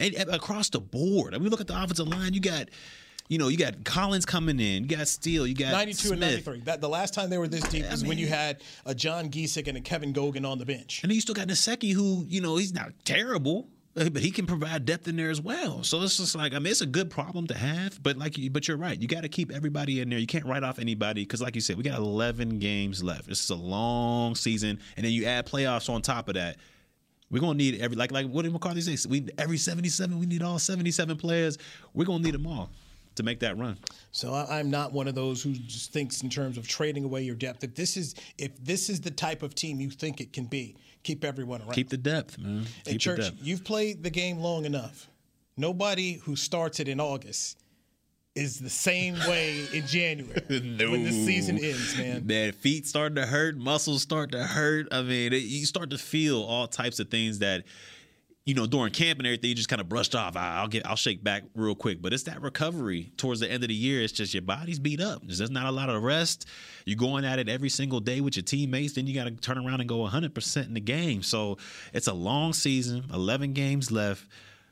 And, 0.02 0.16
and 0.16 0.30
across 0.30 0.70
the 0.70 0.80
board. 0.80 1.36
I 1.36 1.38
mean, 1.40 1.50
look 1.50 1.60
at 1.60 1.68
the 1.68 1.76
offensive 1.82 2.08
line. 2.08 2.34
You 2.34 2.40
got, 2.40 2.70
you 3.30 3.38
know, 3.38 3.48
you 3.48 3.58
got 3.58 3.84
Collins 3.86 4.26
coming 4.26 4.60
in. 4.60 4.84
You 4.84 4.98
got 4.98 5.08
Steele. 5.08 5.46
You 5.46 5.54
got 5.54 5.72
92 5.72 5.98
Smith. 6.00 6.12
and 6.14 6.22
93. 6.22 6.60
That 6.62 6.82
the 6.82 6.90
last 6.90 7.14
time 7.14 7.30
they 7.30 7.38
were 7.38 7.48
this 7.48 7.64
deep 7.70 7.90
was 7.90 8.04
when 8.04 8.18
you 8.18 8.28
had 8.28 8.62
a 8.88 8.96
John 8.96 9.30
Gesek 9.30 9.68
and 9.68 9.78
a 9.78 9.82
Kevin 9.82 10.14
Gogan 10.14 10.50
on 10.50 10.58
the 10.58 10.66
bench. 10.66 11.04
And 11.04 11.12
then 11.12 11.16
you 11.16 11.22
still 11.22 11.36
got 11.36 11.48
Nsekhe, 11.48 11.94
who 11.94 12.26
you 12.28 12.42
know 12.42 12.58
he's 12.58 12.74
not 12.74 12.92
terrible, 13.06 13.70
uh, 13.96 14.10
but 14.10 14.24
he 14.24 14.32
can 14.32 14.48
provide 14.48 14.84
depth 14.86 15.08
in 15.08 15.16
there 15.16 15.30
as 15.30 15.40
well. 15.40 15.84
So 15.84 16.02
it's 16.02 16.18
just 16.18 16.34
like 16.34 16.56
I 16.56 16.60
mean, 16.60 16.72
it's 16.72 16.82
a 16.82 16.88
good 16.88 17.12
problem 17.12 17.46
to 17.48 17.54
have. 17.54 18.02
But 18.02 18.18
like, 18.18 18.36
but 18.52 18.68
you're 18.68 18.78
right. 18.78 19.00
You 19.00 19.08
got 19.08 19.22
to 19.22 19.30
keep 19.30 19.52
everybody 19.52 20.02
in 20.02 20.10
there. 20.10 20.18
You 20.18 20.28
can't 20.28 20.46
write 20.46 20.64
off 20.64 20.80
anybody 20.80 21.22
because, 21.22 21.40
like 21.40 21.54
you 21.54 21.62
said, 21.62 21.78
we 21.78 21.84
got 21.84 22.00
11 22.00 22.58
games 22.58 23.04
left. 23.04 23.28
This 23.28 23.44
is 23.44 23.52
a 23.52 23.56
long 23.56 24.34
season, 24.34 24.80
and 24.98 25.06
then 25.06 25.14
you 25.14 25.26
add 25.26 25.46
playoffs 25.46 25.88
on 25.88 26.02
top 26.02 26.30
of 26.30 26.34
that. 26.34 26.58
We're 27.30 27.42
gonna 27.42 27.60
need 27.60 27.80
every 27.80 27.96
like 27.96 28.12
like 28.12 28.26
what 28.26 28.42
did 28.42 28.54
McCarthy 28.54 28.82
say? 28.82 29.08
We 29.08 29.30
every 29.38 29.58
77. 29.58 30.18
We 30.18 30.26
need 30.26 30.42
all 30.42 30.58
77 30.58 31.16
players. 31.18 31.60
We're 31.94 32.06
gonna 32.06 32.24
need 32.24 32.34
them 32.34 32.48
all 32.48 32.72
to 33.20 33.24
make 33.24 33.40
that 33.42 33.58
run. 33.58 33.78
So 34.12 34.34
I'm 34.34 34.72
not 34.72 34.92
one 34.92 35.08
of 35.08 35.14
those 35.16 35.44
who 35.44 35.54
just 35.54 35.94
thinks 35.94 36.24
in 36.24 36.30
terms 36.30 36.58
of 36.58 36.68
trading 36.68 37.04
away 37.06 37.22
your 37.22 37.36
depth. 37.36 37.64
If 37.64 37.76
this 37.76 37.96
is 37.96 38.16
if 38.38 38.52
this 38.64 38.90
is 38.90 39.00
the 39.02 39.12
type 39.12 39.44
of 39.44 39.54
team 39.54 39.80
you 39.80 39.90
think 39.92 40.20
it 40.20 40.34
can 40.34 40.46
be, 40.46 40.76
keep 41.04 41.24
everyone 41.24 41.62
around. 41.62 41.74
Keep 41.74 41.90
the 41.90 41.98
depth, 41.98 42.38
man. 42.40 42.66
Hey, 42.86 42.94
Keep 42.94 43.02
Church, 43.02 43.18
the 43.18 43.24
depth. 43.26 43.38
you've 43.42 43.64
played 43.64 44.04
the 44.04 44.10
game 44.10 44.40
long 44.40 44.66
enough. 44.66 45.08
Nobody 45.56 46.14
who 46.24 46.36
starts 46.36 46.80
it 46.80 46.88
in 46.88 47.00
August 47.00 47.58
is 48.36 48.60
the 48.60 48.70
same 48.70 49.16
way 49.28 49.66
in 49.74 49.86
January 49.86 50.42
when 50.48 51.04
the 51.04 51.12
season 51.12 51.58
ends, 51.58 51.98
man. 51.98 52.26
Man, 52.26 52.54
feet 52.54 52.88
start 52.88 53.16
to 53.16 53.26
hurt, 53.26 53.58
muscles 53.58 54.02
start 54.02 54.32
to 54.32 54.44
hurt. 54.44 54.88
I 54.92 55.02
mean, 55.02 55.34
it, 55.34 55.42
you 55.44 55.66
start 55.66 55.90
to 55.90 55.98
feel 55.98 56.42
all 56.44 56.68
types 56.68 57.00
of 57.00 57.10
things 57.10 57.40
that, 57.40 57.64
you 58.46 58.56
know, 58.56 58.66
during 58.66 58.92
camp 58.92 59.20
and 59.20 59.28
everything, 59.28 59.50
you 59.50 59.56
just 59.56 59.70
kind 59.70 59.80
of 59.82 59.88
brushed 59.88 60.16
off. 60.16 60.36
I- 60.36 60.58
I'll 60.58 60.68
get, 60.68 60.86
I'll 60.88 60.96
shake 60.96 61.24
back 61.24 61.44
real 61.56 61.76
quick. 61.76 62.02
But 62.02 62.14
it's 62.14 62.24
that 62.24 62.42
recovery 62.42 63.12
towards 63.18 63.40
the 63.42 63.52
end 63.52 63.64
of 63.64 63.70
the 63.70 63.76
year. 63.76 64.02
It's 64.02 64.14
just 64.14 64.34
your 64.34 64.42
body's 64.42 64.80
beat 64.80 65.02
up. 65.02 65.22
There's 65.24 65.38
just 65.40 65.52
not 65.52 65.68
a 65.68 65.72
lot 65.72 65.90
of 65.90 66.02
rest. 66.02 66.48
You're 66.86 66.98
going 66.98 67.26
at 67.26 67.38
it 67.38 67.48
every 67.48 67.70
single 67.70 68.00
day 68.00 68.22
with 68.22 68.36
your 68.36 68.44
teammates. 68.44 68.94
Then 68.94 69.06
you 69.06 69.14
got 69.14 69.26
to 69.26 69.32
turn 69.32 69.58
around 69.58 69.82
and 69.82 69.90
go 69.90 70.00
100% 70.08 70.66
in 70.66 70.74
the 70.74 70.80
game. 70.80 71.22
So 71.22 71.58
it's 71.94 72.08
a 72.08 72.14
long 72.14 72.54
season, 72.54 73.06
11 73.14 73.54
games 73.54 73.92
left. 73.92 74.26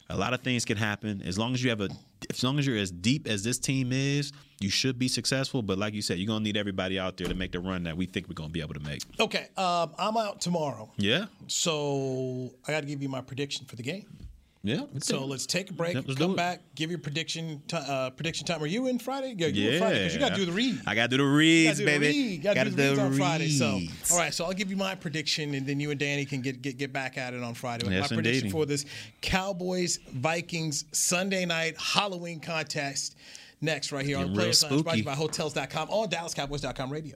A 0.10 0.18
lot 0.18 0.34
of 0.34 0.42
things 0.42 0.66
can 0.66 0.78
happen. 0.78 1.22
As 1.24 1.38
long 1.38 1.54
as 1.54 1.64
you 1.64 1.70
have 1.70 1.82
a, 1.82 1.90
as 2.30 2.44
long 2.44 2.60
as 2.60 2.68
you're 2.68 2.78
as 2.78 2.92
deep 2.92 3.28
as 3.28 3.44
this 3.44 3.60
team 3.60 3.92
is, 3.92 4.32
you 4.60 4.70
should 4.70 4.98
be 4.98 5.08
successful. 5.08 5.62
But 5.62 5.78
like 5.78 5.94
you 5.94 6.02
said, 6.02 6.18
you're 6.18 6.28
gonna 6.28 6.44
need 6.44 6.58
everybody 6.58 7.00
out 7.00 7.18
there 7.18 7.28
to 7.28 7.36
make 7.36 7.52
the 7.52 7.60
run 7.60 7.84
that 7.84 7.96
we 7.96 8.06
think 8.06 8.28
we're 8.28 8.34
gonna 8.34 8.50
be 8.50 8.62
able 8.62 8.74
to 8.74 8.80
make. 8.80 9.04
Okay, 9.20 9.48
um, 9.58 9.92
I'm 9.98 10.18
out 10.18 10.42
tomorrow, 10.42 10.92
Yeah, 10.98 11.26
so 11.48 12.52
I 12.68 12.72
got 12.72 12.82
to 12.82 12.88
give 12.88 13.02
you 13.02 13.10
my 13.10 13.22
prediction 13.22 13.66
for 13.66 13.76
the 13.76 13.84
game. 13.84 14.06
Yeah. 14.68 14.82
So 15.00 15.26
let's 15.26 15.46
take 15.46 15.70
a 15.70 15.74
break, 15.74 15.96
Yep, 15.96 16.18
come 16.18 16.36
back, 16.36 16.62
give 16.76 16.90
your 16.90 17.00
prediction 17.00 17.62
ti 17.68 17.78
uh, 17.78 18.10
prediction 18.12 18.46
time. 18.46 18.62
Are 18.62 18.68
you 18.68 18.88
in 18.88 19.00
Friday? 19.00 19.34
Yeah, 19.38 19.48
you 19.48 19.72
Yeah, 19.72 19.80
Friday 19.80 20.00
because 20.00 20.14
you 20.14 20.20
got 20.20 20.30
to 20.30 20.36
do 20.36 20.46
the 20.46 20.52
read. 20.52 20.82
I 20.86 20.96
gotta 20.96 21.10
do 21.10 21.18
the 21.18 21.24
reads, 21.24 21.80
gotta 21.80 21.92
do 21.92 22.00
the 22.00 22.00
baby. 22.00 22.38
Gotta, 22.38 22.56
Gotta 22.56 22.70
do 22.72 22.76
the 22.76 22.84
reads 22.84 23.00
on 23.00 23.14
Friday. 23.14 23.50
So, 23.50 23.80
all 24.12 24.20
right. 24.20 24.34
So 24.34 24.46
I'll 24.46 24.54
give 24.54 24.70
you 24.70 24.78
my 24.78 24.96
prediction, 24.96 25.54
and 25.54 25.66
then 25.66 25.80
you 25.80 25.92
and 25.92 26.00
Danny 26.00 26.26
can 26.26 26.42
get 26.42 26.62
get, 26.62 26.78
get 26.78 26.94
back 26.94 27.18
at 27.18 27.34
it 27.34 27.44
on 27.44 27.54
Friday. 27.54 27.88
Yes, 27.90 28.12
my 28.12 28.18
prediction 28.18 28.50
for 28.50 28.66
this 28.66 28.86
Cowboys 29.22 30.00
Vikings 30.14 30.86
Sunday 30.92 31.46
night 31.46 31.76
Halloween 31.80 32.40
contest. 32.40 33.16
Next, 33.60 33.92
right 33.92 34.06
here 34.06 34.18
on 34.18 34.24
Getting 34.24 34.36
real 34.36 34.44
Players 34.44 34.64
Lounge, 34.64 34.84
brought 34.84 34.92
to 34.92 34.98
you 35.00 35.04
by 35.04 35.16
Hotels.com 35.16 35.90
on 35.90 36.10
DallasCowboys.com 36.10 36.92
radio. 36.92 37.16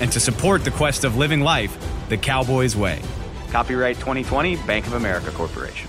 and 0.00 0.10
to 0.12 0.20
support 0.20 0.64
the 0.64 0.70
quest 0.70 1.04
of 1.04 1.16
living 1.16 1.40
life 1.40 1.76
the 2.08 2.16
Cowboys 2.16 2.76
way. 2.76 3.00
Copyright 3.50 3.96
2020 3.96 4.56
Bank 4.66 4.86
of 4.86 4.94
America 4.94 5.30
Corporation. 5.30 5.88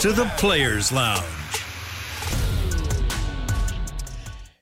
To 0.00 0.12
the 0.12 0.26
Players 0.36 0.92
Lounge. 0.92 1.24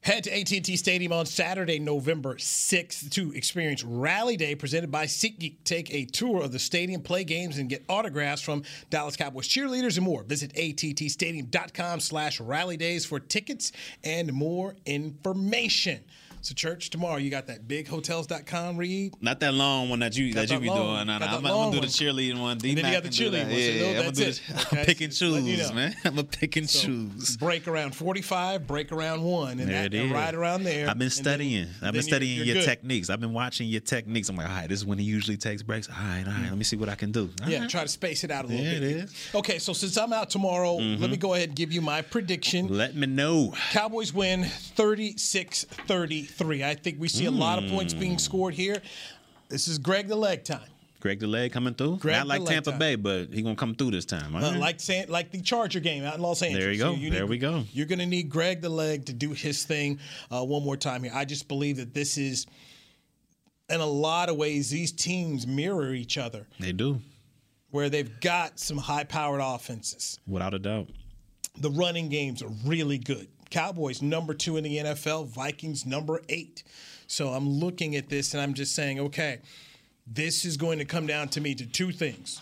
Head 0.00 0.24
to 0.24 0.40
AT&T 0.40 0.76
Stadium 0.76 1.12
on 1.12 1.26
Saturday, 1.26 1.78
November 1.78 2.36
6th 2.36 3.10
to 3.10 3.32
experience 3.34 3.84
Rally 3.84 4.38
Day 4.38 4.54
presented 4.54 4.90
by 4.90 5.04
SeatGeek. 5.04 5.56
Take 5.64 5.92
a 5.92 6.06
tour 6.06 6.42
of 6.42 6.52
the 6.52 6.58
stadium, 6.58 7.02
play 7.02 7.22
games, 7.22 7.58
and 7.58 7.68
get 7.68 7.84
autographs 7.86 8.40
from 8.40 8.62
Dallas 8.88 9.14
Cowboys 9.14 9.46
cheerleaders 9.46 9.98
and 9.98 10.06
more. 10.06 10.22
Visit 10.22 10.54
attstadium.com 10.54 12.00
slash 12.00 12.40
rally 12.40 12.78
days 12.78 13.04
for 13.04 13.20
tickets 13.20 13.72
and 14.04 14.32
more 14.32 14.74
information. 14.86 16.02
So, 16.46 16.54
church, 16.54 16.90
tomorrow 16.90 17.16
you 17.16 17.28
got 17.28 17.48
that 17.48 17.66
bighotels.com 17.66 18.76
read. 18.76 19.14
Not 19.20 19.40
that 19.40 19.52
long 19.52 19.88
one 19.88 19.98
that 19.98 20.16
you 20.16 20.32
Got 20.32 20.46
that 20.46 20.54
you 20.54 20.60
be 20.60 20.68
long- 20.68 20.94
doing. 20.94 21.06
No, 21.08 21.18
no, 21.18 21.26
I'm, 21.26 21.42
gonna 21.42 21.72
do 21.72 21.80
the 21.80 21.88
cheerleading 21.88 22.40
one. 22.40 22.52
And 22.52 22.60
then 22.60 22.76
you 22.76 22.82
got 22.82 23.02
the 23.02 23.08
can 23.08 23.18
do 23.18 23.30
that. 23.30 23.46
cheerleading 23.48 23.50
one, 23.50 23.50
so 23.50 23.58
Yeah, 23.58 23.80
no, 23.82 23.88
I'm 23.88 23.94
gonna 23.96 24.12
that's 24.12 24.20
it. 24.20 24.42
the, 24.46 24.54
Okay, 24.66 24.78
I'm 24.80 24.86
picking 24.86 25.10
so 25.10 25.26
shoes, 25.34 25.44
you 25.44 25.56
know. 25.56 25.72
man. 25.72 25.96
I'm 26.04 26.18
a 26.18 26.22
picking 26.22 26.68
So, 26.68 26.78
shoes. 26.78 27.36
Break 27.36 27.66
around 27.66 27.96
45, 27.96 28.64
break 28.64 28.92
around 28.92 29.24
one, 29.24 29.58
and 29.58 29.68
There 29.68 29.82
that, 29.82 29.92
it 29.92 29.94
is. 29.94 30.12
right 30.12 30.32
around 30.32 30.62
there. 30.62 30.88
I've 30.88 30.98
been 31.00 31.10
studying. 31.10 31.64
then 31.64 31.74
I've 31.74 31.80
been 31.80 31.94
you're- 31.94 32.02
studying 32.02 32.36
you're 32.36 32.46
your 32.46 32.54
good. 32.58 32.64
techniques. 32.64 33.10
I've 33.10 33.18
been 33.18 33.32
watching 33.32 33.66
your 33.68 33.80
techniques. 33.80 34.28
I'm 34.28 34.36
like, 34.36 34.48
all 34.48 34.54
right, 34.54 34.68
this 34.68 34.78
is 34.78 34.86
when 34.86 34.98
he 34.98 35.04
usually 35.04 35.36
takes 35.36 35.64
breaks. 35.64 35.88
All 35.88 35.96
right, 35.96 36.22
all 36.28 36.32
right. 36.32 36.48
Let 36.48 36.56
me 36.58 36.62
see 36.62 36.76
what 36.76 36.88
I 36.88 36.94
can 36.94 37.10
do. 37.10 37.28
All 37.42 37.50
Yeah, 37.50 37.62
right. 37.62 37.68
try 37.68 37.82
to 37.82 37.88
space 37.88 38.22
it 38.22 38.30
out 38.30 38.44
a 38.44 38.46
little 38.46 38.64
Yeah, 38.64 38.74
bit. 38.74 38.82
it 38.84 38.96
is. 38.98 39.14
Okay, 39.34 39.58
so 39.58 39.72
since 39.72 39.96
I'm 39.98 40.12
out 40.12 40.30
tomorrow, 40.30 40.76
let 40.76 40.80
me 40.84 40.96
mm-hmm. 41.08 41.14
go 41.16 41.34
ahead 41.34 41.48
and 41.48 41.56
give 41.56 41.72
you 41.72 41.80
my 41.80 42.02
prediction. 42.02 42.68
Let 42.68 42.94
me 42.94 43.08
know. 43.08 43.52
Cowboys 43.72 44.14
win 44.14 44.44
36 44.44 45.64
33. 46.36 46.64
I 46.64 46.74
think 46.74 47.00
we 47.00 47.08
see 47.08 47.24
a 47.26 47.30
lot 47.30 47.62
of 47.62 47.68
points 47.70 47.94
being 47.94 48.18
scored 48.18 48.54
here. 48.54 48.80
This 49.48 49.68
is 49.68 49.78
Greg 49.78 50.08
the 50.08 50.16
leg 50.16 50.44
time. 50.44 50.60
Greg 51.00 51.20
the 51.20 51.26
leg 51.26 51.52
coming 51.52 51.74
through. 51.74 51.98
Greg 51.98 52.16
Not 52.16 52.26
like 52.26 52.40
leg 52.40 52.48
Tampa 52.48 52.70
time. 52.70 52.78
Bay, 52.80 52.94
but 52.96 53.32
he 53.32 53.42
gonna 53.42 53.54
come 53.54 53.74
through 53.74 53.92
this 53.92 54.04
time. 54.04 54.34
all 54.34 54.44
Uh, 54.44 54.50
right? 54.52 54.58
like 54.60 54.80
San, 54.80 55.08
like 55.08 55.30
the 55.30 55.40
Charger 55.40 55.78
game 55.78 56.02
out 56.04 56.14
in 56.16 56.20
Los 56.20 56.42
Angeles. 56.42 56.64
There 56.64 56.72
you 56.72 56.78
go. 56.78 56.96
need- 56.96 57.12
There 57.12 57.26
we 57.26 57.38
go. 57.38 57.64
You're 57.72 57.86
going 57.86 57.98
to 58.00 58.06
need 58.06 58.28
Greg 58.28 58.60
the 58.60 58.68
leg 58.70 59.04
to 59.06 59.12
do 59.12 59.30
his 59.32 59.64
thing 59.64 59.98
uh, 60.30 60.42
one 60.44 60.64
more 60.64 60.76
time 60.76 61.02
here. 61.04 61.12
I 61.14 61.24
just 61.24 61.46
believe 61.48 61.76
that 61.76 61.94
this 61.94 62.18
is, 62.18 62.46
in 63.68 63.80
a 63.80 63.86
lot 63.86 64.28
of 64.30 64.36
ways, 64.36 64.70
these 64.70 64.90
teams 64.90 65.46
mirror 65.46 65.92
each 65.94 66.18
other, 66.18 66.46
they 66.58 66.72
do, 66.72 67.00
where 67.70 67.88
they've 67.88 68.20
got 68.20 68.58
some 68.58 68.78
high-powered 68.78 69.40
offenses. 69.42 70.18
without 70.26 70.54
a 70.54 70.58
doubt. 70.58 70.88
The 71.58 71.70
running 71.70 72.08
games 72.08 72.42
are 72.42 72.50
really 72.64 72.98
good. 72.98 73.28
Cowboys 73.50 74.02
number 74.02 74.34
two 74.34 74.56
in 74.56 74.64
the 74.64 74.76
NFL, 74.78 75.26
Vikings 75.26 75.86
number 75.86 76.22
eight. 76.28 76.62
So 77.06 77.28
I'm 77.28 77.48
looking 77.48 77.96
at 77.96 78.08
this 78.08 78.34
and 78.34 78.42
I'm 78.42 78.54
just 78.54 78.74
saying, 78.74 78.98
okay, 79.00 79.38
this 80.06 80.44
is 80.44 80.56
going 80.56 80.78
to 80.78 80.84
come 80.84 81.06
down 81.06 81.28
to 81.30 81.40
me 81.40 81.54
to 81.54 81.66
two 81.66 81.92
things. 81.92 82.40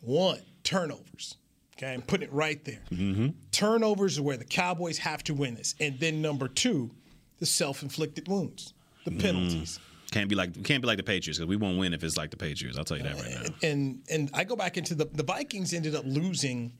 One, 0.00 0.40
turnovers. 0.64 1.36
Okay, 1.76 1.92
I'm 1.94 2.02
putting 2.02 2.28
it 2.28 2.32
right 2.32 2.62
there. 2.64 2.80
Mm-hmm. 2.90 3.28
Turnovers 3.52 4.18
are 4.18 4.22
where 4.22 4.36
the 4.36 4.44
Cowboys 4.44 4.98
have 4.98 5.24
to 5.24 5.34
win 5.34 5.54
this. 5.54 5.74
And 5.80 5.98
then 5.98 6.20
number 6.20 6.46
two, 6.46 6.90
the 7.38 7.46
self-inflicted 7.46 8.28
wounds, 8.28 8.74
the 9.04 9.12
penalties. 9.12 9.80
Can't 10.10 10.28
be 10.28 10.34
like 10.34 10.64
can't 10.64 10.82
be 10.82 10.88
like 10.88 10.96
the 10.96 11.04
Patriots 11.04 11.38
because 11.38 11.48
we 11.48 11.56
won't 11.56 11.78
win 11.78 11.94
if 11.94 12.02
it's 12.02 12.16
like 12.16 12.30
the 12.30 12.36
Patriots. 12.36 12.76
I'll 12.76 12.84
tell 12.84 12.96
you 12.96 13.04
that 13.04 13.14
right 13.14 13.30
now. 13.30 13.54
And 13.62 14.02
and 14.10 14.30
I 14.34 14.44
go 14.44 14.56
back 14.56 14.76
into 14.76 14.94
the 14.94 15.04
the 15.04 15.22
Vikings 15.22 15.72
ended 15.72 15.94
up 15.94 16.04
losing 16.04 16.72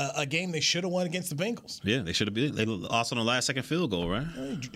a, 0.00 0.20
a 0.22 0.26
game 0.26 0.50
they 0.52 0.60
should 0.60 0.84
have 0.84 0.92
won 0.92 1.06
against 1.06 1.28
the 1.30 1.36
Bengals. 1.44 1.80
Yeah, 1.84 2.02
they 2.02 2.12
should 2.12 2.26
have 2.28 2.34
been. 2.34 2.54
They 2.54 2.64
lost 2.64 3.12
on 3.12 3.18
the 3.18 3.24
last 3.24 3.46
second 3.46 3.64
field 3.64 3.90
goal, 3.90 4.08
right? 4.08 4.26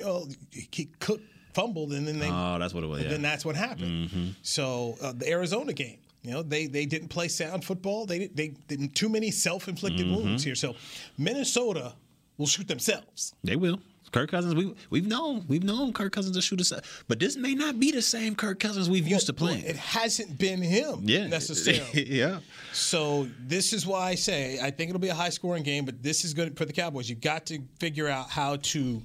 Oh, 0.04 0.26
he 0.50 0.88
Cook 1.00 1.20
fumbled, 1.54 1.92
and 1.92 2.06
then 2.08 2.18
they 2.18 2.28
Oh, 2.30 2.56
that's 2.58 2.74
what 2.74 2.82
it 2.84 2.88
was. 2.88 2.98
and 3.00 3.06
Yeah. 3.06 3.12
then 3.12 3.22
that's 3.22 3.44
what 3.44 3.56
happened. 3.56 4.10
Mhm. 4.10 4.34
So 4.42 4.96
uh, 5.02 5.12
the 5.12 5.28
Arizona 5.28 5.72
game, 5.72 5.98
you 6.22 6.30
know, 6.32 6.42
they 6.42 6.66
they 6.66 6.86
didn't 6.86 7.08
play 7.08 7.28
sound 7.28 7.64
football. 7.64 8.06
They 8.06 8.26
they 8.28 8.48
didn't 8.68 8.94
too 8.94 9.08
many 9.08 9.30
self-inflicted 9.30 10.06
Mhm. 10.06 10.16
wounds 10.16 10.44
here. 10.44 10.54
So 10.54 10.74
Minnesota 11.18 11.94
will 12.38 12.46
shoot 12.46 12.68
themselves. 12.68 13.34
They 13.44 13.56
will. 13.56 13.80
Kirk 14.12 14.30
Cousins, 14.30 14.54
we 14.54 14.74
we've 14.90 15.06
known 15.06 15.44
we've 15.48 15.64
known 15.64 15.92
Kirk 15.92 16.12
Cousins 16.12 16.36
to 16.36 16.42
shoot 16.42 16.60
us, 16.60 16.72
but 17.08 17.18
this 17.18 17.36
may 17.36 17.54
not 17.54 17.80
be 17.80 17.90
the 17.90 18.02
same 18.02 18.34
Kirk 18.34 18.60
Cousins 18.60 18.88
we've 18.90 19.08
used 19.08 19.26
to 19.26 19.32
playing. 19.32 19.64
It 19.64 19.76
hasn't 19.76 20.38
been 20.38 20.60
him 20.60 21.00
Yeah. 21.04 21.26
necessarily. 21.26 22.10
yeah. 22.10 22.40
So 22.72 23.26
this 23.40 23.72
is 23.72 23.86
why 23.86 24.10
I 24.10 24.14
say 24.14 24.58
I 24.60 24.70
think 24.70 24.90
it'll 24.90 25.00
be 25.00 25.08
a 25.08 25.14
high-scoring 25.14 25.62
game, 25.62 25.84
but 25.86 26.02
this 26.02 26.24
is 26.24 26.34
good 26.34 26.56
for 26.58 26.64
the 26.66 26.72
Cowboys. 26.72 27.08
You've 27.08 27.20
got 27.22 27.46
to 27.46 27.60
figure 27.80 28.08
out 28.08 28.28
how 28.30 28.56
to 28.56 29.02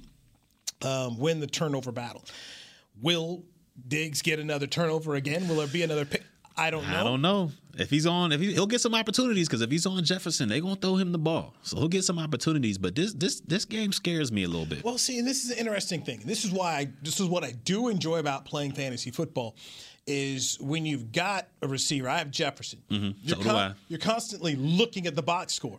um, 0.82 1.18
win 1.18 1.40
the 1.40 1.46
turnover 1.46 1.90
battle. 1.90 2.24
Will 3.00 3.44
Diggs 3.86 4.22
get 4.22 4.38
another 4.38 4.66
turnover 4.66 5.14
again? 5.14 5.48
Will 5.48 5.56
there 5.56 5.66
be 5.66 5.82
another 5.82 6.04
pick? 6.04 6.22
I 6.56 6.70
don't 6.70 6.86
know. 6.88 7.00
I 7.00 7.04
don't 7.04 7.22
know 7.22 7.50
if 7.78 7.88
he's 7.90 8.06
on. 8.06 8.32
If 8.32 8.40
he, 8.40 8.52
he'll 8.52 8.66
get 8.66 8.80
some 8.80 8.94
opportunities 8.94 9.48
because 9.48 9.62
if 9.62 9.70
he's 9.70 9.86
on 9.86 10.04
Jefferson, 10.04 10.48
they're 10.48 10.60
gonna 10.60 10.76
throw 10.76 10.96
him 10.96 11.12
the 11.12 11.18
ball, 11.18 11.54
so 11.62 11.76
he'll 11.78 11.88
get 11.88 12.04
some 12.04 12.18
opportunities. 12.18 12.76
But 12.78 12.94
this 12.94 13.14
this 13.14 13.40
this 13.40 13.64
game 13.64 13.92
scares 13.92 14.30
me 14.32 14.44
a 14.44 14.48
little 14.48 14.66
bit. 14.66 14.84
Well, 14.84 14.98
see, 14.98 15.18
and 15.18 15.26
this 15.26 15.44
is 15.44 15.50
an 15.52 15.58
interesting 15.58 16.02
thing. 16.02 16.22
This 16.24 16.44
is 16.44 16.50
why 16.50 16.72
I, 16.78 16.88
this 17.02 17.20
is 17.20 17.26
what 17.28 17.44
I 17.44 17.52
do 17.64 17.88
enjoy 17.88 18.18
about 18.18 18.44
playing 18.44 18.72
fantasy 18.72 19.10
football 19.10 19.54
is 20.06 20.56
when 20.60 20.86
you've 20.86 21.12
got 21.12 21.48
a 21.62 21.68
receiver. 21.68 22.08
I 22.08 22.18
have 22.18 22.30
Jefferson. 22.30 22.80
Mhm. 22.90 23.14
You're, 23.22 23.42
So 23.42 23.50
I. 23.56 23.72
you're 23.88 23.98
constantly 23.98 24.56
looking 24.56 25.06
at 25.06 25.14
the 25.14 25.22
box 25.22 25.52
score, 25.54 25.78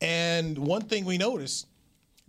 and 0.00 0.56
one 0.58 0.82
thing 0.82 1.04
we 1.04 1.18
notice, 1.18 1.66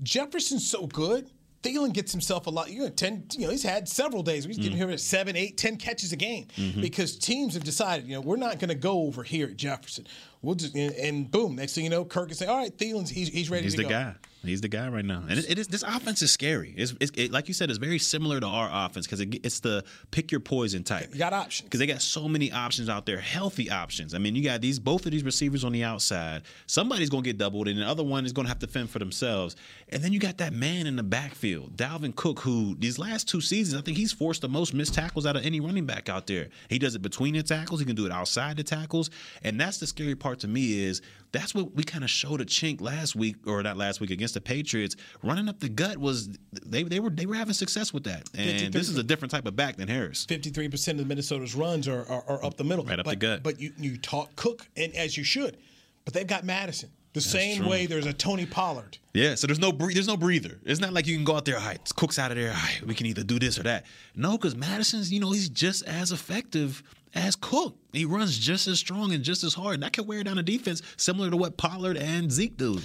Jefferson's 0.04 0.70
so 0.70 0.88
good. 0.88 1.30
Thielen 1.64 1.94
gets 1.94 2.12
himself 2.12 2.48
a 2.48 2.50
lot. 2.50 2.72
You 2.72 2.82
know, 2.82 2.90
ten. 2.90 3.24
You 3.34 3.46
know, 3.46 3.52
he's 3.52 3.64
had 3.64 3.88
several 3.88 4.24
days. 4.24 4.46
He's 4.46 4.58
getting 4.58 4.74
Mm. 4.74 4.78
here 4.78 4.90
at 4.90 5.00
seven, 5.00 5.36
eight, 5.36 5.58
ten 5.58 5.78
catches 5.78 6.12
a 6.12 6.16
game 6.16 6.48
Mhm. 6.58 6.82
because 6.82 7.16
teams 7.18 7.54
have 7.54 7.64
decided, 7.64 8.08
you 8.08 8.14
know, 8.16 8.22
we're 8.22 8.36
not 8.38 8.58
going 8.60 8.70
to 8.70 8.76
go 8.76 9.04
over 9.04 9.22
here 9.24 9.48
at 9.48 9.58
Jefferson. 9.58 10.08
We'll 10.42 10.56
just 10.56 10.74
and, 10.76 10.94
and 10.96 11.30
boom. 11.30 11.56
Next 11.56 11.74
thing 11.76 11.84
you 11.84 11.90
know, 11.92 12.04
Kirk 12.04 12.32
is 12.32 12.40
saying, 12.40 12.50
"All 12.50 12.58
right, 12.58 12.76
Thielen's 12.76 13.10
he's, 13.12 13.28
he's 13.30 13.50
ready 13.50 13.64
He's 13.66 13.76
to 13.76 13.84
the 13.84 13.90
guy. 13.90 14.16
He's 14.44 14.62
the 14.62 14.68
guy 14.68 14.90
right 14.90 15.06
now, 15.06 15.24
and 15.30 15.38
it, 15.38 15.52
it 15.52 15.60
is 15.60 15.68
this 15.68 15.84
offense 15.84 16.22
is 16.24 16.32
scary. 16.32 16.74
It's, 16.76 16.96
it's 17.00 17.12
it, 17.16 17.32
like 17.32 17.48
you 17.48 17.54
said, 17.54 17.70
it's 17.70 17.78
very 17.78 18.00
similar 18.00 18.40
to 18.40 18.48
our 18.48 18.70
offense 18.86 19.06
because 19.06 19.20
it, 19.20 19.36
it's 19.46 19.60
the 19.60 19.84
pick 20.10 20.32
your 20.32 20.40
poison 20.40 20.84
type. 20.84 21.10
You 21.12 21.20
got 21.20 21.34
options 21.34 21.68
because 21.68 21.80
they 21.80 21.86
got 21.86 22.02
so 22.02 22.28
many 22.28 22.52
options 22.52 22.90
out 22.90 23.06
there, 23.06 23.20
healthy 23.20 23.70
options. 23.70 24.16
I 24.16 24.18
mean, 24.18 24.36
you 24.36 24.44
got 24.44 24.62
these 24.62 24.80
both 24.80 25.06
of 25.06 25.12
these 25.12 25.24
receivers 25.24 25.64
on 25.64 25.72
the 25.72 25.84
outside. 25.84 26.42
Somebody's 26.66 27.10
gonna 27.10 27.22
get 27.22 27.38
doubled, 27.38 27.68
and 27.68 27.80
the 27.80 27.86
other 27.86 28.04
one 28.04 28.26
is 28.26 28.34
gonna 28.34 28.48
have 28.48 28.60
to 28.60 28.68
fend 28.68 28.90
for 28.90 28.98
themselves. 28.98 29.56
And 29.90 30.04
then 30.04 30.12
you 30.12 30.20
got 30.20 30.40
that 30.40 30.54
man 30.54 30.88
in 30.88 30.96
the 30.96 31.04
backfield, 31.04 31.78
Dalvin 31.78 32.16
Cook, 32.16 32.40
who 32.40 32.76
these 32.80 32.98
last 32.98 33.30
two 33.30 33.42
seasons, 33.42 33.80
I 33.80 33.84
think 33.84 33.98
he's 33.98 34.12
forced 34.12 34.42
the 34.42 34.50
most 34.50 34.74
missed 34.74 34.96
tackles 34.96 35.28
out 35.28 35.36
of 35.36 35.46
any 35.46 35.60
running 35.60 35.86
back 35.86 36.10
out 36.10 36.26
there. 36.26 36.50
He 36.68 36.80
does 36.80 36.96
it 36.96 37.04
between 37.04 37.36
the 37.36 37.44
tackles. 37.44 37.80
He 37.80 37.86
can 37.86 37.96
do 37.96 38.08
it 38.08 38.12
outside 38.12 38.58
the 38.58 38.64
tackles, 38.64 39.12
and 39.44 39.60
that's 39.60 39.78
the 39.78 39.86
scary 39.86 40.16
part 40.16 40.40
to 40.40 40.48
me 40.48 40.84
is 40.84 41.02
that's 41.32 41.56
what 41.56 41.74
we 41.76 41.84
kind 41.84 42.04
of 42.04 42.10
showed 42.10 42.42
a 42.42 42.46
chink 42.46 42.82
last 42.82 43.16
week, 43.16 43.36
or 43.46 43.64
not 43.64 43.78
last 43.78 44.02
week 44.02 44.12
against 44.12 44.34
the 44.34 44.42
Patriots. 44.42 44.96
Running 45.24 45.48
up 45.48 45.60
the 45.60 45.70
gut 45.70 45.98
was 45.98 46.30
they 46.66 46.84
they 46.84 47.00
were 47.00 47.10
they 47.10 47.26
were 47.26 47.36
having 47.36 47.54
success 47.54 47.94
with 47.94 48.04
that, 48.04 48.30
and 48.38 48.74
this 48.74 48.90
is 48.90 48.98
a 48.98 49.04
different 49.04 49.32
type 49.32 49.46
of 49.46 49.56
back 49.56 49.78
than 49.78 49.88
Harris. 49.88 50.26
Fifty-three 50.26 50.70
percent 50.70 51.00
of 51.00 51.08
Minnesota's 51.08 51.56
runs 51.56 51.88
are, 51.88 52.06
are, 52.10 52.24
are 52.28 52.46
up 52.46 52.58
the 52.58 52.64
middle, 52.64 52.86
Right 52.86 53.00
up 53.00 53.06
but, 53.06 53.12
the 53.12 53.16
gut. 53.16 53.44
But 53.44 53.60
you 53.60 53.72
you 53.78 53.98
talk 53.98 54.36
Cook, 54.36 54.68
and 54.76 54.94
as 54.96 55.18
you 55.18 55.24
should, 55.24 55.58
but 56.06 56.14
they've 56.14 56.28
got 56.28 56.44
Mattison. 56.44 56.90
The 57.14 57.20
same 57.20 57.58
true. 57.58 57.70
way 57.70 57.86
there's 57.88 58.06
a 58.06 58.14
Tony 58.14 58.46
Pollard. 58.46 58.98
Yeah, 59.14 59.36
so 59.36 59.46
there's 59.46 59.60
no 59.60 59.74
bre- 59.74 59.92
there's 59.92 60.08
no 60.08 60.16
breather. 60.16 60.60
It's 60.64 60.80
not 60.80 60.94
like 60.94 61.08
you 61.08 61.16
can 61.16 61.26
go 61.26 61.36
out 61.36 61.44
there, 61.44 61.58
all 61.58 61.66
right, 61.66 61.82
Cook's 61.98 62.18
out 62.18 62.32
of 62.32 62.38
there, 62.38 62.52
all 62.52 62.56
right, 62.56 62.82
we 62.88 62.96
can 62.96 63.06
either 63.06 63.22
do 63.22 63.38
this 63.38 63.60
or 63.60 63.64
that. 63.64 63.86
No, 64.16 64.38
because 64.38 64.56
Mattison's, 64.56 65.12
you 65.12 65.20
know, 65.20 65.32
he's 65.32 65.50
just 65.50 65.84
as 65.84 66.14
effective 66.14 66.82
as 67.14 67.36
Cook. 67.36 67.78
He 67.94 68.06
runs 68.06 68.38
just 68.38 68.68
as 68.68 68.80
strong 68.80 69.14
and 69.14 69.24
just 69.24 69.44
as 69.44 69.54
hard. 69.54 69.76
And 69.76 69.84
that 69.84 69.94
can 69.94 70.08
wear 70.08 70.24
down 70.24 70.38
a 70.38 70.44
defense 70.44 70.82
similar 70.98 71.30
to 71.30 71.38
what 71.38 71.58
Pollard 71.58 71.98
and 71.98 72.32
Zeke 72.32 72.58
do. 72.58 72.80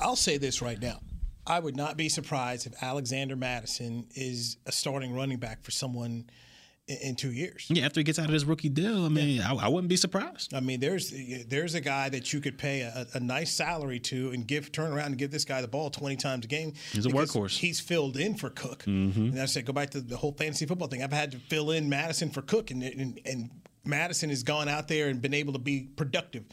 I'll 0.00 0.16
say 0.16 0.38
this 0.38 0.62
right 0.62 0.80
now. 0.80 1.00
I 1.46 1.60
would 1.60 1.76
not 1.76 1.96
be 1.96 2.08
surprised 2.08 2.66
if 2.66 2.82
Alexander 2.82 3.34
Mattison 3.34 4.06
is 4.14 4.58
a 4.66 4.72
starting 4.72 5.14
running 5.14 5.38
back 5.38 5.62
for 5.62 5.70
someone 5.70 6.28
in, 6.88 6.96
in 7.10 7.14
two 7.16 7.30
years. 7.32 7.66
Yeah, 7.68 7.84
after 7.86 8.00
he 8.00 8.04
gets 8.04 8.18
out 8.18 8.26
of 8.26 8.32
his 8.32 8.44
rookie 8.44 8.68
deal, 8.68 9.04
I 9.04 9.08
mean, 9.08 9.40
I, 9.40 9.54
I 9.54 9.68
wouldn't 9.68 9.88
be 9.88 9.96
surprised. 9.96 10.54
I 10.54 10.60
mean, 10.60 10.80
there's 10.80 11.12
there's 11.46 11.74
a 11.74 11.80
guy 11.80 12.08
that 12.08 12.32
you 12.32 12.40
could 12.40 12.58
pay 12.58 12.80
a, 12.80 13.06
a 13.14 13.20
nice 13.20 13.52
salary 13.52 14.00
to 14.00 14.30
and 14.30 14.46
give 14.46 14.72
turn 14.72 14.92
around 14.92 15.06
and 15.08 15.18
give 15.18 15.30
this 15.30 15.44
guy 15.44 15.60
the 15.60 15.68
ball 15.68 15.90
20 15.90 16.16
times 16.16 16.44
a 16.44 16.48
game. 16.48 16.72
He's 16.92 17.06
a 17.06 17.10
workhorse. 17.10 17.56
He's 17.58 17.78
filled 17.80 18.16
in 18.16 18.34
for 18.34 18.50
Cook. 18.50 18.84
Mhm. 18.84 19.16
And 19.32 19.40
I 19.40 19.46
said, 19.46 19.64
go 19.66 19.72
back 19.72 19.90
to 19.90 20.00
the 20.00 20.16
whole 20.16 20.32
fantasy 20.32 20.66
football 20.66 20.88
thing. 20.88 21.02
I've 21.02 21.12
had 21.12 21.32
to 21.32 21.38
fill 21.38 21.70
in 21.70 21.88
Mattison 21.88 22.30
for 22.30 22.42
Cook, 22.42 22.70
and 22.70 22.82
and, 22.82 23.20
and 23.24 23.50
Mattison 23.84 24.30
has 24.30 24.42
gone 24.42 24.68
out 24.68 24.88
there 24.88 25.08
and 25.08 25.20
been 25.22 25.34
able 25.34 25.52
to 25.52 25.58
be 25.58 25.88
productive. 25.96 26.44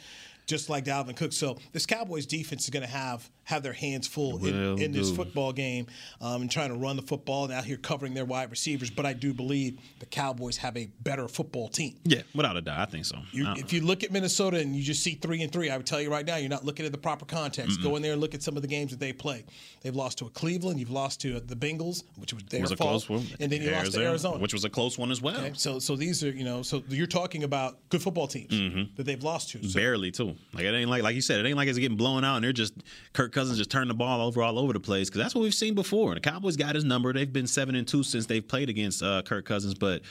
Just 0.47 0.69
like 0.69 0.85
Dalvin 0.85 1.15
Cook, 1.15 1.33
so 1.33 1.57
this 1.71 1.87
Cowboys 1.87 2.27
defense 2.27 2.65
is 2.65 2.69
going 2.69 2.85
to 2.85 2.91
have 2.91 3.27
have 3.45 3.63
their 3.63 3.73
hands 3.73 4.07
full 4.07 4.45
in, 4.45 4.79
in 4.81 4.91
this 4.91 5.09
football 5.15 5.53
game 5.53 5.87
um, 6.21 6.41
and 6.41 6.51
trying 6.51 6.69
to 6.69 6.75
run 6.75 6.95
the 6.95 7.01
football 7.01 7.45
and 7.45 7.53
out 7.53 7.63
here 7.63 7.77
covering 7.77 8.13
their 8.13 8.25
wide 8.25 8.49
receivers. 8.51 8.89
But 8.89 9.05
I 9.05 9.13
do 9.13 9.33
believe 9.33 9.79
the 9.99 10.05
Cowboys 10.05 10.57
have 10.57 10.75
a 10.75 10.87
better 11.01 11.27
football 11.27 11.69
team. 11.69 11.95
Yeah, 12.03 12.23
without 12.33 12.57
a 12.57 12.61
doubt, 12.61 12.79
I 12.79 12.85
think 12.85 13.05
so. 13.05 13.17
You, 13.31 13.45
Uh, 13.47 13.55
if 13.57 13.71
you 13.71 13.81
look 13.81 14.03
at 14.03 14.11
Minnesota 14.11 14.57
and 14.59 14.75
you 14.75 14.83
just 14.83 15.01
see 15.03 15.11
three 15.15 15.41
and 15.43 15.51
three, 15.51 15.69
I 15.69 15.77
would 15.77 15.85
tell 15.85 16.01
you 16.01 16.11
right 16.11 16.25
now, 16.25 16.35
you're 16.37 16.49
not 16.49 16.65
looking 16.65 16.85
at 16.85 16.91
the 16.91 16.97
proper 16.97 17.25
context. 17.25 17.79
Mm-mm. 17.79 17.83
Go 17.83 17.95
in 17.95 18.01
there 18.01 18.13
and 18.13 18.21
look 18.21 18.33
at 18.33 18.41
some 18.43 18.55
of 18.55 18.61
the 18.61 18.67
games 18.67 18.91
that 18.91 18.99
they 18.99 19.13
play. 19.13 19.45
They've 19.81 19.95
lost 19.95 20.17
to 20.19 20.25
a 20.25 20.29
Cleveland, 20.29 20.79
you've 20.79 20.89
lost 20.91 21.21
to 21.21 21.39
the 21.39 21.55
Bengals, 21.55 22.03
which 22.17 22.33
was 22.33 22.43
their 22.45 22.61
was 22.61 22.71
a 22.71 22.75
fault, 22.77 23.05
close 23.05 23.09
one, 23.09 23.27
and 23.39 23.51
then 23.51 23.61
you 23.61 23.69
lost 23.71 23.93
to 23.93 24.03
Arizona, 24.03 24.39
which 24.39 24.53
was 24.53 24.65
a 24.65 24.69
close 24.69 24.97
one 24.97 25.11
as 25.11 25.21
well. 25.21 25.37
Okay, 25.37 25.51
so 25.55 25.77
so 25.79 25.95
these 25.95 26.23
are 26.23 26.31
you 26.31 26.43
know 26.43 26.63
so 26.63 26.83
you're 26.89 27.05
talking 27.05 27.43
about 27.43 27.77
good 27.89 28.01
football 28.01 28.27
teams 28.27 28.51
Mhm. 28.53 28.95
that 28.95 29.03
they've 29.03 29.23
lost 29.23 29.49
to. 29.51 29.63
So, 29.67 29.77
Barely 29.79 30.09
too. 30.11 30.35
Like 30.53 30.63
it 30.63 30.73
ain't 30.73 30.89
like 30.89 31.03
like 31.03 31.13
you 31.15 31.21
said, 31.21 31.39
it 31.39 31.47
ain't 31.47 31.57
like 31.57 31.67
it's 31.67 31.77
getting 31.77 31.97
blown 31.97 32.23
out 32.23 32.37
and 32.37 32.43
they're 32.45 32.51
just 32.53 32.73
Kirk 33.13 33.31
Cousins 33.35 33.57
just 33.57 33.69
turned 33.69 33.89
the 33.89 33.93
ball 33.93 34.21
over 34.21 34.41
all 34.41 34.57
over 34.57 34.73
the 34.73 34.79
place 34.79 35.09
because 35.09 35.21
that's 35.21 35.35
what 35.35 35.41
we've 35.41 35.53
seen 35.53 35.75
before. 35.75 36.13
And 36.13 36.17
The 36.23 36.27
Cowboys 36.29 36.55
got 36.55 36.73
his 36.73 36.83
number. 36.85 37.13
They've 37.13 37.31
been 37.31 37.47
seven 37.47 37.75
and 37.75 37.87
two 37.87 38.01
since 38.01 38.25
they've 38.25 38.45
played 38.47 38.69
against 38.69 39.03
uh, 39.03 39.21
Kirk 39.23 39.45
Cousins, 39.45 39.75
but 39.75 40.01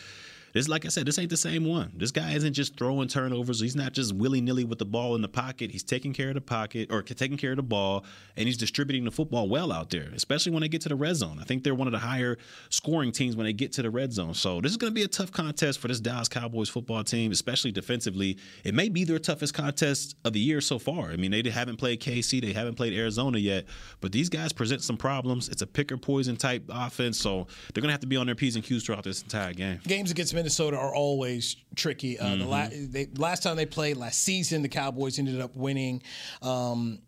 this, 0.54 0.68
like 0.68 0.84
I 0.84 0.88
said, 0.88 1.04
this 1.04 1.18
ain't 1.18 1.30
the 1.30 1.36
same 1.36 1.64
one. 1.64 1.92
This 1.96 2.12
guy 2.12 2.32
isn't 2.32 2.52
just 2.52 2.78
throwing 2.78 3.08
turnovers. 3.08 3.60
He's 3.60 3.74
not 3.74 3.92
just 3.92 4.14
willy 4.14 4.40
nilly 4.40 4.64
with 4.64 4.78
the 4.78 4.84
ball 4.84 5.16
in 5.16 5.20
the 5.20 5.28
pocket. 5.28 5.72
He's 5.72 5.82
taking 5.82 6.12
care 6.12 6.28
of 6.28 6.34
the 6.34 6.40
pocket 6.40 6.92
or 6.92 7.02
taking 7.02 7.36
care 7.36 7.50
of 7.50 7.56
the 7.56 7.64
ball, 7.64 8.04
and 8.36 8.46
he's 8.46 8.56
distributing 8.56 9.04
the 9.04 9.10
football 9.10 9.48
well 9.48 9.72
out 9.72 9.90
there, 9.90 10.10
especially 10.14 10.52
when 10.52 10.62
they 10.62 10.68
get 10.68 10.80
to 10.82 10.88
the 10.88 10.94
red 10.94 11.16
zone. 11.16 11.38
I 11.40 11.44
think 11.44 11.64
they're 11.64 11.74
one 11.74 11.88
of 11.88 11.92
the 11.92 11.98
higher 11.98 12.38
scoring 12.70 13.10
teams 13.10 13.34
when 13.34 13.46
they 13.46 13.52
get 13.52 13.72
to 13.72 13.82
the 13.82 13.90
red 13.90 14.12
zone. 14.12 14.32
So 14.34 14.60
this 14.60 14.70
is 14.70 14.76
going 14.76 14.92
to 14.92 14.94
be 14.94 15.02
a 15.02 15.08
tough 15.08 15.32
contest 15.32 15.80
for 15.80 15.88
this 15.88 15.98
Dallas 15.98 16.28
Cowboys 16.28 16.68
football 16.68 17.02
team, 17.02 17.32
especially 17.32 17.72
defensively. 17.72 18.38
It 18.62 18.74
may 18.74 18.88
be 18.88 19.02
their 19.02 19.18
toughest 19.18 19.54
contest 19.54 20.16
of 20.24 20.34
the 20.34 20.40
year 20.40 20.60
so 20.60 20.78
far. 20.78 21.10
I 21.10 21.16
mean, 21.16 21.32
they 21.32 21.42
haven't 21.50 21.78
played 21.78 22.00
KC, 22.00 22.40
they 22.40 22.52
haven't 22.52 22.76
played 22.76 22.92
Arizona 22.92 23.38
yet, 23.38 23.64
but 24.00 24.12
these 24.12 24.28
guys 24.28 24.52
present 24.52 24.82
some 24.82 24.96
problems. 24.96 25.48
It's 25.48 25.62
a 25.62 25.66
pick 25.66 25.90
or 25.90 25.96
poison 25.96 26.36
type 26.36 26.62
offense, 26.68 27.18
so 27.18 27.48
they're 27.72 27.80
going 27.80 27.88
to 27.88 27.94
have 27.94 28.00
to 28.00 28.06
be 28.06 28.16
on 28.16 28.26
their 28.26 28.36
p's 28.36 28.54
and 28.54 28.64
q's 28.64 28.84
throughout 28.84 29.02
this 29.02 29.22
entire 29.22 29.52
game. 29.52 29.80
Games 29.84 30.12
against 30.12 30.32
are 30.74 30.94
always 30.94 31.56
tricky. 31.76 32.18
Uh, 32.18 32.24
Mm-hmm. 32.26 32.38
The 32.40 32.46
la- 32.46 32.68
they, 32.70 33.06
last 33.16 33.42
time 33.42 33.56
they 33.56 33.66
played 33.66 33.96
last 33.96 34.20
season, 34.22 34.62
the 34.62 34.68
Cowboys 34.68 35.18
ended 35.18 35.40
up 35.40 35.54
winning. 35.56 36.02
Um, 36.42 37.00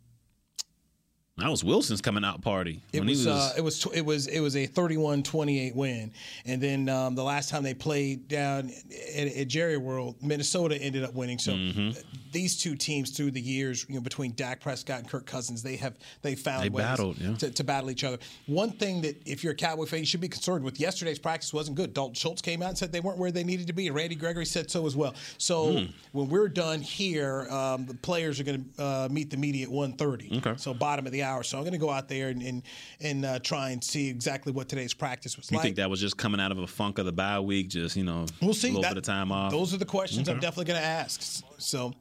That 1.38 1.50
was 1.50 1.62
Wilson's 1.62 2.00
coming 2.00 2.24
out 2.24 2.40
party. 2.40 2.80
It 2.94 3.00
when 3.00 3.08
he 3.08 3.12
was, 3.14 3.26
uh, 3.26 3.52
it 3.58 3.60
was 3.60 3.78
tw- 3.78 3.94
it 3.94 4.00
was 4.06 4.26
it 4.26 4.40
was 4.40 4.56
a 4.56 4.66
31-28 4.66 5.74
win, 5.74 6.10
and 6.46 6.62
then 6.62 6.88
um, 6.88 7.14
the 7.14 7.22
last 7.22 7.50
time 7.50 7.62
they 7.62 7.74
played 7.74 8.26
down 8.26 8.70
at, 9.14 9.26
at 9.36 9.46
Jerry 9.48 9.76
World, 9.76 10.16
Minnesota 10.22 10.80
ended 10.80 11.04
up 11.04 11.12
winning. 11.12 11.38
So 11.38 11.52
Mhm. 11.52 12.02
these 12.32 12.56
two 12.56 12.74
teams 12.74 13.10
through 13.10 13.32
the 13.32 13.40
years, 13.40 13.84
you 13.86 13.96
know, 13.96 14.00
between 14.00 14.32
Dak 14.34 14.60
Prescott 14.62 15.00
and 15.00 15.08
Kirk 15.10 15.26
Cousins, 15.26 15.62
they 15.62 15.76
have 15.76 15.98
they 16.22 16.36
found 16.36 16.64
They 16.64 16.70
ways 16.70 16.86
battled, 16.86 17.18
yeah. 17.20 17.34
to, 17.34 17.50
to 17.50 17.64
battle 17.64 17.90
each 17.90 18.02
other. 18.04 18.16
One 18.46 18.70
thing 18.70 19.02
that 19.02 19.20
if 19.26 19.44
you're 19.44 19.52
a 19.52 19.56
Cowboy 19.56 19.84
fan, 19.84 20.00
you 20.00 20.06
should 20.06 20.22
be 20.22 20.28
concerned 20.28 20.64
with. 20.64 20.80
Yesterday's 20.80 21.18
practice 21.18 21.52
wasn't 21.52 21.76
good. 21.76 21.92
Dalton 21.92 22.14
Schultz 22.14 22.40
came 22.40 22.62
out 22.62 22.70
and 22.70 22.78
said 22.78 22.92
they 22.92 23.00
weren't 23.00 23.18
where 23.18 23.30
they 23.30 23.44
needed 23.44 23.66
to 23.66 23.74
be, 23.74 23.88
and 23.88 23.94
Randy 23.94 24.14
Gregory 24.14 24.46
said 24.46 24.70
so 24.70 24.86
as 24.86 24.96
well. 24.96 25.14
So 25.36 25.80
Hmm. 25.80 25.84
when 26.12 26.30
we're 26.30 26.48
done 26.48 26.80
here, 26.80 27.46
um, 27.50 27.84
the 27.84 27.92
players 27.94 28.40
are 28.40 28.44
going 28.44 28.64
to 28.78 28.82
uh, 28.82 29.08
meet 29.10 29.28
the 29.28 29.36
media 29.36 29.66
at 29.66 29.70
1.30. 29.72 30.38
Okay. 30.38 30.54
So 30.56 30.72
bottom 30.72 31.04
of 31.04 31.12
the 31.12 31.25
hour. 31.26 31.42
So 31.42 31.58
I'm 31.58 31.64
going 31.64 31.72
to 31.72 31.78
go 31.78 31.90
out 31.90 32.08
there 32.08 32.28
and 32.28 32.40
and, 32.42 32.62
and 33.00 33.24
uh, 33.24 33.38
try 33.40 33.70
and 33.70 33.82
see 33.84 34.08
exactly 34.08 34.52
what 34.52 34.68
today's 34.68 34.94
practice 34.94 35.36
was 35.36 35.50
You 35.50 35.56
like. 35.58 35.64
think 35.64 35.76
that 35.76 35.90
was 35.90 36.00
just 36.00 36.16
coming 36.16 36.40
out 36.40 36.52
of 36.52 36.58
a 36.58 36.66
funk 36.66 36.98
of 36.98 37.04
the 37.04 37.12
bye 37.12 37.40
week, 37.40 37.68
just 37.68 37.96
you 37.96 38.04
know, 38.04 38.24
We'll 38.40 38.54
see. 38.54 38.68
a 38.68 38.70
little 38.70 38.82
That- 38.82 38.90
bit 38.94 38.98
of 38.98 39.04
time 39.04 39.30
off. 39.32 39.50
Those 39.52 39.74
are 39.74 39.78
the 39.78 39.84
questions 39.84 40.28
I'm 40.28 40.40
definitely 40.40 40.72
going 40.72 40.80
to 40.80 40.86
ask. 40.86 41.42
So, 41.58 41.92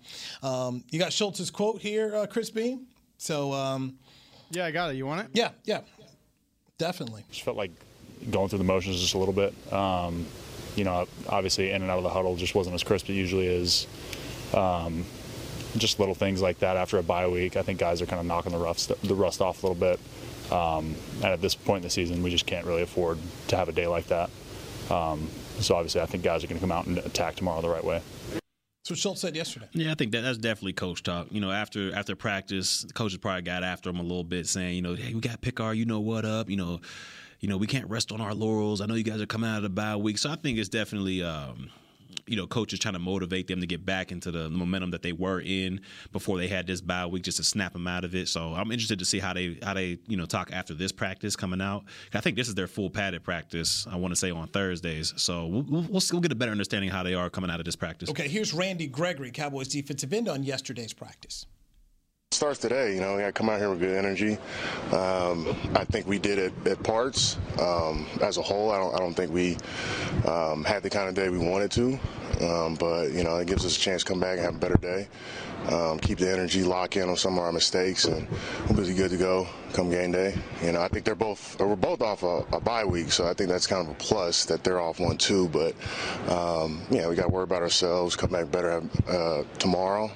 um, 0.43 0.83
you 0.91 0.99
got 0.99 1.11
Schultz's 1.11 1.49
quote 1.51 1.81
here, 1.81 2.15
uh, 2.15 2.27
Chris 2.27 2.49
Beam. 2.49 2.87
So, 3.17 3.51
um, 3.53 3.95
yeah, 4.51 4.65
I 4.65 4.71
got 4.71 4.91
it. 4.91 4.95
You 4.97 5.05
want 5.05 5.21
it? 5.21 5.27
Yeah, 5.33 5.49
yeah, 5.65 5.81
definitely. 6.77 7.23
Just 7.31 7.43
felt 7.43 7.57
like 7.57 7.71
going 8.31 8.49
through 8.49 8.59
the 8.59 8.63
motions 8.65 8.99
just 9.01 9.13
a 9.13 9.17
little 9.17 9.33
bit. 9.33 9.53
Um, 9.73 10.25
you 10.75 10.83
know, 10.83 11.07
obviously 11.29 11.71
in 11.71 11.81
and 11.81 11.89
out 11.89 11.97
of 11.97 12.03
the 12.03 12.09
huddle 12.09 12.35
just 12.35 12.53
wasn't 12.55 12.73
as 12.75 12.83
crisp 12.83 13.05
as 13.05 13.11
it 13.11 13.13
usually 13.13 13.47
is. 13.47 13.87
Um, 14.53 15.05
just 15.77 15.99
little 15.99 16.15
things 16.15 16.41
like 16.41 16.59
that 16.59 16.77
after 16.77 16.97
a 16.97 17.03
bye 17.03 17.27
week. 17.27 17.57
I 17.57 17.61
think 17.61 17.79
guys 17.79 18.01
are 18.01 18.05
kind 18.05 18.19
of 18.19 18.25
knocking 18.25 18.51
the 18.51 18.57
rust 18.57 18.91
the 19.03 19.15
rust 19.15 19.41
off 19.41 19.63
a 19.63 19.67
little 19.67 19.79
bit. 19.79 19.99
Um, 20.51 20.95
and 21.15 21.25
at 21.25 21.41
this 21.41 21.55
point 21.55 21.77
in 21.77 21.83
the 21.83 21.89
season, 21.89 22.21
we 22.21 22.29
just 22.29 22.45
can't 22.45 22.65
really 22.65 22.83
afford 22.83 23.17
to 23.47 23.55
have 23.55 23.67
a 23.67 23.71
day 23.71 23.87
like 23.87 24.07
that. 24.07 24.29
Um, 24.89 25.27
so 25.59 25.75
obviously, 25.75 26.01
I 26.01 26.05
think 26.05 26.23
guys 26.23 26.43
are 26.43 26.47
going 26.47 26.59
to 26.59 26.61
come 26.61 26.71
out 26.71 26.85
and 26.85 26.99
attack 26.99 27.35
tomorrow 27.35 27.61
the 27.61 27.69
right 27.69 27.83
way. 27.83 28.01
That's 28.31 28.91
what 28.91 28.99
Schultz 28.99 29.21
said 29.21 29.35
yesterday. 29.35 29.67
Yeah, 29.71 29.91
I 29.91 29.95
think 29.95 30.11
that 30.11 30.21
that's 30.21 30.37
definitely 30.37 30.73
coach 30.73 31.01
talk. 31.01 31.27
You 31.31 31.41
know, 31.41 31.51
after 31.51 31.93
after 31.95 32.15
practice, 32.15 32.81
the 32.81 32.93
coaches 32.93 33.17
probably 33.17 33.41
got 33.41 33.63
after 33.63 33.89
him 33.89 33.99
a 33.99 34.03
little 34.03 34.23
bit, 34.23 34.47
saying, 34.47 34.75
you 34.75 34.81
know, 34.83 34.93
hey, 34.93 35.13
we 35.13 35.21
got 35.21 35.41
Pickard, 35.41 35.75
you 35.75 35.85
know 35.85 35.99
what 35.99 36.23
up, 36.23 36.49
you 36.49 36.57
know, 36.57 36.81
you 37.39 37.49
know, 37.49 37.57
we 37.57 37.65
can't 37.65 37.89
rest 37.89 38.11
on 38.11 38.21
our 38.21 38.35
laurels. 38.35 38.81
I 38.81 38.85
know 38.85 38.93
you 38.93 39.03
guys 39.03 39.21
are 39.21 39.25
coming 39.25 39.49
out 39.49 39.57
of 39.57 39.63
the 39.63 39.69
bye 39.69 39.95
week, 39.95 40.19
so 40.19 40.29
I 40.29 40.35
think 40.35 40.59
it's 40.59 40.69
definitely. 40.69 41.23
Um, 41.23 41.71
you 42.27 42.35
know, 42.35 42.47
coaches 42.47 42.79
trying 42.79 42.93
to 42.93 42.99
motivate 42.99 43.47
them 43.47 43.61
to 43.61 43.67
get 43.67 43.85
back 43.85 44.11
into 44.11 44.31
the 44.31 44.49
momentum 44.49 44.91
that 44.91 45.01
they 45.01 45.11
were 45.11 45.41
in 45.41 45.81
before 46.11 46.37
they 46.37 46.47
had 46.47 46.67
this 46.67 46.81
bye 46.81 47.05
week, 47.05 47.23
just 47.23 47.37
to 47.37 47.43
snap 47.43 47.73
them 47.73 47.87
out 47.87 48.03
of 48.03 48.15
it. 48.15 48.27
So 48.27 48.53
I'm 48.53 48.71
interested 48.71 48.99
to 48.99 49.05
see 49.05 49.19
how 49.19 49.33
they 49.33 49.57
how 49.61 49.73
they 49.73 49.99
you 50.07 50.17
know 50.17 50.25
talk 50.25 50.51
after 50.51 50.73
this 50.73 50.91
practice 50.91 51.35
coming 51.35 51.61
out. 51.61 51.83
I 52.13 52.21
think 52.21 52.35
this 52.35 52.47
is 52.47 52.55
their 52.55 52.67
full 52.67 52.89
padded 52.89 53.23
practice. 53.23 53.85
I 53.89 53.97
want 53.97 54.11
to 54.11 54.15
say 54.15 54.31
on 54.31 54.47
Thursdays, 54.47 55.13
so 55.17 55.45
we'll, 55.45 55.63
we'll, 55.63 56.01
we'll 56.11 56.21
get 56.21 56.31
a 56.31 56.35
better 56.35 56.51
understanding 56.51 56.89
how 56.89 57.03
they 57.03 57.13
are 57.13 57.29
coming 57.29 57.49
out 57.49 57.59
of 57.59 57.65
this 57.65 57.75
practice. 57.75 58.09
Okay, 58.09 58.27
here's 58.27 58.53
Randy 58.53 58.87
Gregory, 58.87 59.31
Cowboys 59.31 59.67
defensive 59.67 60.13
end, 60.13 60.27
on 60.27 60.43
yesterday's 60.43 60.93
practice. 60.93 61.45
Starts 62.35 62.59
today. 62.59 62.93
You 62.93 62.99
know, 63.01 63.15
we 63.15 63.21
got 63.21 63.27
to 63.27 63.31
come 63.33 63.49
out 63.49 63.59
here 63.59 63.69
with 63.69 63.79
good 63.79 63.97
energy. 63.97 64.37
Um, 64.91 65.55
I 65.73 65.85
think 65.85 66.05
we 66.05 66.19
did 66.19 66.37
it 66.37 66.53
at 66.67 66.83
parts. 66.83 67.37
Um, 67.59 68.05
as 68.21 68.37
a 68.37 68.41
whole, 68.41 68.71
I 68.71 68.77
don't, 68.77 68.93
I 68.93 68.97
don't 68.97 69.13
think 69.13 69.31
we 69.31 69.57
um, 70.27 70.63
had 70.63 70.83
the 70.83 70.89
kind 70.89 71.07
of 71.07 71.15
day 71.15 71.29
we 71.29 71.37
wanted 71.37 71.71
to. 71.71 71.97
Um, 72.41 72.75
but 72.75 73.11
you 73.11 73.23
know, 73.23 73.37
it 73.37 73.47
gives 73.47 73.65
us 73.65 73.77
a 73.77 73.79
chance 73.79 74.03
to 74.03 74.09
come 74.09 74.19
back 74.19 74.37
and 74.37 74.45
have 74.45 74.55
a 74.55 74.59
better 74.59 74.77
day. 74.77 75.07
Um, 75.69 75.97
keep 75.99 76.19
the 76.19 76.31
energy, 76.31 76.63
lock 76.63 76.95
in 76.95 77.09
on 77.09 77.15
some 77.17 77.37
of 77.37 77.43
our 77.43 77.51
mistakes, 77.51 78.05
and 78.05 78.27
we'll 78.69 78.85
be 78.85 78.93
good 78.93 79.09
to 79.11 79.17
go 79.17 79.47
come 79.73 79.89
game 79.89 80.11
day. 80.11 80.35
You 80.63 80.73
know, 80.73 80.81
I 80.81 80.87
think 80.89 81.05
they're 81.05 81.15
both 81.15 81.59
we're 81.59 81.75
both 81.75 82.01
off 82.01 82.21
a, 82.23 82.45
a 82.55 82.59
bye 82.59 82.85
week, 82.85 83.11
so 83.11 83.27
I 83.27 83.33
think 83.33 83.49
that's 83.49 83.65
kind 83.65 83.87
of 83.87 83.91
a 83.91 83.97
plus 83.97 84.45
that 84.45 84.63
they're 84.63 84.79
off 84.79 84.99
one 84.99 85.17
too. 85.17 85.49
But 85.49 85.73
um, 86.29 86.81
yeah, 86.91 87.07
we 87.07 87.15
got 87.15 87.23
to 87.23 87.29
worry 87.29 87.43
about 87.45 87.61
ourselves, 87.63 88.15
come 88.15 88.29
back 88.29 88.51
better 88.51 88.83
uh, 89.07 89.43
tomorrow, 89.57 90.11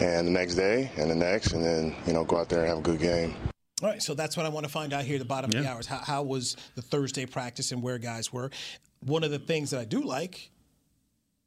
and 0.00 0.26
the 0.26 0.32
next 0.32 0.54
day, 0.54 0.90
and 0.96 1.10
the 1.10 1.14
next, 1.14 1.52
and 1.52 1.62
then 1.62 1.94
you 2.06 2.12
know 2.14 2.24
go 2.24 2.38
out 2.38 2.48
there 2.48 2.60
and 2.60 2.68
have 2.68 2.78
a 2.78 2.82
good 2.82 3.00
game. 3.00 3.34
All 3.82 3.90
right, 3.90 4.02
so 4.02 4.14
that's 4.14 4.36
what 4.36 4.46
I 4.46 4.48
want 4.48 4.64
to 4.64 4.72
find 4.72 4.92
out 4.94 5.04
here 5.04 5.16
at 5.16 5.18
the 5.18 5.24
bottom 5.26 5.50
of 5.50 5.56
the 5.56 5.62
Yeah. 5.64 5.74
hours. 5.74 5.86
How, 5.86 5.98
how 5.98 6.22
was 6.22 6.56
the 6.76 6.80
Thursday 6.80 7.26
practice 7.26 7.72
and 7.72 7.82
where 7.82 7.98
guys 7.98 8.32
were? 8.32 8.50
One 9.00 9.22
of 9.24 9.30
the 9.30 9.38
things 9.38 9.70
that 9.72 9.80
I 9.80 9.84
do 9.84 10.02
like, 10.02 10.50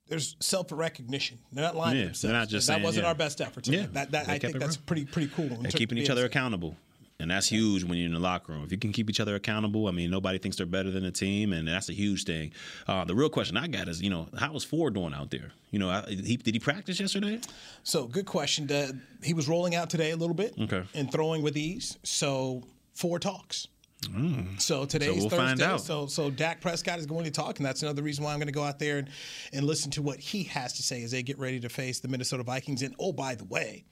there's 0.07 0.35
self 0.39 0.71
recognition. 0.71 1.37
They're 1.51 1.63
not 1.65 1.75
lying 1.75 1.97
Yeah, 1.97 2.01
to 2.01 2.05
they're 2.05 2.11
themselves. 2.11 2.33
not 2.33 2.49
just 2.49 2.67
that 2.67 2.73
saying, 2.73 2.83
wasn't 2.83 3.03
yeah. 3.03 3.09
our 3.09 3.15
best 3.15 3.41
effort. 3.41 3.63
today. 3.63 3.77
Yeah, 3.79 3.87
that, 3.93 4.11
that 4.11 4.29
I 4.29 4.39
think 4.39 4.57
that's 4.59 4.77
real. 4.77 4.83
pretty 4.85 5.05
pretty 5.05 5.31
cool. 5.35 5.45
and 5.63 5.73
keeping 5.73 5.97
each 5.97 6.09
other 6.09 6.25
accountable. 6.25 6.75
And 7.19 7.31
that's 7.31 7.47
huge 7.49 7.83
when 7.83 7.97
you're 7.97 8.05
in 8.05 8.13
the 8.13 8.19
locker 8.19 8.51
room. 8.53 8.63
If 8.63 8.71
you 8.71 8.77
can 8.77 8.91
keep 8.91 9.09
each 9.09 9.19
other 9.19 9.33
accountable, 9.33 9.87
I 9.87 9.91
mean, 9.91 10.11
nobody 10.11 10.37
thinks 10.37 10.55
they're 10.57 10.67
better 10.67 10.91
than 10.91 11.01
the 11.01 11.09
team, 11.09 11.51
and 11.51 11.67
that's 11.67 11.89
a 11.89 11.93
huge 11.93 12.25
thing. 12.25 12.51
Uh, 12.87 13.05
the 13.05 13.15
real 13.15 13.27
question 13.29 13.57
I 13.57 13.65
got 13.65 13.87
is, 13.87 14.03
you 14.03 14.11
know, 14.11 14.27
how 14.37 14.53
was 14.53 14.63
Ford 14.63 14.93
doing 14.93 15.15
out 15.15 15.31
there? 15.31 15.51
You 15.71 15.79
know, 15.79 16.03
he, 16.07 16.37
did 16.37 16.53
he 16.53 16.59
practice 16.59 16.99
yesterday? 16.99 17.41
So 17.81 18.05
good 18.05 18.27
question. 18.27 18.71
Uh, 18.71 18.91
he 19.23 19.33
was 19.33 19.47
rolling 19.49 19.73
out 19.73 19.89
today 19.89 20.11
a 20.11 20.15
little 20.15 20.35
bit 20.35 20.53
Okay. 20.61 20.83
and 20.93 21.11
throwing 21.11 21.41
with 21.41 21.57
ease. 21.57 21.97
So 22.03 22.61
four 22.93 23.17
talks. 23.17 23.67
Mm. 24.03 24.61
So 24.61 24.85
today's 24.85 25.17
we'll 25.17 25.29
Thursday. 25.29 25.37
find 25.37 25.61
out. 25.61 25.81
So 25.81 26.05
so 26.05 26.29
Dak 26.29 26.61
Prescott 26.61 26.99
is 26.99 27.05
going 27.05 27.25
to 27.25 27.31
talk, 27.31 27.57
and 27.57 27.65
that's 27.65 27.81
another 27.83 28.03
reason 28.03 28.23
why 28.23 28.31
I'm 28.31 28.39
going 28.39 28.47
to 28.47 28.53
go 28.53 28.63
out 28.63 28.79
there 28.79 28.99
and, 28.99 29.09
and 29.53 29.65
listen 29.65 29.91
to 29.91 30.01
what 30.01 30.19
he 30.19 30.43
has 30.43 30.73
to 30.73 30.83
say 30.83 31.03
as 31.03 31.11
they 31.11 31.23
get 31.23 31.39
ready 31.39 31.59
to 31.59 31.69
face 31.69 31.99
the 31.99 32.07
Minnesota 32.07 32.43
Vikings. 32.43 32.83
And 32.83 32.95
oh, 32.99 33.11
by 33.11 33.35
the 33.35 33.45
way, 33.45 33.85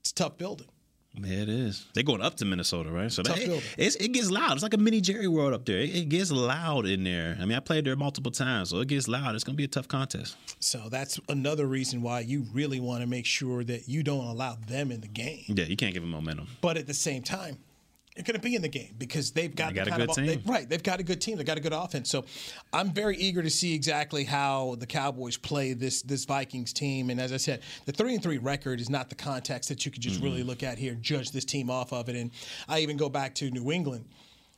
it's 0.00 0.10
a 0.10 0.14
tough 0.14 0.38
building. 0.38 0.68
Yeah, 1.16 1.42
it 1.42 1.48
is. 1.48 1.86
They're 1.94 2.02
going 2.02 2.22
up 2.22 2.34
to 2.38 2.44
Minnesota, 2.44 2.90
right? 2.90 3.10
So 3.10 3.22
Tough 3.22 3.36
that, 3.36 3.46
building. 3.46 3.62
it's, 3.78 3.94
it 3.96 4.08
gets 4.10 4.32
loud. 4.32 4.54
It's 4.54 4.64
like 4.64 4.74
a 4.74 4.78
mini 4.78 5.00
Jerry 5.00 5.28
World 5.28 5.54
up 5.54 5.64
there. 5.64 5.78
It, 5.78 5.94
it 5.94 6.08
gets 6.08 6.32
loud 6.32 6.86
in 6.86 7.04
there. 7.04 7.38
I 7.40 7.44
mean, 7.44 7.56
I 7.56 7.60
played 7.60 7.84
there 7.84 7.94
multiple 7.94 8.32
times, 8.32 8.70
so 8.70 8.80
it 8.80 8.88
gets 8.88 9.06
loud. 9.06 9.36
It's 9.36 9.44
going 9.44 9.54
to 9.54 9.56
be 9.56 9.62
a 9.64 9.68
tough 9.68 9.86
contest. 9.86 10.36
So 10.58 10.88
that's 10.90 11.20
another 11.28 11.66
reason 11.66 12.02
why 12.02 12.20
you 12.20 12.44
really 12.52 12.80
want 12.80 13.02
to 13.02 13.06
make 13.06 13.26
sure 13.26 13.62
that 13.62 13.88
you 13.88 14.02
don't 14.02 14.24
allow 14.24 14.56
them 14.66 14.90
in 14.90 15.02
the 15.02 15.08
game. 15.08 15.44
Yeah, 15.46 15.66
you 15.66 15.76
can't 15.76 15.94
give 15.94 16.02
them 16.02 16.10
momentum. 16.10 16.48
But 16.60 16.76
at 16.78 16.88
the 16.88 16.94
same 16.94 17.22
time, 17.22 17.58
you're 18.16 18.22
going 18.22 18.34
to 18.34 18.40
be 18.40 18.54
in 18.54 18.62
the 18.62 18.68
game 18.68 18.94
because 18.96 19.32
they've 19.32 19.54
got, 19.54 19.74
They 19.74 19.80
got 19.80 19.86
the 19.86 19.94
a 19.94 19.98
good 19.98 20.10
of 20.10 20.16
team. 20.16 20.26
They, 20.26 20.36
right. 20.46 20.68
They've 20.68 20.82
got 20.82 21.00
a 21.00 21.02
good 21.02 21.20
team. 21.20 21.36
They've 21.36 21.46
got 21.46 21.58
a 21.58 21.60
good 21.60 21.72
offense. 21.72 22.08
So 22.08 22.24
I'm 22.72 22.92
very 22.92 23.16
eager 23.16 23.42
to 23.42 23.50
see 23.50 23.74
exactly 23.74 24.22
how 24.22 24.76
the 24.78 24.86
Cowboys 24.86 25.36
play 25.36 25.72
this 25.72 26.02
this 26.02 26.24
Vikings 26.24 26.72
team. 26.72 27.10
And 27.10 27.20
as 27.20 27.32
I 27.32 27.38
said, 27.38 27.62
the 27.86 27.92
three 27.92 28.14
and 28.14 28.22
three 28.22 28.38
record 28.38 28.80
is 28.80 28.88
not 28.88 29.08
the 29.08 29.16
context 29.16 29.68
that 29.68 29.84
you 29.84 29.90
could 29.90 30.02
just 30.02 30.22
really 30.22 30.40
mm-hmm. 30.40 30.48
look 30.48 30.62
at 30.62 30.78
here, 30.78 30.92
and 30.92 31.02
judge 31.02 31.32
this 31.32 31.44
team 31.44 31.70
off 31.70 31.92
of 31.92 32.08
it. 32.08 32.14
And 32.14 32.30
I 32.68 32.80
even 32.80 32.96
go 32.96 33.08
back 33.08 33.34
to 33.36 33.50
New 33.50 33.72
England. 33.72 34.04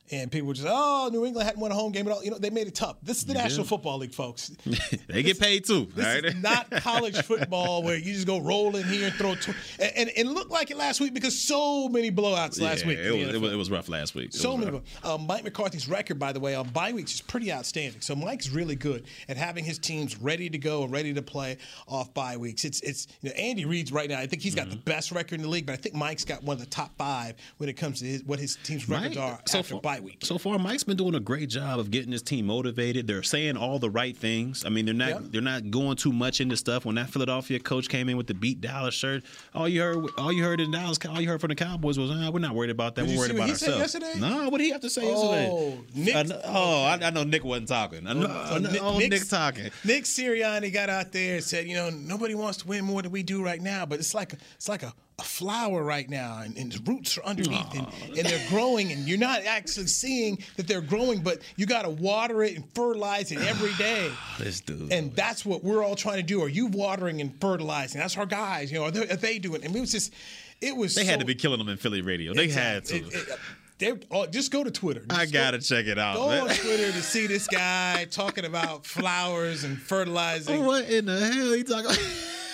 And 0.09 0.31
people 0.31 0.47
were 0.47 0.53
just, 0.53 0.67
oh, 0.69 1.09
New 1.11 1.25
England 1.25 1.45
hadn't 1.45 1.59
won 1.61 1.71
a 1.71 1.75
home 1.75 1.91
game 1.91 2.07
at 2.07 2.13
all. 2.13 2.23
You 2.23 2.31
know, 2.31 2.37
they 2.37 2.49
made 2.49 2.67
it 2.67 2.75
tough. 2.75 2.95
This 3.03 3.17
is 3.17 3.25
the 3.25 3.33
They 3.33 3.39
National 3.39 3.63
did. 3.63 3.69
Football 3.69 3.97
League, 3.97 4.13
folks. 4.13 4.51
they 5.07 5.21
get 5.21 5.37
paid 5.39 5.65
too. 5.65 5.87
This 5.95 6.05
right? 6.05 6.23
is 6.25 6.35
not 6.35 6.69
college 6.81 7.21
football 7.23 7.83
where 7.83 7.97
you 7.97 8.13
just 8.13 8.25
go 8.25 8.39
roll 8.39 8.75
in 8.77 8.85
here 8.85 9.07
and 9.07 9.13
throw. 9.15 9.35
Tw- 9.35 9.49
and, 9.79 9.91
and 9.97 10.09
and 10.17 10.31
look 10.33 10.49
like 10.49 10.71
it 10.71 10.77
last 10.77 11.01
week 11.01 11.13
because 11.13 11.37
so 11.37 11.89
many 11.89 12.09
blowouts 12.11 12.61
last 12.61 12.81
Yeah, 12.83 12.87
week. 12.87 12.99
It 12.99 13.11
was, 13.11 13.35
it, 13.35 13.41
was, 13.41 13.51
it 13.53 13.55
was 13.57 13.69
rough 13.71 13.89
last 13.89 14.15
week. 14.15 14.27
It 14.27 14.33
So 14.35 14.55
many. 14.55 14.81
Um, 15.03 15.27
Mike 15.27 15.43
McCarthy's 15.43 15.89
record, 15.89 16.17
by 16.19 16.31
the 16.31 16.39
way, 16.39 16.55
on 16.55 16.69
bye 16.69 16.93
weeks 16.93 17.13
is 17.15 17.21
pretty 17.21 17.51
outstanding. 17.51 17.99
So 18.01 18.15
Mike's 18.15 18.49
really 18.49 18.75
good 18.75 19.05
at 19.27 19.35
having 19.35 19.65
his 19.65 19.77
teams 19.77 20.17
ready 20.21 20.49
to 20.49 20.57
go 20.57 20.83
and 20.83 20.91
ready 20.91 21.13
to 21.13 21.21
play 21.21 21.57
off 21.87 22.13
bye 22.13 22.37
weeks. 22.37 22.63
It's 22.63 22.79
it's 22.81 23.07
you 23.21 23.29
know 23.29 23.35
Andy 23.35 23.65
Reid's 23.65 23.91
right 23.91 24.09
now. 24.09 24.19
I 24.19 24.27
think 24.27 24.41
he's 24.41 24.55
got 24.55 24.69
the 24.69 24.75
Mm-hmm. 24.77 24.83
best 24.91 25.11
record 25.11 25.35
in 25.35 25.41
the 25.41 25.47
league, 25.49 25.65
but 25.65 25.73
I 25.73 25.75
think 25.75 25.95
Mike's 25.95 26.23
got 26.23 26.43
one 26.43 26.53
of 26.55 26.59
the 26.59 26.65
top 26.69 26.95
five 26.97 27.35
when 27.57 27.67
it 27.67 27.73
comes 27.73 27.99
to 27.99 28.05
his, 28.05 28.23
what 28.23 28.39
his 28.39 28.57
team's 28.63 28.87
records 28.87 29.15
Mike- 29.15 29.23
are 29.23 29.39
so 29.47 29.59
after 29.59 29.73
far- 29.75 29.81
bye 29.81 29.96
bye 29.99 30.05
week. 30.05 30.19
So 30.23 30.37
far, 30.37 30.57
Mike's 30.59 30.83
been 30.83 30.97
doing 30.97 31.15
a 31.15 31.19
great 31.19 31.49
job 31.49 31.79
of 31.79 31.91
getting 31.91 32.11
his 32.11 32.21
team 32.21 32.45
motivated. 32.47 33.07
They're 33.07 33.23
saying 33.23 33.57
all 33.57 33.79
the 33.79 33.89
right 33.89 34.15
things. 34.15 34.63
I 34.65 34.69
mean, 34.69 34.85
they're 34.85 34.93
not 34.93 35.09
Yep. 35.09 35.21
they're 35.31 35.41
not 35.41 35.69
going 35.71 35.95
too 35.97 36.11
much 36.11 36.41
into 36.41 36.57
stuff. 36.57 36.85
When 36.85 36.95
that 36.95 37.09
Philadelphia 37.09 37.59
coach 37.59 37.89
came 37.89 38.09
in 38.09 38.17
with 38.17 38.27
the 38.27 38.33
beat 38.33 38.61
Dallas 38.61 38.93
shirt, 38.95 39.23
all 39.53 39.67
you 39.67 39.81
heard 39.81 40.05
all 40.17 40.31
you 40.31 40.43
heard 40.43 40.59
in 40.59 40.71
Dallas, 40.71 40.97
all 41.09 41.21
you 41.21 41.27
heard 41.27 41.41
from 41.41 41.49
the 41.49 41.55
Cowboys 41.55 41.97
was, 41.99 42.11
ah, 42.11 42.29
"We're 42.31 42.39
not 42.39 42.55
worried 42.55 42.69
about 42.71 42.95
that. 42.95 43.05
Did 43.05 43.11
We're 43.15 43.19
worried 43.19 43.31
about 43.35 43.49
ourselves." 43.49 43.79
yesterday? 43.79 44.13
No, 44.19 44.49
what 44.49 44.57
did 44.59 44.65
he 44.65 44.71
have 44.71 44.81
to 44.81 44.89
say 44.89 45.03
yesterday? 45.07 45.49
Oh, 45.51 45.77
Nick. 45.95 46.15
I 46.15 46.23
know, 46.23 46.41
oh, 46.45 46.83
I, 46.83 46.99
I 47.03 47.09
know 47.11 47.23
Nick 47.23 47.43
wasn't 47.43 47.67
talking. 47.69 48.07
I 48.07 48.13
know, 48.13 48.27
I 48.27 48.59
know- 48.59 48.69
oh, 48.81 48.97
Nick 48.99 49.27
talking. 49.27 49.69
Nick 49.83 50.03
Sirianni 50.05 50.71
got 50.73 50.89
out 50.89 51.11
there 51.11 51.35
and 51.35 51.43
said, 51.43 51.67
you 51.67 51.75
know, 51.75 51.89
nobody 51.89 52.35
wants 52.35 52.57
to 52.59 52.67
win 52.67 52.83
more 52.85 53.01
than 53.01 53.11
we 53.11 53.23
do 53.23 53.43
right 53.43 53.61
now, 53.61 53.85
but 53.85 53.99
it's 53.99 54.13
like 54.13 54.33
a, 54.33 54.37
it's 54.55 54.69
like 54.69 54.83
a, 54.83 54.93
a 55.19 55.23
flower 55.23 55.81
right 55.83 56.07
now, 56.09 56.41
and, 56.43 56.55
and 56.57 56.71
the 56.71 56.79
roots 56.91 57.17
are 57.17 57.23
underneath, 57.23 57.73
and, 57.73 57.87
and 58.15 58.27
they're 58.27 58.49
growing, 58.49 58.91
and 58.91 59.07
you're 59.07 59.17
not 59.17 59.41
actually 59.45 59.87
seeing 59.87 60.37
that 60.57 60.67
they're 60.67 60.79
growing, 60.81 61.21
but 61.21 61.39
you 61.55 61.65
got 61.65 61.83
to 61.83 61.89
water 61.89 62.43
it 62.43 62.55
and 62.55 62.63
fertilize 62.75 63.31
it 63.31 63.39
every 63.39 63.73
day. 63.79 64.11
This 64.37 64.59
dude. 64.61 64.91
And 64.93 65.11
that's 65.15 65.43
what 65.43 65.63
we're 65.63 65.83
all 65.83 65.95
trying 65.95 66.17
to 66.17 66.23
do. 66.23 66.43
Are 66.43 66.47
you 66.49 66.67
watering 66.67 67.19
and 67.19 67.33
fertilizing? 67.41 67.99
That's 67.99 68.15
our 68.15 68.27
guys. 68.27 68.71
You 68.71 68.77
know, 68.77 68.85
are 68.85 68.91
they, 68.91 69.09
are 69.09 69.15
they 69.15 69.39
doing? 69.39 69.63
it? 69.63 69.65
I 69.65 69.67
mean, 69.69 69.77
it 69.77 69.81
was 69.81 69.91
just, 69.91 70.13
it 70.61 70.75
was. 70.77 70.93
They 70.93 71.03
had 71.05 71.19
to 71.19 71.25
be 71.25 71.33
killing 71.33 71.57
them 71.57 71.69
in 71.69 71.77
Philly 71.77 72.01
radio. 72.01 72.35
They 72.35 72.49
had 72.49 72.85
to. 72.85 72.97
It- 72.97 73.13
it- 73.13 73.29
uh, 73.31 73.35
they're- 73.79 73.99
oh, 74.11 74.25
just 74.27 74.51
go 74.51 74.63
to 74.63 74.71
Twitter. 74.71 75.03
I 75.09 75.21
Just 75.21 75.33
go- 75.33 75.39
gotta 75.39 75.59
check 75.59 75.85
it 75.85 75.97
out. 75.99 76.15
Go 76.17 76.29
man. 76.29 76.41
on 76.41 76.47
Twitter 76.55 76.91
to 76.91 77.01
see 77.03 77.25
this 77.27 77.47
guy 77.47 78.05
talking 78.09 78.45
about 78.45 78.85
flowers 78.87 79.63
and 79.63 79.79
fertilizing. 79.79 80.63
What 80.65 80.89
in 80.89 81.05
the 81.05 81.19
hell 81.19 81.53
he 81.53 81.63
talking? 81.63 81.95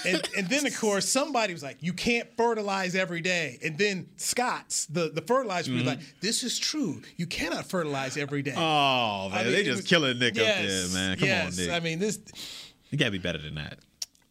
And, 0.05 0.29
and 0.37 0.47
then 0.49 0.65
of 0.65 0.77
course 0.77 1.07
somebody 1.07 1.53
was 1.53 1.63
like, 1.63 1.77
"You 1.81 1.93
can't 1.93 2.27
fertilize 2.37 2.95
every 2.95 3.21
day." 3.21 3.59
And 3.63 3.77
then 3.77 4.07
Scott's 4.17 4.85
the 4.87 5.09
the 5.09 5.21
fertilizer 5.21 5.71
was 5.71 5.83
Mhm. 5.83 5.85
like, 5.87 5.99
"This 6.21 6.43
is 6.43 6.59
true. 6.59 7.01
You 7.17 7.25
cannot 7.25 7.69
fertilize 7.69 8.17
every 8.17 8.41
day." 8.41 8.53
Oh 8.55 9.29
man, 9.29 9.37
I 9.39 9.43
mean, 9.43 9.51
they 9.53 9.63
just 9.63 9.77
was- 9.83 9.87
killing 9.87 10.19
Nick 10.19 10.35
yes, 10.35 10.85
up 10.85 10.91
there, 10.91 10.99
man. 11.09 11.17
Come 11.17 11.27
yes. 11.27 11.57
on, 11.59 11.65
Nick. 11.65 11.73
I 11.73 11.79
mean, 11.79 11.99
this 11.99 12.19
you 12.89 12.97
gotta 12.97 13.11
be 13.11 13.17
better 13.17 13.39
than 13.39 13.55
that. 13.55 13.79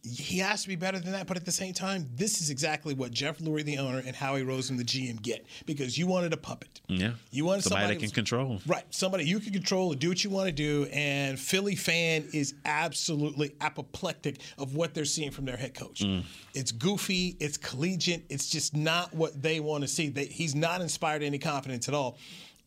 He 0.03 0.39
has 0.39 0.63
to 0.63 0.67
be 0.67 0.75
better 0.75 0.99
than 0.99 1.13
that. 1.13 1.27
But 1.27 1.37
at 1.37 1.45
the 1.45 1.51
same 1.51 1.73
time, 1.73 2.09
this 2.13 2.41
is 2.41 2.49
exactly 2.49 2.93
what 2.93 3.11
Jeff 3.11 3.39
Lurie, 3.39 3.63
the 3.63 3.77
owner, 3.77 4.03
and 4.05 4.13
Howie 4.15 4.43
Roseman, 4.43 4.77
the 4.77 4.83
GM, 4.83 5.21
get 5.21 5.45
because 5.65 5.97
you 5.97 6.07
wanted 6.07 6.33
a 6.33 6.37
puppet. 6.37 6.81
Yeah, 6.89 7.13
You 7.31 7.45
wanted 7.45 7.63
somebody, 7.63 7.81
somebody 7.83 7.87
that 7.87 7.99
can 7.99 8.01
who's- 8.01 8.11
control. 8.11 8.61
Right. 8.67 8.83
Somebody 8.89 9.23
you 9.25 9.39
can 9.39 9.53
control 9.53 9.91
and 9.91 10.01
do 10.01 10.09
what 10.09 10.21
you 10.23 10.29
want 10.29 10.47
to 10.47 10.51
do. 10.51 10.87
And 10.91 11.39
Philly 11.39 11.75
fan 11.77 12.27
is 12.33 12.53
absolutely 12.65 13.55
apoplectic 13.61 14.39
of 14.57 14.75
what 14.75 14.93
they're 14.93 15.05
seeing 15.05 15.31
from 15.31 15.45
their 15.45 15.57
head 15.57 15.73
coach. 15.73 16.01
Mm. 16.01 16.23
It's 16.53 16.71
goofy, 16.73 17.37
it's 17.39 17.55
collegiate, 17.57 18.25
it's 18.29 18.49
just 18.49 18.75
not 18.75 19.13
what 19.13 19.41
they 19.41 19.61
want 19.61 19.83
to 19.83 19.87
see. 19.87 20.09
They, 20.09 20.25
he's 20.25 20.53
not 20.53 20.81
inspired 20.81 21.23
any 21.23 21.39
confidence 21.39 21.87
at 21.87 21.93
all. 21.93 22.17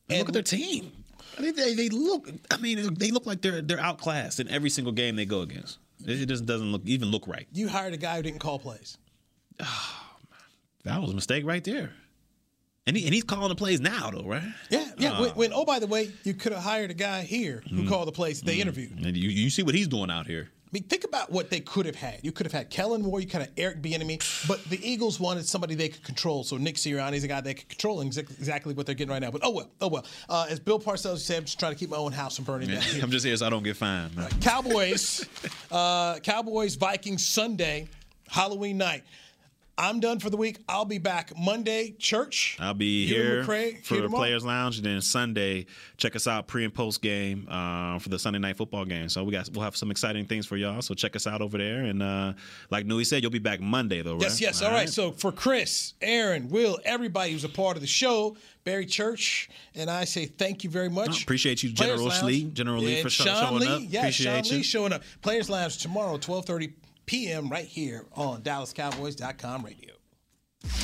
And 0.08 0.20
look 0.20 0.28
at 0.28 0.32
their 0.34 0.42
team. 0.42 0.90
I 1.38 1.42
mean, 1.42 1.54
they, 1.54 1.74
they 1.74 1.88
look. 1.90 2.30
I 2.50 2.56
mean, 2.56 2.94
they 2.94 3.10
look 3.10 3.26
like 3.26 3.42
they're 3.42 3.60
they're 3.60 3.80
outclassed 3.80 4.40
in 4.40 4.48
every 4.48 4.70
single 4.70 4.92
game 4.92 5.16
they 5.16 5.26
go 5.26 5.40
against. 5.42 5.78
It 6.06 6.26
just 6.26 6.46
doesn't 6.46 6.70
look 6.72 6.82
even 6.86 7.10
look 7.10 7.26
right. 7.26 7.46
You 7.52 7.68
hired 7.68 7.92
a 7.94 7.96
guy 7.96 8.16
who 8.16 8.22
didn't 8.22 8.40
call 8.40 8.58
plays. 8.58 8.96
Oh, 9.60 10.02
man. 10.30 10.94
that 10.94 11.00
was 11.02 11.10
a 11.10 11.14
mistake 11.14 11.44
right 11.44 11.64
there. 11.64 11.92
And, 12.86 12.96
he, 12.96 13.04
and 13.06 13.12
he's 13.14 13.24
calling 13.24 13.48
the 13.48 13.54
plays 13.56 13.80
now, 13.80 14.10
though, 14.10 14.22
right? 14.24 14.42
Yeah, 14.70 14.88
yeah. 14.98 15.16
Oh. 15.18 15.22
When, 15.22 15.30
when 15.32 15.52
oh 15.52 15.64
by 15.64 15.78
the 15.80 15.86
way, 15.88 16.12
you 16.24 16.34
could 16.34 16.52
have 16.52 16.62
hired 16.62 16.90
a 16.90 16.94
guy 16.94 17.22
here 17.22 17.62
who 17.68 17.82
Mm. 17.82 17.88
called 17.88 18.06
the 18.06 18.12
plays 18.12 18.40
they 18.42 18.60
interviewed. 18.60 18.92
And 19.04 19.16
you, 19.16 19.28
you 19.28 19.50
see 19.50 19.62
what 19.64 19.74
he's 19.74 19.88
doing 19.88 20.10
out 20.10 20.26
here. 20.28 20.50
I 20.66 20.68
mean, 20.72 20.82
think 20.82 21.04
about 21.04 21.30
what 21.30 21.48
they 21.48 21.60
could 21.60 21.86
have 21.86 21.94
had. 21.94 22.18
You 22.22 22.32
could 22.32 22.44
have 22.44 22.52
had 22.52 22.70
Kellen 22.70 23.02
Moore, 23.02 23.20
you 23.20 23.26
could 23.28 23.40
have 23.40 23.50
Eric 23.56 23.82
Bieniemy, 23.82 24.48
but 24.48 24.62
the 24.64 24.84
Eagles 24.84 25.20
wanted 25.20 25.46
somebody 25.46 25.76
they 25.76 25.88
could 25.88 26.02
control. 26.02 26.42
So 26.42 26.56
Nick 26.56 26.74
Sirianni's 26.74 27.22
a 27.22 27.28
guy 27.28 27.40
they 27.40 27.54
could 27.54 27.68
control 27.68 28.00
and 28.00 28.10
exa- 28.10 28.30
exactly 28.36 28.74
what 28.74 28.84
they're 28.84 28.96
getting 28.96 29.12
right 29.12 29.22
now. 29.22 29.30
But 29.30 29.42
oh 29.44 29.50
well, 29.50 29.70
oh 29.80 29.86
well. 29.88 30.04
Uh, 30.28 30.46
as 30.50 30.58
Bill 30.58 30.80
Parcells 30.80 31.18
said, 31.18 31.38
I'm 31.38 31.44
just 31.44 31.60
trying 31.60 31.72
to 31.72 31.78
keep 31.78 31.90
my 31.90 31.96
own 31.96 32.10
house 32.12 32.34
from 32.36 32.46
burning 32.46 32.70
down. 32.70 32.82
I'm 33.00 33.10
just 33.12 33.24
here 33.24 33.36
so 33.36 33.46
I 33.46 33.50
don't 33.50 33.62
get 33.62 33.76
fined. 33.76 34.16
Man. 34.16 34.28
Cowboys, 34.40 35.24
uh, 35.70 36.18
Cowboys, 36.18 36.74
Vikings 36.74 37.24
Sunday, 37.24 37.86
Halloween 38.28 38.76
night. 38.78 39.04
I'm 39.78 40.00
done 40.00 40.20
for 40.20 40.30
the 40.30 40.38
week. 40.38 40.58
I'll 40.68 40.86
be 40.86 40.96
back 40.96 41.36
Monday. 41.36 41.94
Church. 41.98 42.56
I'll 42.58 42.72
be 42.72 43.06
here 43.06 43.44
McCray 43.44 43.84
for 43.84 43.94
here 43.94 44.02
tomorrow? 44.04 44.22
Players 44.22 44.44
Lounge, 44.44 44.78
and 44.78 44.86
then 44.86 45.02
Sunday, 45.02 45.66
check 45.98 46.16
us 46.16 46.26
out 46.26 46.46
pre 46.46 46.64
and 46.64 46.72
post 46.72 47.02
game 47.02 47.46
uh, 47.50 47.98
for 47.98 48.08
the 48.08 48.18
Sunday 48.18 48.38
night 48.38 48.56
football 48.56 48.86
game. 48.86 49.10
So 49.10 49.22
we 49.22 49.32
got 49.32 49.50
we'll 49.50 49.64
have 49.64 49.76
some 49.76 49.90
exciting 49.90 50.24
things 50.24 50.46
for 50.46 50.56
y'all. 50.56 50.80
So 50.80 50.94
check 50.94 51.14
us 51.14 51.26
out 51.26 51.42
over 51.42 51.58
there. 51.58 51.82
And 51.82 52.02
uh, 52.02 52.32
like 52.70 52.86
Newy 52.86 53.04
said, 53.04 53.22
you'll 53.22 53.30
be 53.30 53.38
back 53.38 53.60
Monday 53.60 54.00
though, 54.00 54.14
right? 54.14 54.22
Yes, 54.22 54.40
yes. 54.40 54.62
All 54.62 54.70
right. 54.70 54.88
So 54.88 55.12
for 55.12 55.30
Chris, 55.30 55.92
Aaron, 56.00 56.48
Will, 56.48 56.78
everybody 56.84 57.32
who's 57.32 57.44
a 57.44 57.48
part 57.50 57.76
of 57.76 57.82
the 57.82 57.86
show, 57.86 58.36
Barry 58.64 58.86
Church, 58.86 59.50
and 59.74 59.90
I 59.90 60.04
say 60.04 60.24
thank 60.24 60.64
you 60.64 60.70
very 60.70 60.88
much. 60.88 61.08
No, 61.10 61.16
appreciate 61.22 61.62
you, 61.62 61.74
Players 61.74 62.00
General 62.00 62.08
Lounge. 62.08 62.22
Lee, 62.22 62.44
General 62.44 62.82
Lee, 62.82 63.02
for 63.02 63.10
Sean 63.10 63.46
showing 63.46 63.60
Lee, 63.60 63.68
up. 63.68 63.82
Yeah, 63.88 64.00
Appreciate 64.00 64.46
Sean 64.46 64.52
you. 64.52 64.56
Lee 64.58 64.62
showing 64.62 64.92
up. 64.94 65.02
Players 65.20 65.50
Lounge 65.50 65.76
tomorrow, 65.76 66.16
12:30 66.16 66.72
p.m. 67.06 67.48
right 67.48 67.66
here 67.66 68.04
on 68.14 68.42
DallasCowboys.com 68.42 69.64
radio. 69.64 69.94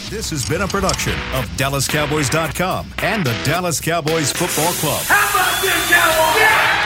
This 0.08 0.30
has 0.30 0.48
been 0.48 0.62
a 0.62 0.68
production 0.68 1.14
of 1.34 1.46
DallasCowboys.com 1.56 2.94
and 2.98 3.24
the 3.24 3.32
Dallas 3.44 3.80
Cowboys 3.80 4.32
Football 4.32 4.72
Club. 4.74 5.02
How 5.06 5.30
about 5.30 5.62
this, 5.62 5.90
Cowboys? 5.90 6.40
Yeah! 6.40 6.81